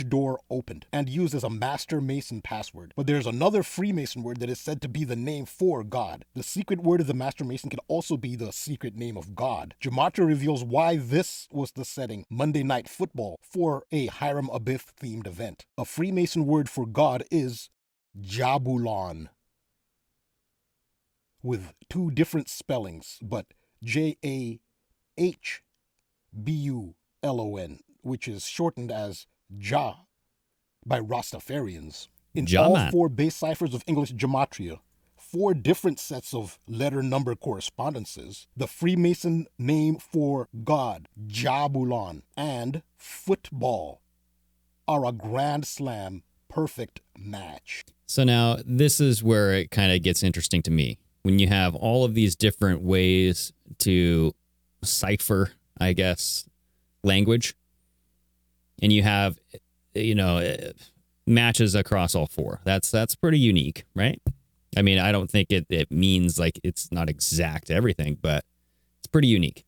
door 0.07 0.39
opened 0.49 0.85
and 0.91 1.09
used 1.09 1.33
as 1.35 1.43
a 1.43 1.49
Master 1.49 1.99
Mason 2.01 2.41
password. 2.41 2.93
But 2.95 3.07
there's 3.07 3.27
another 3.27 3.63
Freemason 3.63 4.23
word 4.23 4.39
that 4.39 4.49
is 4.49 4.59
said 4.59 4.81
to 4.81 4.87
be 4.87 5.03
the 5.03 5.15
name 5.15 5.45
for 5.45 5.83
God. 5.83 6.25
The 6.35 6.43
secret 6.43 6.81
word 6.81 7.01
of 7.01 7.07
the 7.07 7.13
Master 7.13 7.43
Mason 7.43 7.69
can 7.69 7.79
also 7.87 8.17
be 8.17 8.35
the 8.35 8.51
secret 8.51 8.95
name 8.95 9.17
of 9.17 9.35
God. 9.35 9.75
Gematria 9.81 10.27
reveals 10.27 10.63
why 10.63 10.95
this 10.97 11.47
was 11.51 11.71
the 11.71 11.85
setting 11.85 12.25
Monday 12.29 12.63
Night 12.63 12.87
Football 12.87 13.39
for 13.41 13.83
a 13.91 14.07
Hiram 14.07 14.47
Abiff 14.47 14.85
themed 14.99 15.27
event. 15.27 15.65
A 15.77 15.85
Freemason 15.85 16.45
word 16.45 16.69
for 16.69 16.85
God 16.85 17.23
is 17.31 17.69
Jabulon, 18.19 19.29
with 21.41 21.73
two 21.89 22.11
different 22.11 22.49
spellings, 22.49 23.19
but 23.21 23.45
J 23.83 24.17
A 24.23 24.59
H 25.17 25.61
B 26.43 26.51
U 26.51 26.95
L 27.23 27.41
O 27.41 27.57
N, 27.57 27.79
which 28.01 28.27
is 28.27 28.45
shortened 28.45 28.91
as 28.91 29.27
Jah 29.57 29.95
by 30.85 30.99
Rastafarians. 30.99 32.07
In 32.33 32.47
all 32.57 32.91
four 32.91 33.09
base 33.09 33.35
ciphers 33.35 33.73
of 33.73 33.83
English 33.87 34.13
gematria, 34.13 34.79
four 35.17 35.53
different 35.53 35.99
sets 35.99 36.33
of 36.33 36.59
letter 36.67 37.01
number 37.01 37.35
correspondences, 37.35 38.47
the 38.55 38.67
Freemason 38.67 39.47
name 39.57 39.97
for 39.97 40.47
God, 40.63 41.07
Jabulon, 41.27 42.21
and 42.37 42.83
football 42.95 44.01
are 44.87 45.05
a 45.05 45.11
Grand 45.11 45.65
Slam 45.65 46.23
perfect 46.49 47.01
match. 47.17 47.85
So 48.07 48.23
now 48.23 48.57
this 48.65 48.99
is 48.99 49.23
where 49.23 49.53
it 49.53 49.71
kind 49.71 49.91
of 49.91 50.01
gets 50.01 50.23
interesting 50.23 50.61
to 50.63 50.71
me. 50.71 50.97
When 51.23 51.39
you 51.39 51.47
have 51.47 51.75
all 51.75 52.05
of 52.05 52.13
these 52.13 52.35
different 52.35 52.81
ways 52.81 53.51
to 53.79 54.33
cipher, 54.83 55.51
I 55.79 55.93
guess, 55.93 56.47
language, 57.03 57.55
and 58.81 58.91
you 58.93 59.03
have, 59.03 59.37
you 59.93 60.15
know, 60.15 60.37
eh, 60.37 60.71
matches 61.27 61.75
across 61.75 62.15
all 62.15 62.27
four. 62.27 62.61
That's 62.63 62.89
that's 62.89 63.15
pretty 63.15 63.39
unique, 63.39 63.83
right? 63.95 64.21
I 64.77 64.81
mean, 64.81 64.99
I 64.99 65.11
don't 65.11 65.29
think 65.29 65.51
it, 65.51 65.65
it 65.69 65.91
means 65.91 66.39
like 66.39 66.59
it's 66.63 66.91
not 66.91 67.09
exact 67.09 67.71
everything, 67.71 68.17
but 68.21 68.45
it's 68.99 69.07
pretty 69.07 69.27
unique. 69.27 69.65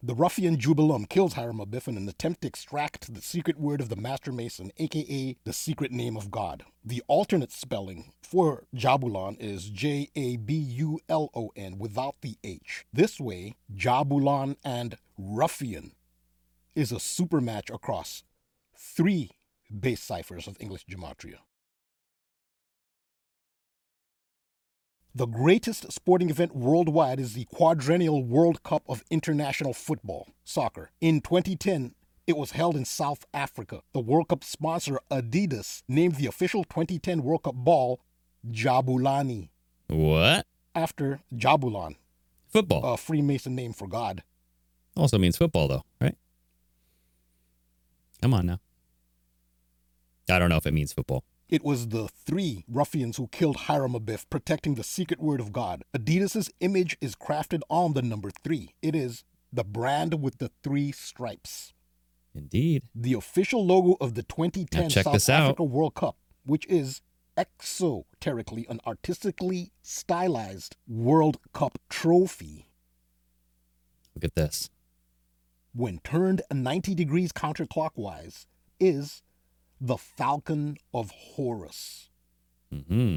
The 0.00 0.14
ruffian 0.14 0.58
Jubelum 0.58 1.08
kills 1.08 1.32
Hiram 1.32 1.58
Abiff 1.58 1.88
in 1.88 1.96
an 1.96 2.08
attempt 2.08 2.42
to 2.42 2.46
extract 2.46 3.12
the 3.12 3.20
secret 3.20 3.58
word 3.58 3.80
of 3.80 3.88
the 3.88 3.96
Master 3.96 4.30
Mason, 4.30 4.70
aka 4.76 5.36
the 5.42 5.52
secret 5.52 5.90
name 5.90 6.16
of 6.16 6.30
God. 6.30 6.62
The 6.84 7.02
alternate 7.08 7.50
spelling 7.50 8.12
for 8.22 8.62
Jabulon 8.72 9.36
is 9.40 9.68
J 9.70 10.08
A 10.14 10.36
B 10.36 10.54
U 10.54 11.00
L 11.08 11.30
O 11.34 11.50
N 11.56 11.78
without 11.78 12.14
the 12.20 12.38
H. 12.44 12.86
This 12.92 13.18
way, 13.18 13.56
Jabulon 13.74 14.54
and 14.64 14.98
Ruffian 15.18 15.90
is 16.76 16.92
a 16.92 17.00
super 17.00 17.40
match 17.40 17.68
across 17.68 18.22
three 18.76 19.32
base 19.80 20.00
ciphers 20.00 20.46
of 20.46 20.56
English 20.60 20.86
gematria. 20.86 21.38
The 25.18 25.26
greatest 25.26 25.90
sporting 25.90 26.30
event 26.30 26.54
worldwide 26.54 27.18
is 27.18 27.32
the 27.32 27.44
quadrennial 27.46 28.22
World 28.22 28.62
Cup 28.62 28.84
of 28.88 29.02
International 29.10 29.74
Football, 29.74 30.28
soccer. 30.44 30.92
In 31.00 31.20
2010, 31.22 31.96
it 32.28 32.36
was 32.36 32.52
held 32.52 32.76
in 32.76 32.84
South 32.84 33.26
Africa. 33.34 33.82
The 33.92 33.98
World 33.98 34.28
Cup 34.28 34.44
sponsor 34.44 35.00
Adidas 35.10 35.82
named 35.88 36.14
the 36.14 36.26
official 36.26 36.62
2010 36.62 37.24
World 37.24 37.42
Cup 37.42 37.56
ball 37.56 37.98
Jabulani 38.48 39.48
What? 39.88 40.46
after 40.72 41.18
Jabulon, 41.34 41.96
Football 42.46 42.94
a 42.94 42.96
Freemason 42.96 43.56
name 43.56 43.72
for 43.72 43.88
God. 43.88 44.22
also 44.96 45.18
means 45.18 45.36
football, 45.36 45.66
though, 45.66 45.84
right? 46.00 46.14
Come 48.22 48.34
on 48.34 48.46
now. 48.46 48.60
I 50.30 50.38
don't 50.38 50.48
know 50.48 50.58
if 50.58 50.66
it 50.66 50.74
means 50.74 50.92
football. 50.92 51.24
It 51.48 51.64
was 51.64 51.88
the 51.88 52.08
three 52.08 52.64
ruffians 52.68 53.16
who 53.16 53.28
killed 53.28 53.56
Hiram 53.56 53.94
Abiff, 53.94 54.28
protecting 54.28 54.74
the 54.74 54.84
secret 54.84 55.20
word 55.20 55.40
of 55.40 55.52
God. 55.52 55.82
Adidas's 55.94 56.50
image 56.60 56.96
is 57.00 57.14
crafted 57.14 57.60
on 57.70 57.94
the 57.94 58.02
number 58.02 58.30
three. 58.30 58.74
It 58.82 58.94
is 58.94 59.24
the 59.52 59.64
brand 59.64 60.22
with 60.22 60.38
the 60.38 60.50
three 60.62 60.92
stripes. 60.92 61.72
Indeed. 62.34 62.82
The 62.94 63.14
official 63.14 63.64
logo 63.64 63.96
of 64.00 64.14
the 64.14 64.22
2010 64.22 64.90
South. 64.90 65.28
Africa 65.28 65.64
World 65.64 65.94
Cup 65.94 66.16
which 66.48 66.66
is 66.66 67.02
exoterically 67.36 68.68
an 68.68 68.80
artistically 68.86 69.70
stylized 69.82 70.76
World 70.88 71.38
Cup 71.52 71.78
trophy 71.88 72.66
Look 74.14 74.24
at 74.24 74.34
this. 74.34 74.70
when 75.74 75.98
turned 75.98 76.42
90 76.52 76.94
degrees 76.94 77.32
counterclockwise, 77.32 78.46
is 78.80 79.22
the 79.80 79.96
Falcon 79.96 80.76
of 80.92 81.10
Horus. 81.10 82.10
hmm 82.72 83.16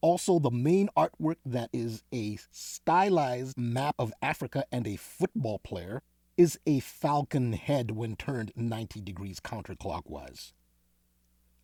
Also, 0.00 0.38
the 0.38 0.50
main 0.50 0.88
artwork 0.96 1.36
that 1.44 1.70
is 1.72 2.02
a 2.12 2.38
stylized 2.50 3.58
map 3.58 3.94
of 3.98 4.12
Africa 4.22 4.64
and 4.70 4.86
a 4.86 4.96
football 4.96 5.58
player 5.58 6.02
is 6.36 6.58
a 6.66 6.80
falcon 6.80 7.52
head 7.52 7.92
when 7.92 8.16
turned 8.16 8.52
90 8.56 9.00
degrees 9.00 9.40
counterclockwise. 9.40 10.52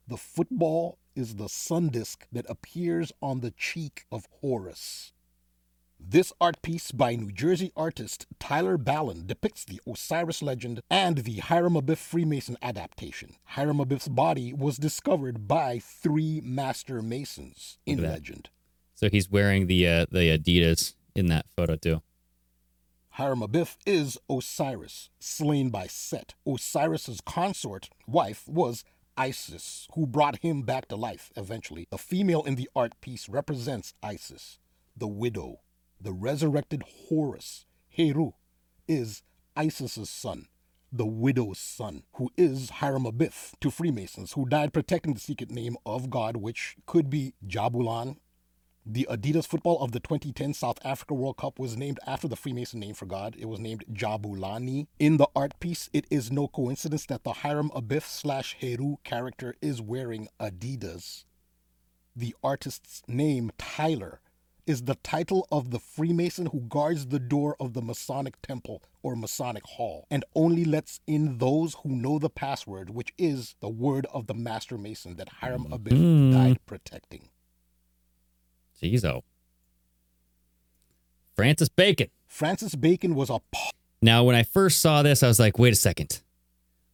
The 0.07 0.17
football 0.17 0.99
is 1.15 1.37
the 1.37 1.49
sun 1.49 1.89
disk 1.89 2.27
that 2.33 2.49
appears 2.49 3.13
on 3.21 3.41
the 3.41 3.51
cheek 3.53 4.07
of 4.11 4.27
Horus. 4.41 5.13
This 6.03 6.33
art 6.41 6.61
piece 6.63 6.91
by 6.91 7.15
New 7.15 7.31
Jersey 7.31 7.73
artist 7.77 8.27
Tyler 8.41 8.77
Ballin 8.77 9.27
depicts 9.27 9.65
the 9.65 9.81
Osiris 9.87 10.43
legend 10.43 10.81
and 10.91 11.19
the 11.19 11.37
Hiram 11.37 11.75
Abiff 11.75 11.99
Freemason 11.99 12.57
adaptation. 12.63 13.37
Hiram 13.45 13.79
Abiff's 13.79 14.09
body 14.09 14.53
was 14.53 14.77
discovered 14.77 15.47
by 15.47 15.79
three 15.79 16.41
master 16.43 17.01
masons 17.01 17.79
in 17.87 18.03
legend. 18.03 18.49
So 18.95 19.09
he's 19.09 19.31
wearing 19.31 19.67
the 19.67 19.87
uh, 19.87 20.07
the 20.11 20.37
Adidas 20.37 20.95
in 21.15 21.27
that 21.27 21.47
photo 21.55 21.77
too. 21.77 22.03
Hiram 23.11 23.41
Abiff 23.41 23.77
is 23.87 24.19
Osiris, 24.29 25.11
slain 25.21 25.71
by 25.71 25.87
Set. 25.87 26.35
Osiris's 26.47 27.21
consort, 27.21 27.91
wife, 28.07 28.49
was 28.49 28.85
Isis, 29.17 29.87
who 29.95 30.07
brought 30.07 30.39
him 30.39 30.63
back 30.63 30.89
to 30.89 30.97
life 30.97 31.31
eventually. 31.37 31.87
The 31.91 31.99
female 31.99 32.43
in 32.43 32.55
the 32.55 32.71
art 32.75 33.01
piece 33.01 33.29
represents 33.29 33.95
Isis, 34.03 34.59
the 34.97 35.09
widow. 35.09 35.61
The 36.01 36.13
resurrected 36.13 36.83
Horus, 37.09 37.67
Heru, 37.89 38.33
is 38.89 39.23
Isis's 39.57 40.09
son, 40.09 40.49
the 40.91 41.07
widow's 41.07 41.59
son, 41.59 42.05
who 42.15 42.31
is 42.37 42.71
Hiram 42.71 43.05
Abiff 43.05 43.53
to 43.61 43.71
Freemasons, 43.71 44.33
who 44.33 44.49
died 44.49 44.73
protecting 44.73 45.15
the 45.15 45.21
secret 45.21 45.51
name 45.51 45.77
of 45.85 46.09
God, 46.09 46.37
which 46.37 46.77
could 46.87 47.11
be 47.11 47.35
Jabulon, 47.47 48.17
the 48.87 49.07
Adidas 49.11 49.47
football 49.47 49.79
of 49.81 49.93
the 49.93 50.01
2010 50.01 50.55
South 50.55 50.79
Africa 50.85 51.13
World 51.13 51.37
Cup 51.37 51.59
was 51.59 51.77
named 51.77 52.01
after 52.07 52.27
the 52.27 52.37
Freemason 52.37 52.81
name 52.81 52.95
for 52.95 53.07
God. 53.07 53.37
It 53.39 53.45
was 53.45 53.61
named 53.61 53.85
Jabulani. 53.93 54.87
In 54.99 55.19
the 55.19 55.29
art 55.37 55.59
piece, 55.61 55.91
it 55.93 56.07
is 56.11 56.33
no 56.33 56.49
coincidence 56.49 57.05
that 57.07 57.23
the 57.23 57.35
Hiram 57.35 57.71
Abiff 57.71 58.05
slash 58.05 58.57
Heru 58.59 58.97
character 59.05 59.55
is 59.61 59.83
wearing 59.83 60.29
Adidas. 60.41 61.25
The 62.17 62.35
artist's 62.43 63.03
name, 63.07 63.53
Tyler, 63.59 64.21
is 64.71 64.83
the 64.85 64.95
title 64.97 65.49
of 65.51 65.71
the 65.71 65.81
Freemason 65.81 66.47
who 66.47 66.61
guards 66.61 67.07
the 67.09 67.19
door 67.19 67.57
of 67.59 67.73
the 67.75 67.83
Masonic 67.83 68.41
temple 68.41 68.83
or 69.03 69.17
Masonic 69.17 69.65
hall 69.65 70.07
and 70.11 70.25
only 70.37 70.65
lets 70.65 71.01
in 71.09 71.39
those 71.39 71.75
who 71.83 71.91
know 71.91 72.21
the 72.21 72.31
password, 72.31 72.91
which 72.91 73.13
is 73.19 73.57
the 73.61 73.69
word 73.69 74.07
of 74.15 74.29
the 74.29 74.35
Master 74.35 74.79
Mason 74.79 75.17
that 75.17 75.29
Hiram 75.41 75.67
Abiff 75.71 75.93
Mhm. 75.93 76.33
died 76.33 76.65
protecting. 76.67 77.29
Jeez, 78.81 79.05
oh. 79.05 79.25
Francis 81.35 81.69
Bacon. 81.69 82.09
Francis 82.29 82.75
Bacon 82.77 83.15
was 83.17 83.29
a 83.29 83.41
Now, 84.01 84.23
when 84.25 84.37
I 84.37 84.45
first 84.45 84.81
saw 84.81 85.03
this, 85.03 85.23
I 85.23 85.29
was 85.29 85.41
like, 85.41 85.59
wait 85.59 85.73
a 85.73 85.77
second. 85.77 86.21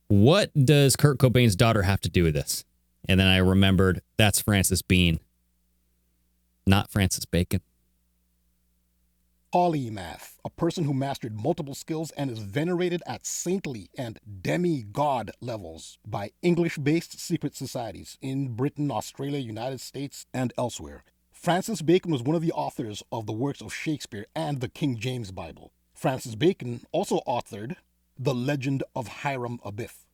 What 0.08 0.50
does 0.54 0.96
Kurt 0.96 1.18
Cobain's 1.18 1.54
daughter 1.56 1.82
have 1.82 2.00
to 2.00 2.08
do 2.08 2.22
with 2.24 2.34
this? 2.34 2.64
And 3.08 3.20
then 3.20 3.26
I 3.26 3.36
remembered 3.36 4.00
that's 4.16 4.40
Frances 4.40 4.80
Bean, 4.82 5.20
not 6.66 6.90
Francis 6.90 7.24
Bacon. 7.24 7.60
polymath, 9.54 10.34
a 10.44 10.50
person 10.50 10.84
who 10.84 10.92
mastered 10.92 11.40
multiple 11.40 11.74
skills 11.74 12.10
and 12.12 12.30
is 12.30 12.40
venerated 12.40 13.02
at 13.06 13.24
saintly 13.24 13.88
and 13.96 14.18
demigod 14.42 15.30
levels 15.40 15.98
by 16.06 16.30
English 16.42 16.76
based 16.78 17.18
secret 17.18 17.54
societies 17.54 18.18
in 18.20 18.54
Britain, 18.54 18.90
Australia, 18.90 19.38
United 19.38 19.80
States, 19.80 20.26
and 20.34 20.52
elsewhere. 20.58 21.04
Francis 21.32 21.80
Bacon 21.80 22.10
was 22.10 22.22
one 22.22 22.36
of 22.36 22.42
the 22.42 22.52
authors 22.52 23.02
of 23.12 23.26
the 23.26 23.32
works 23.32 23.60
of 23.62 23.72
Shakespeare 23.72 24.26
and 24.34 24.60
the 24.60 24.68
King 24.68 24.98
James 24.98 25.30
Bible. 25.30 25.72
Francis 25.94 26.34
Bacon 26.34 26.82
also 26.92 27.20
authored 27.26 27.76
The 28.18 28.34
Legend 28.34 28.82
of 28.94 29.08
Hiram 29.08 29.58
Abiff. 29.64 30.05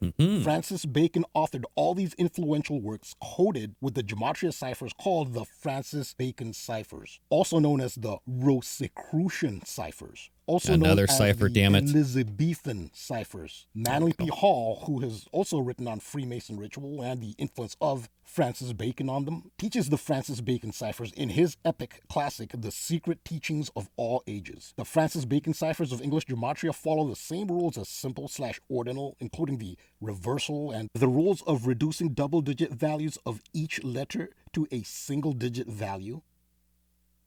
Mhm. 0.00 0.42
Francis 0.42 0.86
Bacon 0.86 1.24
authored 1.34 1.64
all 1.74 1.94
these 1.94 2.14
influential 2.14 2.80
works 2.80 3.14
coded 3.22 3.74
with 3.80 3.94
the 3.94 4.02
gematria 4.02 4.52
ciphers 4.52 4.92
called 4.92 5.34
the 5.34 5.44
Francis 5.44 6.14
Bacon 6.14 6.52
ciphers, 6.52 7.20
also 7.28 7.58
known 7.58 7.80
as 7.80 7.94
the 7.96 8.18
Rosicrucian 8.26 9.64
ciphers. 9.64 10.30
Also 10.46 10.72
Another 10.74 11.02
known 11.02 11.10
as 11.10 11.18
cipher, 11.18 11.48
the 11.48 11.54
damn 11.54 11.74
it. 11.74 11.84
Elizabethan 11.84 12.90
ciphers. 12.92 13.66
Manly 13.74 14.12
P. 14.12 14.26
Hall, 14.26 14.82
who 14.86 15.00
has 15.00 15.26
also 15.32 15.58
written 15.58 15.86
on 15.86 16.00
Freemason 16.00 16.58
ritual 16.58 17.02
and 17.02 17.22
the 17.22 17.34
influence 17.38 17.76
of 17.80 18.08
Francis 18.24 18.72
Bacon 18.72 19.08
on 19.08 19.24
them, 19.24 19.50
teaches 19.58 19.88
the 19.88 19.96
Francis 19.96 20.40
Bacon 20.40 20.72
ciphers 20.72 21.12
in 21.12 21.30
his 21.30 21.56
epic 21.64 22.02
classic, 22.08 22.50
The 22.56 22.70
Secret 22.70 23.24
Teachings 23.24 23.70
of 23.76 23.90
All 23.96 24.22
Ages. 24.26 24.74
The 24.76 24.84
Francis 24.84 25.24
Bacon 25.24 25.54
ciphers 25.54 25.92
of 25.92 26.00
English 26.00 26.26
gematria 26.26 26.74
follow 26.74 27.08
the 27.08 27.16
same 27.16 27.48
rules 27.48 27.76
as 27.76 27.88
simple 27.88 28.28
slash 28.28 28.60
ordinal, 28.68 29.16
including 29.20 29.58
the 29.58 29.76
reversal 30.00 30.70
and 30.70 30.88
the 30.94 31.08
rules 31.08 31.42
of 31.42 31.66
reducing 31.66 32.10
double 32.10 32.40
digit 32.40 32.72
values 32.72 33.18
of 33.26 33.40
each 33.52 33.82
letter 33.84 34.30
to 34.52 34.66
a 34.70 34.82
single 34.82 35.32
digit 35.32 35.68
value. 35.68 36.22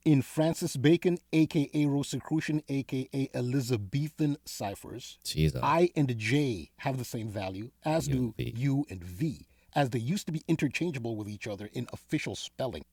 In 0.06 0.22
Francis 0.22 0.76
Bacon, 0.76 1.18
aka 1.32 1.86
Rosicrucian, 1.86 2.62
aka 2.68 3.30
Elizabethan 3.34 4.36
ciphers, 4.44 5.18
oh. 5.56 5.60
I 5.64 5.92
and 5.96 6.18
J 6.18 6.72
have 6.80 6.98
the 6.98 7.06
same 7.06 7.30
value, 7.30 7.72
as 7.86 8.10
U 8.10 8.14
do 8.14 8.34
V. 8.38 8.54
U 8.58 8.86
and 8.90 9.02
V, 9.02 9.48
as 9.74 9.92
they 9.92 10.00
used 10.00 10.26
to 10.26 10.34
be 10.34 10.44
interchangeable 10.46 11.16
with 11.16 11.30
each 11.30 11.48
other 11.48 11.70
in 11.72 11.88
official 11.94 12.36
spelling. 12.36 12.84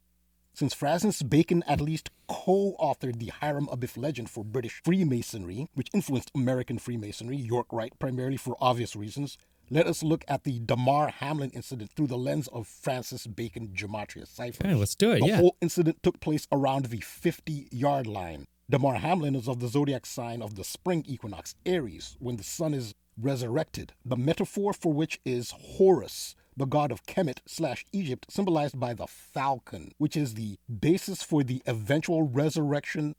Since 0.55 0.73
Francis 0.73 1.23
Bacon 1.23 1.65
at 1.67 1.81
least 1.81 2.11
co 2.29 2.77
authored 2.79 3.19
the 3.19 3.33
Hiram 3.41 3.67
Abiff 3.67 3.97
legend 3.97 4.31
for 4.31 4.45
British 4.45 4.81
Freemasonry, 4.85 5.67
which 5.75 5.89
influenced 5.93 6.31
American 6.33 6.79
Freemasonry, 6.79 7.37
York 7.37 7.67
Rite 7.73 7.99
primarily 7.99 8.37
for 8.37 8.57
obvious 8.61 8.95
reasons, 8.95 9.37
let 9.71 9.87
us 9.87 10.03
look 10.03 10.25
at 10.29 10.45
the 10.45 10.59
Damar 10.61 11.09
Hamlin 11.09 11.51
incident 11.51 11.93
through 11.95 12.09
the 12.09 12.19
lens 12.19 12.49
of 12.49 12.67
Francis 12.67 13.27
Bacon 13.27 13.69
Gematria 13.69 14.27
ciphers. 14.27 14.61
Okay, 14.65 14.75
let's 14.75 14.95
do 14.95 15.13
it. 15.13 15.21
The 15.21 15.27
Yeah. 15.29 15.37
whole 15.37 15.57
incident 15.61 16.03
took 16.03 16.21
place 16.21 16.47
around 16.53 16.87
the 16.87 17.01
50 17.01 17.69
yard 17.71 18.07
line. 18.07 18.47
Damar 18.69 18.97
Hamlin 18.97 19.35
is 19.35 19.49
of 19.49 19.61
the 19.61 19.69
zodiac 19.69 20.07
sign 20.07 20.43
of 20.43 20.55
the 20.57 20.65
spring 20.65 21.05
equinox, 21.07 21.55
Aries, 21.67 22.17
when 22.21 22.37
the 22.37 22.45
sun 22.45 22.75
is 22.75 22.95
resurrected. 23.17 23.93
The 24.05 24.17
metaphor 24.17 24.73
for 24.73 24.93
which 24.93 25.21
is 25.25 25.51
Horus, 25.53 26.35
the 26.57 26.67
god 26.67 26.91
of 26.93 27.05
Kemet 27.05 27.41
slash 27.47 27.85
Egypt, 27.93 28.27
symbolized 28.31 28.79
by 28.79 28.95
the 28.95 29.07
falcon, 29.07 29.93
which 29.99 30.17
is 30.17 30.35
the 30.35 30.59
basis 30.69 31.23
for 31.23 31.43
the 31.43 31.63
eventual 31.67 32.23
resurrection 32.23 33.15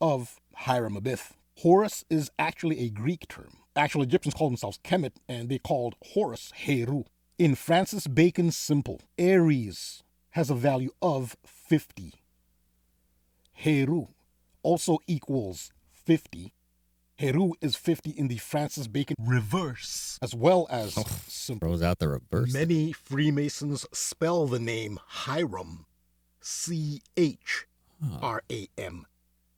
of 0.00 0.40
Hiram 0.54 0.94
Abiff. 0.96 1.32
Horus 1.58 2.04
is 2.10 2.30
actually 2.38 2.80
a 2.80 2.90
Greek 2.90 3.26
term. 3.28 3.58
Actual 3.76 4.02
Egyptians 4.02 4.34
called 4.34 4.52
themselves 4.52 4.78
Kemet, 4.82 5.16
and 5.28 5.48
they 5.48 5.58
called 5.58 5.94
Horus 6.12 6.52
Heru. 6.54 7.04
In 7.38 7.54
Francis 7.54 8.06
Bacon's 8.06 8.56
Simple, 8.56 9.02
Aries 9.18 10.02
has 10.30 10.48
a 10.48 10.54
value 10.54 10.90
of 11.02 11.36
50. 11.44 12.14
Heru 13.52 14.06
also 14.62 14.98
equals 15.06 15.70
50. 15.90 16.52
Heru 17.18 17.52
is 17.60 17.76
50 17.76 18.10
in 18.10 18.28
the 18.28 18.36
Francis 18.38 18.88
Bacon 18.88 19.16
reverse, 19.18 20.18
as 20.22 20.34
well 20.34 20.66
as 20.70 20.94
simple. 21.26 21.68
Throws 21.68 21.82
out 21.82 21.98
the 21.98 22.08
reverse. 22.08 22.52
Many 22.52 22.92
Freemasons 22.92 23.86
spell 23.92 24.46
the 24.46 24.58
name 24.58 24.98
Hiram 25.06 25.86
C 26.40 27.02
H 27.16 27.66
R 28.20 28.42
A 28.50 28.68
M. 28.76 29.06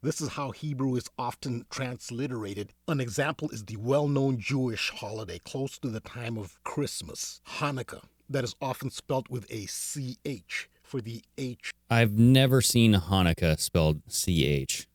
This 0.01 0.20
is 0.20 0.28
how 0.28 0.53
Hebrew 0.53 0.94
is 0.94 1.11
often 1.18 1.66
transliterated. 1.70 2.72
An 2.86 3.01
example 3.01 3.51
is 3.51 3.64
the 3.64 3.76
well 3.76 4.07
known 4.07 4.38
Jewish 4.38 4.90
holiday 4.90 5.40
close 5.40 5.76
to 5.78 5.88
the 5.88 5.99
time 5.99 6.38
of 6.38 6.62
Christmas, 6.62 7.40
Hanukkah, 7.59 8.05
that 8.30 8.44
is 8.44 8.55
often 8.62 8.90
spelt 8.90 9.28
with 9.28 9.44
a 9.51 9.66
CH 9.66 10.68
for 10.84 11.01
the 11.01 11.24
H. 11.36 11.72
I've 11.90 12.12
never 12.16 12.62
seen 12.62 12.94
Hanukkah 12.94 13.59
spelled 13.59 14.03
C 14.07 14.46
H. 14.46 14.86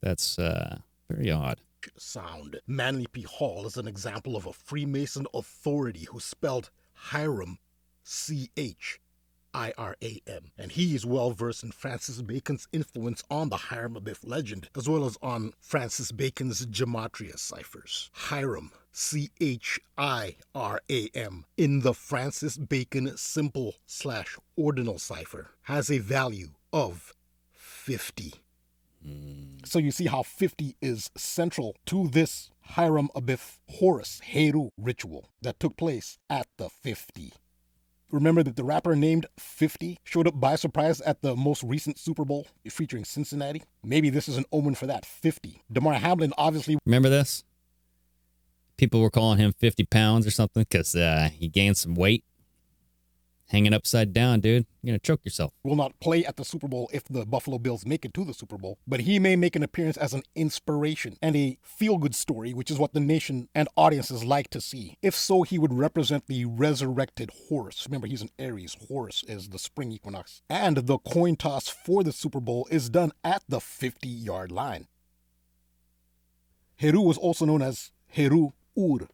That's 0.00 0.38
uh, 0.38 0.78
very 1.10 1.32
odd. 1.32 1.60
sound. 1.98 2.60
Manly 2.68 3.08
P. 3.10 3.22
Hall 3.22 3.66
is 3.66 3.76
an 3.76 3.88
example 3.88 4.36
of 4.36 4.46
a 4.46 4.52
Freemason 4.52 5.26
authority 5.34 6.06
who 6.12 6.20
spelled 6.20 6.70
Hiram 6.94 7.58
C 8.04 8.50
H 9.56 9.72
I 9.78 9.82
R 9.82 9.96
A 10.02 10.20
M. 10.26 10.50
And 10.58 10.72
he 10.72 10.94
is 10.94 11.06
well 11.06 11.30
versed 11.30 11.64
in 11.64 11.72
Francis 11.72 12.20
Bacon's 12.20 12.68
influence 12.72 13.24
on 13.30 13.48
the 13.48 13.56
Hiram 13.56 13.94
Abiff 13.94 14.18
legend, 14.22 14.68
as 14.76 14.86
well 14.86 15.06
as 15.06 15.16
on 15.22 15.54
Francis 15.58 16.12
Bacon's 16.12 16.66
Gematria 16.66 17.38
ciphers. 17.38 18.10
Hiram, 18.12 18.70
C 18.92 19.30
H 19.40 19.80
I 19.96 20.36
R 20.54 20.82
A 20.90 21.08
M, 21.14 21.46
in 21.56 21.80
the 21.80 21.94
Francis 21.94 22.58
Bacon 22.58 23.16
simple 23.16 23.76
slash 23.86 24.36
ordinal 24.56 24.98
cipher, 24.98 25.48
has 25.62 25.90
a 25.90 25.98
value 25.98 26.50
of 26.72 27.14
50. 27.54 28.34
Hmm. 29.02 29.56
So 29.64 29.78
you 29.78 29.90
see 29.90 30.06
how 30.06 30.22
50 30.22 30.76
is 30.82 31.10
central 31.16 31.76
to 31.86 32.08
this 32.08 32.50
Hiram 32.60 33.08
Abiff 33.14 33.58
Horus 33.70 34.20
Heru 34.22 34.70
ritual 34.76 35.30
that 35.40 35.58
took 35.58 35.76
place 35.76 36.18
at 36.28 36.46
the 36.58 36.68
50. 36.68 37.32
Remember 38.10 38.42
that 38.44 38.54
the 38.54 38.64
rapper 38.64 38.94
named 38.94 39.26
50 39.38 39.98
showed 40.04 40.28
up 40.28 40.38
by 40.38 40.54
surprise 40.54 41.00
at 41.00 41.22
the 41.22 41.34
most 41.34 41.62
recent 41.64 41.98
Super 41.98 42.24
Bowl 42.24 42.46
featuring 42.70 43.04
Cincinnati? 43.04 43.62
Maybe 43.82 44.10
this 44.10 44.28
is 44.28 44.36
an 44.36 44.44
omen 44.52 44.76
for 44.76 44.86
that. 44.86 45.04
50. 45.04 45.62
Damar 45.72 45.94
Hamlin 45.94 46.32
obviously 46.38 46.78
Remember 46.84 47.08
this? 47.08 47.42
People 48.76 49.00
were 49.00 49.10
calling 49.10 49.38
him 49.38 49.52
50 49.58 49.84
pounds 49.86 50.26
or 50.26 50.30
something 50.30 50.62
because 50.62 50.94
uh, 50.94 51.30
he 51.32 51.48
gained 51.48 51.76
some 51.76 51.94
weight. 51.94 52.24
Hanging 53.48 53.72
upside 53.72 54.12
down, 54.12 54.40
dude. 54.40 54.66
You're 54.82 54.96
to 54.96 54.98
choke 54.98 55.24
yourself. 55.24 55.52
will 55.62 55.76
not 55.76 55.98
play 56.00 56.24
at 56.24 56.36
the 56.36 56.44
Super 56.44 56.66
Bowl 56.66 56.90
if 56.92 57.04
the 57.04 57.24
Buffalo 57.24 57.58
Bills 57.58 57.86
make 57.86 58.04
it 58.04 58.12
to 58.14 58.24
the 58.24 58.34
Super 58.34 58.58
Bowl, 58.58 58.78
but 58.88 59.00
he 59.00 59.20
may 59.20 59.36
make 59.36 59.54
an 59.54 59.62
appearance 59.62 59.96
as 59.96 60.12
an 60.12 60.22
inspiration 60.34 61.16
and 61.22 61.36
a 61.36 61.56
feel 61.62 61.98
good 61.98 62.14
story, 62.14 62.52
which 62.52 62.72
is 62.72 62.78
what 62.78 62.92
the 62.92 63.00
nation 63.00 63.48
and 63.54 63.68
audiences 63.76 64.24
like 64.24 64.50
to 64.50 64.60
see. 64.60 64.98
If 65.00 65.14
so, 65.14 65.42
he 65.42 65.58
would 65.58 65.72
represent 65.72 66.26
the 66.26 66.44
resurrected 66.44 67.30
Horus. 67.48 67.86
Remember, 67.86 68.08
he's 68.08 68.22
an 68.22 68.30
Aries. 68.38 68.76
Horus 68.88 69.22
is 69.28 69.50
the 69.50 69.60
spring 69.60 69.92
equinox. 69.92 70.42
And 70.50 70.78
the 70.78 70.98
coin 70.98 71.36
toss 71.36 71.68
for 71.68 72.02
the 72.02 72.12
Super 72.12 72.40
Bowl 72.40 72.66
is 72.70 72.90
done 72.90 73.12
at 73.22 73.44
the 73.48 73.60
50 73.60 74.08
yard 74.08 74.50
line. 74.50 74.88
Heru 76.76 77.00
was 77.00 77.16
also 77.16 77.44
known 77.44 77.62
as 77.62 77.92
Heru 78.08 78.50
Ur, 78.76 79.08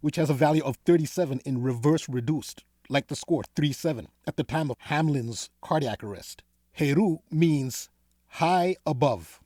which 0.00 0.16
has 0.16 0.30
a 0.30 0.34
value 0.34 0.64
of 0.64 0.76
37 0.86 1.40
in 1.44 1.62
reverse 1.62 2.08
reduced, 2.08 2.64
like 2.88 3.08
the 3.08 3.16
score 3.16 3.42
3 3.54 3.72
7 3.72 4.08
at 4.26 4.36
the 4.36 4.44
time 4.44 4.70
of 4.70 4.76
Hamlin's 4.80 5.50
cardiac 5.60 6.02
arrest. 6.02 6.42
Heru 6.72 7.18
means 7.30 7.88
high 8.26 8.76
above. 8.86 9.40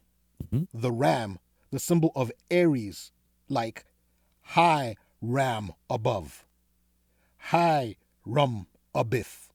Mm-hmm. 0.44 0.78
The 0.78 0.92
ram, 0.92 1.38
the 1.70 1.78
symbol 1.78 2.12
of 2.16 2.32
Aries, 2.50 3.12
like 3.48 3.84
high 4.42 4.96
ram 5.20 5.72
above. 5.88 6.44
High 7.38 7.96
rum 8.24 8.66
abiff. 8.94 9.50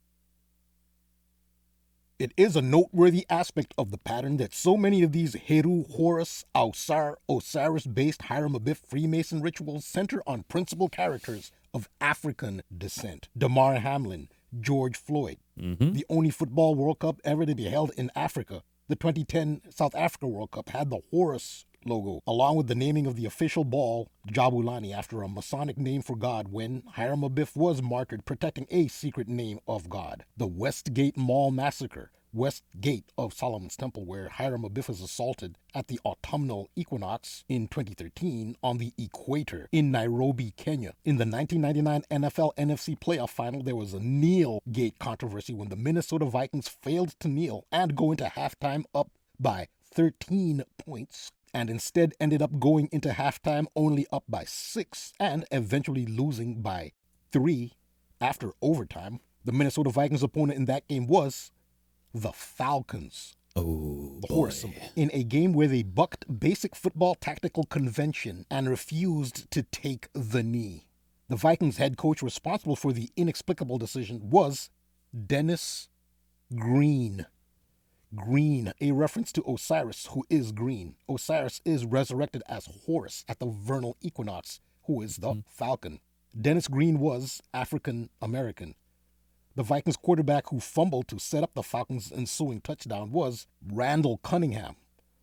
It 2.17 2.31
is 2.37 2.55
a 2.55 2.61
noteworthy 2.61 3.25
aspect 3.29 3.73
of 3.77 3.91
the 3.91 3.97
pattern 3.97 4.37
that 4.37 4.53
so 4.53 4.77
many 4.77 5.03
of 5.03 5.11
these 5.11 5.35
Heru, 5.35 5.83
Horus, 5.91 6.45
Ausar, 6.55 7.15
Osiris 7.27 7.85
based 7.85 8.23
Hiram 8.23 8.53
Abiff 8.53 8.77
Freemason 8.77 9.41
rituals 9.41 9.83
center 9.83 10.23
on 10.25 10.43
principal 10.43 10.87
characters 10.87 11.51
of 11.75 11.89
African 11.99 12.63
descent. 12.75 13.27
Damar 13.37 13.75
Hamlin, 13.75 14.29
George 14.57 14.95
Floyd, 14.95 15.37
mm-hmm. 15.59 15.91
the 15.91 16.05
only 16.09 16.29
football 16.29 16.73
World 16.73 16.99
Cup 16.99 17.19
ever 17.25 17.45
to 17.45 17.53
be 17.53 17.65
held 17.65 17.91
in 17.97 18.09
Africa. 18.15 18.63
The 18.87 18.95
2010 18.95 19.61
South 19.69 19.93
Africa 19.93 20.25
World 20.25 20.51
Cup 20.51 20.69
had 20.69 20.89
the 20.89 21.01
Horus 21.11 21.65
logo, 21.85 22.21
along 22.25 22.55
with 22.55 22.67
the 22.67 22.75
naming 22.75 23.05
of 23.05 23.17
the 23.17 23.25
official 23.25 23.65
ball, 23.65 24.09
Jabulani, 24.31 24.95
after 24.95 25.21
a 25.21 25.27
Masonic 25.27 25.77
name 25.77 26.01
for 26.01 26.15
God 26.15 26.47
when 26.47 26.83
Hiram 26.93 27.21
Abiff 27.21 27.57
was 27.57 27.81
martyred 27.81 28.25
protecting 28.25 28.67
a 28.71 28.87
secret 28.87 29.27
name 29.27 29.59
of 29.67 29.89
God. 29.89 30.23
The 30.37 30.47
Westgate 30.47 31.17
Mall 31.17 31.51
Massacre, 31.51 32.09
West 32.35 32.63
Gate 32.81 33.11
of 33.17 33.33
Solomon's 33.33 33.77
Temple, 33.77 34.05
where 34.05 34.27
Hiram 34.27 34.63
Abiff 34.63 34.89
was 34.89 34.99
assaulted 34.99 35.57
at 35.73 35.87
the 35.87 35.99
autumnal 36.03 36.69
equinox 36.75 37.45
in 37.47 37.69
2013 37.69 38.57
on 38.61 38.77
the 38.77 38.91
equator 38.97 39.69
in 39.71 39.89
Nairobi, 39.89 40.53
Kenya. 40.57 40.93
In 41.05 41.15
the 41.17 41.25
1999 41.25 42.03
NFL 42.11 42.53
NFC 42.57 42.99
playoff 42.99 43.29
final, 43.29 43.63
there 43.63 43.75
was 43.75 43.93
a 43.93 43.99
kneel 43.99 44.61
gate 44.69 44.99
controversy 44.99 45.53
when 45.53 45.69
the 45.69 45.77
Minnesota 45.77 46.25
Vikings 46.25 46.67
failed 46.67 47.15
to 47.21 47.29
kneel 47.29 47.65
and 47.71 47.95
go 47.95 48.11
into 48.11 48.25
halftime 48.25 48.83
up 48.93 49.09
by 49.39 49.67
13 49.93 50.63
points 50.77 51.31
and 51.53 51.69
instead 51.69 52.13
ended 52.19 52.41
up 52.41 52.59
going 52.59 52.89
into 52.91 53.09
halftime 53.09 53.65
only 53.77 54.05
up 54.11 54.25
by 54.27 54.43
six 54.43 55.13
and 55.21 55.45
eventually 55.51 56.05
losing 56.05 56.61
by 56.61 56.91
three 57.31 57.71
after 58.19 58.51
overtime. 58.61 59.21
The 59.45 59.53
Minnesota 59.53 59.89
Vikings 59.89 60.23
opponent 60.23 60.57
in 60.57 60.65
that 60.65 60.87
game 60.89 61.07
was 61.07 61.51
the 62.15 62.31
Falcons. 62.31 63.35
Oh, 63.57 64.19
The 64.21 64.33
horse. 64.33 64.65
In 64.95 65.11
a 65.13 65.23
game 65.23 65.53
where 65.53 65.67
they 65.67 65.83
bucked 65.83 66.39
basic 66.39 66.75
football 66.75 67.15
tactical 67.15 67.65
convention 67.65 68.45
and 68.49 68.69
refused 68.69 69.49
to 69.51 69.63
take 69.63 70.07
the 70.13 70.41
knee. 70.41 70.87
The 71.27 71.35
Vikings 71.35 71.77
head 71.77 71.97
coach 71.97 72.21
responsible 72.21 72.75
for 72.75 72.93
the 72.93 73.09
inexplicable 73.17 73.77
decision 73.77 74.29
was 74.29 74.69
Dennis 75.25 75.89
Green. 76.55 77.25
Green, 78.13 78.71
a 78.79 78.91
reference 78.91 79.33
to 79.33 79.43
Osiris, 79.45 80.07
who 80.11 80.23
is 80.29 80.53
green. 80.53 80.95
Osiris 81.09 81.59
is 81.65 81.85
resurrected 81.85 82.43
as 82.47 82.69
Horus 82.85 83.25
at 83.27 83.39
the 83.39 83.47
vernal 83.47 83.97
equinox, 83.99 84.61
who 84.83 85.01
is 85.01 85.17
the 85.17 85.33
hmm. 85.33 85.39
falcon. 85.49 85.99
Dennis 86.39 86.69
Green 86.69 86.99
was 86.99 87.41
African 87.53 88.09
American. 88.21 88.75
The 89.55 89.63
Vikings 89.63 89.97
quarterback 89.97 90.49
who 90.49 90.59
fumbled 90.59 91.07
to 91.07 91.19
set 91.19 91.43
up 91.43 91.53
the 91.53 91.63
Falcons' 91.63 92.11
ensuing 92.11 92.61
touchdown 92.61 93.11
was 93.11 93.47
Randall 93.65 94.17
Cunningham, 94.17 94.75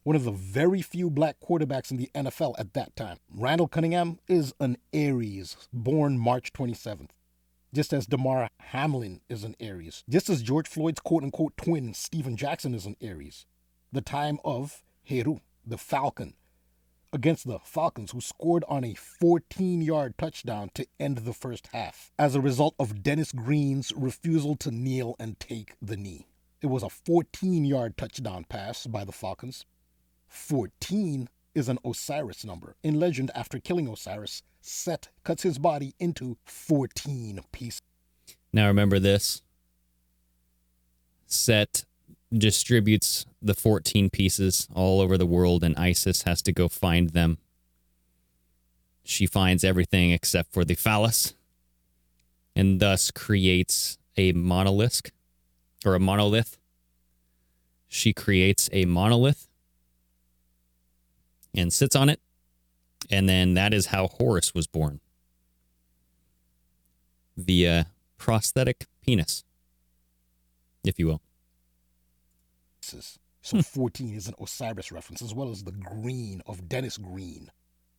one 0.04 0.16
of 0.16 0.24
the 0.24 0.30
very 0.32 0.80
few 0.80 1.10
black 1.10 1.36
quarterbacks 1.40 1.90
in 1.90 1.98
the 1.98 2.10
NFL 2.14 2.54
at 2.58 2.72
that 2.72 2.96
time. 2.96 3.18
Randall 3.34 3.68
Cunningham 3.68 4.18
is 4.28 4.54
an 4.58 4.78
Aries, 4.92 5.56
born 5.72 6.18
March 6.18 6.52
27th 6.52 7.10
just 7.74 7.92
as 7.92 8.06
Damar 8.06 8.50
Hamlin 8.58 9.20
is 9.28 9.44
an 9.44 9.56
Aries, 9.58 10.04
just 10.08 10.28
as 10.28 10.42
George 10.42 10.68
Floyd's 10.68 11.00
quote 11.00 11.22
unquote 11.22 11.56
twin, 11.56 11.94
Stephen 11.94 12.36
Jackson, 12.36 12.74
is 12.74 12.86
an 12.86 12.96
Aries. 13.00 13.46
The 13.90 14.02
time 14.02 14.38
of 14.44 14.82
Heru, 15.04 15.38
the 15.66 15.78
Falcon, 15.78 16.34
against 17.12 17.46
the 17.46 17.58
Falcons, 17.64 18.12
who 18.12 18.20
scored 18.20 18.64
on 18.68 18.84
a 18.84 18.94
14 18.94 19.82
yard 19.82 20.16
touchdown 20.18 20.70
to 20.74 20.86
end 20.98 21.18
the 21.18 21.32
first 21.32 21.68
half 21.72 22.12
as 22.18 22.34
a 22.34 22.40
result 22.40 22.74
of 22.78 23.02
Dennis 23.02 23.32
Green's 23.32 23.92
refusal 23.94 24.56
to 24.56 24.70
kneel 24.70 25.16
and 25.18 25.38
take 25.38 25.74
the 25.80 25.96
knee. 25.96 26.26
It 26.60 26.68
was 26.68 26.82
a 26.82 26.88
14 26.88 27.64
yard 27.64 27.96
touchdown 27.96 28.44
pass 28.48 28.86
by 28.86 29.04
the 29.04 29.12
Falcons. 29.12 29.66
14 30.28 31.28
is 31.54 31.68
an 31.68 31.78
Osiris 31.84 32.44
number. 32.44 32.76
In 32.82 32.98
legend, 32.98 33.30
after 33.34 33.58
killing 33.58 33.86
Osiris, 33.88 34.42
Set 34.62 35.08
cuts 35.24 35.42
his 35.42 35.58
body 35.58 35.94
into 35.98 36.38
14 36.44 37.40
pieces. 37.50 37.82
Now 38.52 38.68
remember 38.68 39.00
this. 39.00 39.42
Set 41.26 41.84
distributes 42.32 43.26
the 43.40 43.54
14 43.54 44.10
pieces 44.10 44.68
all 44.74 45.00
over 45.00 45.18
the 45.18 45.26
world, 45.26 45.62
and 45.62 45.76
Isis 45.76 46.22
has 46.22 46.42
to 46.42 46.52
go 46.52 46.68
find 46.68 47.10
them. 47.10 47.38
She 49.04 49.26
finds 49.26 49.64
everything 49.64 50.12
except 50.12 50.52
for 50.52 50.64
the 50.64 50.74
phallus, 50.74 51.34
and 52.54 52.80
thus 52.80 53.10
creates 53.10 53.98
a 54.16 54.32
monolith 54.32 55.10
or 55.84 55.94
a 55.94 56.00
monolith. 56.00 56.56
She 57.88 58.12
creates 58.12 58.70
a 58.72 58.84
monolith 58.84 59.48
and 61.54 61.72
sits 61.72 61.94
on 61.94 62.08
it, 62.08 62.20
and 63.10 63.28
then 63.28 63.54
that 63.54 63.74
is 63.74 63.86
how 63.86 64.08
Horus 64.08 64.54
was 64.54 64.66
born 64.66 65.00
via 67.36 67.86
prosthetic 68.16 68.86
penis, 69.04 69.44
if 70.84 70.98
you 70.98 71.06
will. 71.06 71.20
So 72.82 73.56
hmm. 73.56 73.60
14 73.60 74.14
is 74.14 74.28
an 74.28 74.34
Osiris 74.40 74.92
reference, 74.92 75.22
as 75.22 75.34
well 75.34 75.50
as 75.50 75.64
the 75.64 75.72
green 75.72 76.42
of 76.46 76.68
Dennis 76.68 76.96
Green. 76.96 77.50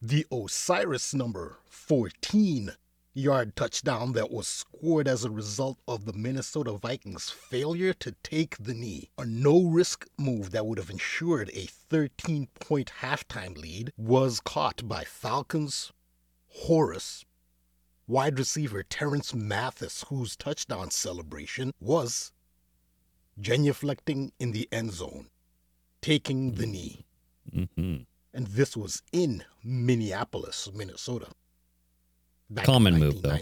The 0.01 0.25
Osiris 0.31 1.13
number 1.13 1.57
14 1.69 2.71
yard 3.13 3.55
touchdown 3.55 4.13
that 4.13 4.31
was 4.31 4.47
scored 4.47 5.07
as 5.07 5.23
a 5.23 5.29
result 5.29 5.77
of 5.87 6.05
the 6.05 6.13
Minnesota 6.13 6.73
Vikings' 6.73 7.29
failure 7.29 7.93
to 7.93 8.11
take 8.23 8.57
the 8.57 8.73
knee. 8.73 9.09
A 9.17 9.25
no 9.25 9.63
risk 9.63 10.07
move 10.17 10.51
that 10.51 10.65
would 10.65 10.77
have 10.79 10.89
ensured 10.89 11.49
a 11.53 11.67
13 11.67 12.47
point 12.59 12.91
halftime 13.01 13.55
lead 13.55 13.93
was 13.95 14.39
caught 14.39 14.87
by 14.87 15.03
Falcons 15.03 15.91
Horus 16.47 17.23
wide 18.05 18.37
receiver 18.37 18.83
Terance 18.83 19.33
Mathis, 19.33 20.03
whose 20.09 20.35
touchdown 20.35 20.91
celebration 20.91 21.71
was 21.79 22.32
genuflecting 23.39 24.31
in 24.39 24.51
the 24.51 24.67
end 24.71 24.93
zone, 24.93 25.27
taking 26.01 26.53
the 26.53 26.65
knee. 26.65 27.05
hmm 27.51 27.97
And 28.33 28.47
this 28.47 28.75
was 28.75 29.01
in 29.11 29.43
Minneapolis, 29.63 30.69
Minnesota. 30.73 31.27
Back 32.49 32.65
Common 32.65 32.95
in 32.95 32.99
move, 32.99 33.21
though. 33.21 33.37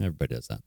Everybody 0.00 0.34
does 0.34 0.48
that. 0.48 0.60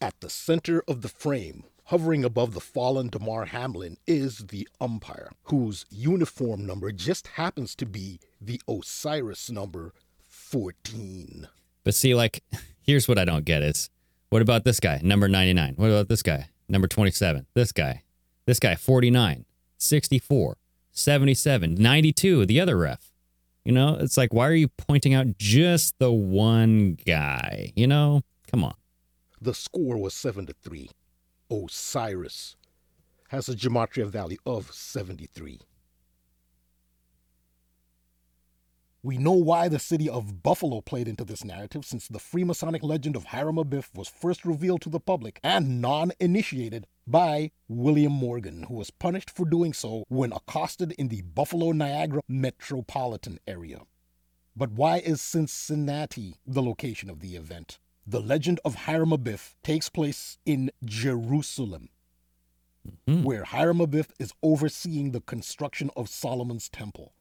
At 0.00 0.20
the 0.20 0.30
center 0.30 0.82
of 0.86 1.02
the 1.02 1.08
frame, 1.08 1.64
hovering 1.84 2.24
above 2.24 2.54
the 2.54 2.60
fallen 2.60 3.08
Damar 3.08 3.46
Hamlin, 3.46 3.96
is 4.06 4.38
the 4.38 4.68
umpire, 4.80 5.30
whose 5.44 5.86
uniform 5.90 6.66
number 6.66 6.92
just 6.92 7.26
happens 7.28 7.74
to 7.76 7.86
be 7.86 8.20
the 8.40 8.60
Osiris 8.68 9.50
number 9.50 9.92
14. 10.28 11.48
But 11.84 11.94
see, 11.94 12.14
like, 12.14 12.42
here's 12.82 13.08
what 13.08 13.18
I 13.18 13.24
don't 13.24 13.44
get 13.44 13.62
is 13.62 13.90
what 14.34 14.42
about 14.42 14.64
this 14.64 14.80
guy, 14.80 14.98
number 15.00 15.28
99? 15.28 15.74
What 15.76 15.90
about 15.90 16.08
this 16.08 16.20
guy, 16.20 16.48
number 16.68 16.88
27? 16.88 17.46
This 17.54 17.70
guy, 17.70 18.02
this 18.46 18.58
guy, 18.58 18.74
49, 18.74 19.44
64, 19.78 20.56
77, 20.90 21.74
92, 21.76 22.44
the 22.44 22.60
other 22.60 22.76
ref. 22.76 23.12
You 23.64 23.70
know, 23.70 23.96
it's 24.00 24.16
like, 24.16 24.34
why 24.34 24.48
are 24.48 24.54
you 24.54 24.66
pointing 24.66 25.14
out 25.14 25.38
just 25.38 26.00
the 26.00 26.10
one 26.10 26.98
guy? 27.06 27.72
You 27.76 27.86
know, 27.86 28.22
come 28.50 28.64
on. 28.64 28.74
The 29.40 29.54
score 29.54 29.98
was 29.98 30.14
7 30.14 30.46
to 30.46 30.54
3. 30.64 30.90
Osiris 31.48 32.56
has 33.28 33.48
a 33.48 33.54
gematria 33.54 34.06
value 34.06 34.38
of 34.44 34.72
73. 34.72 35.60
We 39.04 39.18
know 39.18 39.32
why 39.32 39.68
the 39.68 39.78
city 39.78 40.08
of 40.08 40.42
Buffalo 40.42 40.80
played 40.80 41.08
into 41.08 41.26
this 41.26 41.44
narrative 41.44 41.84
since 41.84 42.08
the 42.08 42.18
Freemasonic 42.18 42.82
legend 42.82 43.16
of 43.16 43.24
Hiram 43.24 43.56
Abiff 43.56 43.94
was 43.94 44.08
first 44.08 44.46
revealed 44.46 44.80
to 44.80 44.88
the 44.88 44.98
public 44.98 45.40
and 45.44 45.82
non 45.82 46.12
initiated 46.20 46.86
by 47.06 47.50
William 47.68 48.12
Morgan, 48.12 48.62
who 48.62 48.76
was 48.76 48.90
punished 48.90 49.28
for 49.28 49.44
doing 49.44 49.74
so 49.74 50.04
when 50.08 50.32
accosted 50.32 50.92
in 50.92 51.08
the 51.08 51.20
Buffalo 51.20 51.72
Niagara 51.72 52.22
metropolitan 52.28 53.38
area. 53.46 53.82
But 54.56 54.72
why 54.72 55.00
is 55.00 55.20
Cincinnati 55.20 56.36
the 56.46 56.62
location 56.62 57.10
of 57.10 57.20
the 57.20 57.36
event? 57.36 57.78
The 58.06 58.22
legend 58.22 58.58
of 58.64 58.74
Hiram 58.86 59.10
Abiff 59.10 59.54
takes 59.62 59.90
place 59.90 60.38
in 60.46 60.70
Jerusalem, 60.82 61.90
hmm. 63.06 63.22
where 63.22 63.44
Hiram 63.44 63.80
Abiff 63.80 64.08
is 64.18 64.32
overseeing 64.42 65.10
the 65.10 65.20
construction 65.20 65.90
of 65.94 66.08
Solomon's 66.08 66.70
temple. 66.70 67.12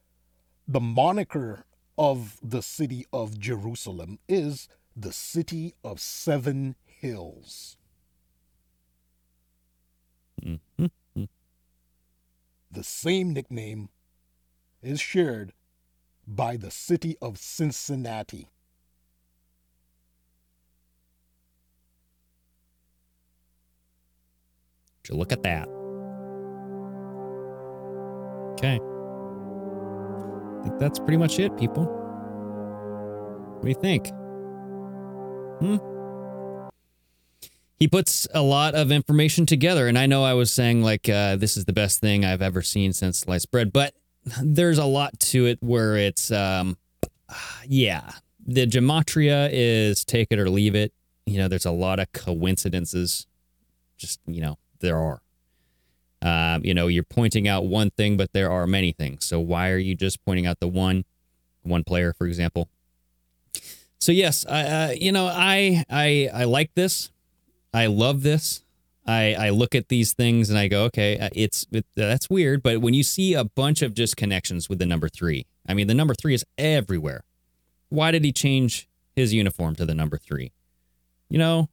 The 0.66 0.80
moniker 0.80 1.66
of 1.98 2.38
the 2.42 2.62
city 2.62 3.06
of 3.14 3.40
Jerusalem 3.40 4.20
is 4.28 4.68
the 4.96 5.12
city 5.12 5.76
of 5.84 6.00
seven 6.00 6.76
hills. 6.86 7.78
The 12.72 12.84
same 12.84 13.34
nickname 13.34 13.90
is 14.82 15.00
shared 15.00 15.54
by 16.28 16.58
the 16.58 16.72
city 16.72 17.16
of 17.22 17.38
Cincinnati. 17.38 18.50
Would 25.02 25.10
you 25.10 25.16
look 25.16 25.32
at 25.32 25.44
that? 25.44 25.68
Okay. 28.54 28.80
Think 30.64 30.80
that's 30.80 31.00
pretty 31.00 31.18
much 31.18 31.40
it, 31.40 31.56
people. 31.58 31.86
What 33.56 33.64
do 33.64 33.70
you 33.70 33.76
think? 33.76 34.08
Hmm? 35.60 35.78
He 37.80 37.88
puts 37.88 38.28
a 38.34 38.42
lot 38.42 38.76
of 38.76 38.92
information 38.92 39.46
together, 39.46 39.88
and 39.88 39.98
I 39.98 40.06
know 40.06 40.24
I 40.24 40.34
was 40.34 40.54
saying, 40.54 40.84
like, 40.84 41.10
uh, 41.10 41.36
this 41.36 41.58
is 41.58 41.66
the 41.66 41.74
best 41.74 42.00
thing 42.00 42.24
I've 42.24 42.42
ever 42.42 42.62
seen 42.62 42.94
since 42.94 43.20
sliced 43.20 43.52
bread, 43.52 43.74
but 43.74 43.94
there's 44.42 44.78
a 44.78 44.86
lot 44.86 45.20
to 45.20 45.46
it 45.46 45.58
where 45.62 45.98
it's, 45.98 46.32
um, 46.32 46.78
yeah, 47.68 48.12
the 48.46 48.66
gematria 48.66 49.50
is 49.52 50.06
take 50.06 50.28
it 50.32 50.40
or 50.40 50.50
leave 50.50 50.76
it. 50.76 50.94
You 51.26 51.40
know, 51.40 51.48
there's 51.48 51.66
a 51.66 51.72
lot 51.72 52.00
of 52.00 52.12
coincidences. 52.14 53.28
Just, 53.98 54.20
you 54.28 54.42
know, 54.42 54.58
there 54.80 54.98
are. 54.98 55.22
Um, 56.24 56.64
you 56.64 56.74
know, 56.74 56.88
you're 56.88 57.04
pointing 57.04 57.48
out 57.48 57.66
one 57.66 57.92
thing, 57.92 58.16
but 58.16 58.32
there 58.32 58.50
are 58.50 58.66
many 58.66 58.94
things. 58.94 59.26
So 59.26 59.40
why 59.42 59.70
are 59.72 59.78
you 59.78 59.94
just 59.94 60.24
pointing 60.24 60.48
out 60.48 60.62
the 60.62 60.70
one, 60.70 61.04
one 61.64 61.84
player, 61.84 62.14
for 62.14 62.26
example? 62.26 62.70
So 64.00 64.12
yes, 64.12 64.46
I, 64.50 64.62
uh, 64.62 64.94
you 64.98 65.12
know, 65.12 65.28
I, 65.28 65.84
I, 65.90 66.30
I 66.34 66.44
like 66.46 66.74
this. 66.76 67.12
I 67.74 67.88
love 67.88 68.24
this. 68.24 68.64
I, 69.06 69.36
I 69.38 69.50
look 69.50 69.76
at 69.76 69.90
these 69.90 70.14
things 70.14 70.50
and 70.50 70.58
I 70.58 70.70
go, 70.70 70.86
okay, 70.86 71.20
uh, 71.20 71.30
it's 71.34 71.68
it, 71.72 71.86
that's 71.96 72.30
weird. 72.30 72.64
But 72.64 72.80
when 72.80 72.94
you 72.94 73.04
see 73.04 73.34
a 73.34 73.44
bunch 73.44 73.82
of 73.82 73.94
just 73.94 74.16
connections 74.16 74.70
with 74.70 74.80
the 74.80 74.86
number 74.86 75.10
three, 75.10 75.46
I 75.68 75.74
mean, 75.74 75.88
the 75.88 75.94
number 75.94 76.16
three 76.16 76.34
is 76.34 76.46
everywhere. 76.58 77.24
Why 77.90 78.12
did 78.12 78.24
he 78.24 78.32
change 78.32 78.88
his 79.14 79.34
uniform 79.34 79.76
to 79.76 79.86
the 79.86 79.94
number 79.94 80.18
three? 80.18 80.54
You 81.30 81.38
know, 81.38 81.70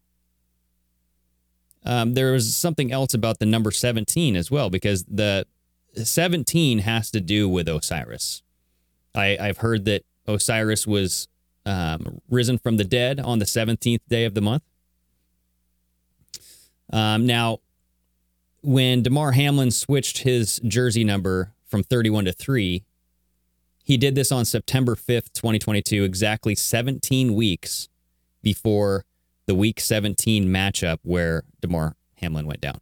um, 1.84 2.14
there 2.14 2.32
was 2.32 2.56
something 2.56 2.92
else 2.92 3.14
about 3.14 3.38
the 3.38 3.46
number 3.46 3.70
17 3.70 4.36
as 4.36 4.50
well, 4.50 4.70
because 4.70 5.04
the 5.04 5.46
17 5.94 6.80
has 6.80 7.10
to 7.10 7.20
do 7.20 7.48
with 7.48 7.68
Osiris. 7.68 8.42
I, 9.14 9.36
I've 9.40 9.58
heard 9.58 9.84
that 9.86 10.04
Osiris 10.26 10.86
was 10.86 11.28
um, 11.66 12.20
risen 12.28 12.58
from 12.58 12.76
the 12.76 12.84
dead 12.84 13.18
on 13.20 13.38
the 13.38 13.44
17th 13.44 14.00
day 14.08 14.24
of 14.24 14.34
the 14.34 14.40
month. 14.40 14.62
Um, 16.92 17.26
now, 17.26 17.58
when 18.62 19.02
Damar 19.02 19.32
Hamlin 19.32 19.70
switched 19.70 20.18
his 20.18 20.60
jersey 20.64 21.04
number 21.04 21.52
from 21.66 21.82
31 21.82 22.26
to 22.26 22.32
3, 22.32 22.84
he 23.84 23.96
did 23.96 24.14
this 24.14 24.30
on 24.30 24.44
September 24.44 24.94
5th, 24.94 25.32
2022, 25.32 26.04
exactly 26.04 26.54
17 26.54 27.34
weeks 27.34 27.88
before 28.42 29.04
the 29.50 29.54
week 29.56 29.80
17 29.80 30.46
matchup 30.46 30.98
where 31.02 31.42
Damar 31.60 31.96
Hamlin 32.18 32.46
went 32.46 32.60
down. 32.60 32.80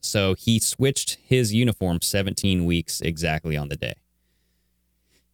So 0.00 0.34
he 0.34 0.60
switched 0.60 1.18
his 1.26 1.52
uniform 1.52 2.00
17 2.00 2.64
weeks 2.64 3.00
exactly 3.00 3.56
on 3.56 3.68
the 3.68 3.74
day. 3.74 3.94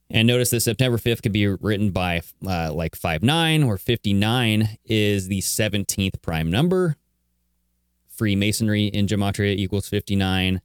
And 0.09 0.27
notice 0.27 0.49
that 0.51 0.61
September 0.61 0.97
5th 0.97 1.23
could 1.23 1.35
be 1.35 1.47
written 1.49 1.91
by 1.91 2.23
uh, 2.47 2.73
like 2.73 2.97
59 2.97 3.63
or 3.63 3.77
59 3.77 4.79
is 4.87 5.29
the 5.29 5.41
17th 5.41 6.23
prime 6.23 6.51
number. 6.51 6.97
Freemasonry 8.09 8.87
in 8.87 9.07
Gematria 9.07 9.55
equals 9.55 9.91
59. 9.91 10.63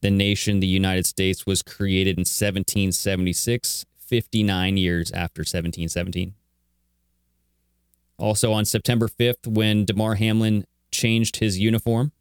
The 0.00 0.10
nation, 0.10 0.58
the 0.58 0.66
United 0.66 1.06
States, 1.06 1.46
was 1.46 1.62
created 1.62 2.16
in 2.16 2.22
1776, 2.22 3.86
59 3.98 4.76
years 4.76 5.12
after 5.12 5.42
1717. 5.42 6.34
Also 8.18 8.52
on 8.52 8.64
September 8.64 9.08
5th, 9.08 9.46
when 9.46 9.84
Damar 9.84 10.14
Hamlin 10.14 10.66
changed 10.90 11.36
his 11.36 11.58
uniform, 11.58 12.12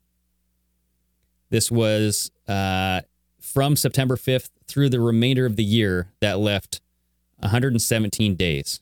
this 1.49 1.71
was 1.71 2.31
uh, 2.47 3.01
from 3.39 3.75
September 3.75 4.15
5th 4.15 4.49
through 4.67 4.89
the 4.89 4.99
remainder 4.99 5.45
of 5.45 5.55
the 5.55 5.63
year 5.63 6.11
that 6.19 6.39
left 6.39 6.81
117 7.39 8.35
days. 8.35 8.81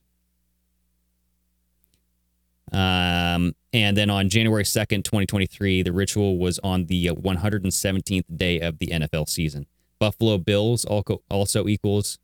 Um, 2.72 3.54
and 3.72 3.96
then 3.96 4.10
on 4.10 4.30
January 4.30 4.64
2nd, 4.64 5.04
2023, 5.04 5.84
the 5.84 5.92
ritual 5.92 6.40
was 6.40 6.60
on 6.60 6.86
the 6.86 7.08
117th 7.08 8.26
day 8.36 8.60
of 8.60 8.80
the 8.80 8.88
NFL 8.88 9.30
season. 9.30 9.68
Buffalo 10.00 10.38
Bills 10.38 10.84
also, 10.86 11.68
equals 11.68 12.18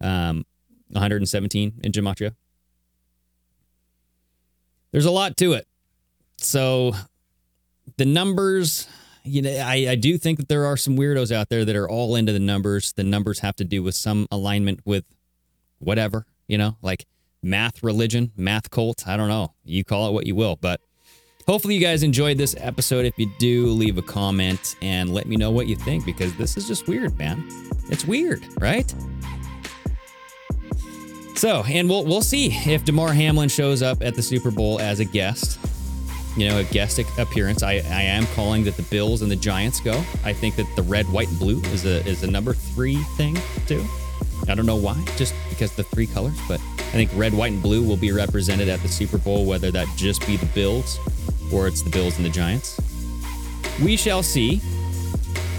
um, 0.00 0.44
117 0.88 1.80
in 1.82 1.92
Gematria. 1.92 2.34
There's 4.94 5.06
a 5.06 5.10
lot 5.10 5.36
to 5.38 5.54
it. 5.54 5.66
So 6.36 6.92
the 7.96 8.04
numbers, 8.04 8.86
you 9.24 9.42
know, 9.42 9.50
I, 9.50 9.88
I 9.88 9.94
do 9.96 10.16
think 10.16 10.38
that 10.38 10.48
there 10.48 10.66
are 10.66 10.76
some 10.76 10.96
weirdos 10.96 11.32
out 11.32 11.48
there 11.48 11.64
that 11.64 11.74
are 11.74 11.90
all 11.90 12.14
into 12.14 12.32
the 12.32 12.38
numbers. 12.38 12.92
The 12.92 13.02
numbers 13.02 13.40
have 13.40 13.56
to 13.56 13.64
do 13.64 13.82
with 13.82 13.96
some 13.96 14.28
alignment 14.30 14.82
with 14.84 15.04
whatever, 15.80 16.26
you 16.46 16.58
know, 16.58 16.76
like 16.80 17.06
math 17.42 17.82
religion, 17.82 18.30
math 18.36 18.70
cult. 18.70 19.08
I 19.08 19.16
don't 19.16 19.26
know. 19.26 19.52
You 19.64 19.82
call 19.82 20.10
it 20.10 20.12
what 20.12 20.28
you 20.28 20.36
will, 20.36 20.54
but 20.54 20.80
hopefully 21.44 21.74
you 21.74 21.80
guys 21.80 22.04
enjoyed 22.04 22.38
this 22.38 22.54
episode. 22.60 23.04
If 23.04 23.18
you 23.18 23.28
do, 23.40 23.70
leave 23.70 23.98
a 23.98 24.02
comment 24.02 24.76
and 24.80 25.12
let 25.12 25.26
me 25.26 25.34
know 25.34 25.50
what 25.50 25.66
you 25.66 25.74
think 25.74 26.04
because 26.04 26.32
this 26.36 26.56
is 26.56 26.68
just 26.68 26.86
weird, 26.86 27.18
man. 27.18 27.44
It's 27.90 28.04
weird, 28.04 28.46
right? 28.60 28.94
So, 31.34 31.62
and 31.64 31.88
we'll 31.88 32.04
we'll 32.04 32.22
see 32.22 32.48
if 32.48 32.84
Damar 32.84 33.12
Hamlin 33.12 33.48
shows 33.48 33.82
up 33.82 34.02
at 34.02 34.14
the 34.14 34.22
Super 34.22 34.50
Bowl 34.50 34.80
as 34.80 35.00
a 35.00 35.04
guest. 35.04 35.58
You 36.36 36.48
know, 36.48 36.58
a 36.58 36.64
guest 36.64 36.98
appearance. 37.18 37.62
I, 37.62 37.74
I 37.74 38.02
am 38.02 38.26
calling 38.34 38.64
that 38.64 38.76
the 38.76 38.82
Bills 38.82 39.22
and 39.22 39.30
the 39.30 39.36
Giants 39.36 39.78
go. 39.78 40.02
I 40.24 40.32
think 40.32 40.56
that 40.56 40.66
the 40.74 40.82
red, 40.82 41.06
white, 41.12 41.28
and 41.28 41.38
blue 41.38 41.60
is 41.66 41.84
a 41.84 42.04
is 42.06 42.22
a 42.22 42.30
number 42.30 42.54
three 42.54 42.96
thing 43.16 43.36
too. 43.66 43.84
I 44.48 44.54
don't 44.54 44.66
know 44.66 44.76
why, 44.76 45.02
just 45.16 45.34
because 45.48 45.74
the 45.74 45.84
three 45.84 46.06
colors, 46.06 46.38
but 46.48 46.60
I 46.78 46.96
think 46.96 47.10
red, 47.14 47.32
white, 47.32 47.52
and 47.52 47.62
blue 47.62 47.82
will 47.82 47.96
be 47.96 48.12
represented 48.12 48.68
at 48.68 48.80
the 48.80 48.88
Super 48.88 49.18
Bowl, 49.18 49.46
whether 49.46 49.70
that 49.70 49.88
just 49.96 50.26
be 50.26 50.36
the 50.36 50.46
Bills 50.46 50.98
or 51.52 51.66
it's 51.66 51.82
the 51.82 51.90
Bills 51.90 52.16
and 52.16 52.24
the 52.24 52.30
Giants. 52.30 52.80
We 53.82 53.96
shall 53.96 54.22
see. 54.22 54.60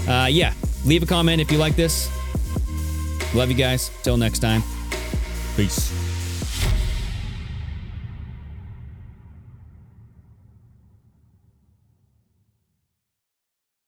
Uh, 0.08 0.28
yeah, 0.30 0.52
leave 0.84 1.02
a 1.02 1.06
comment 1.06 1.40
if 1.40 1.50
you 1.50 1.58
like 1.58 1.76
this. 1.76 2.10
Love 3.34 3.50
you 3.50 3.56
guys. 3.56 3.90
Till 4.02 4.16
next 4.16 4.38
time. 4.38 4.62
Peace. 5.56 6.05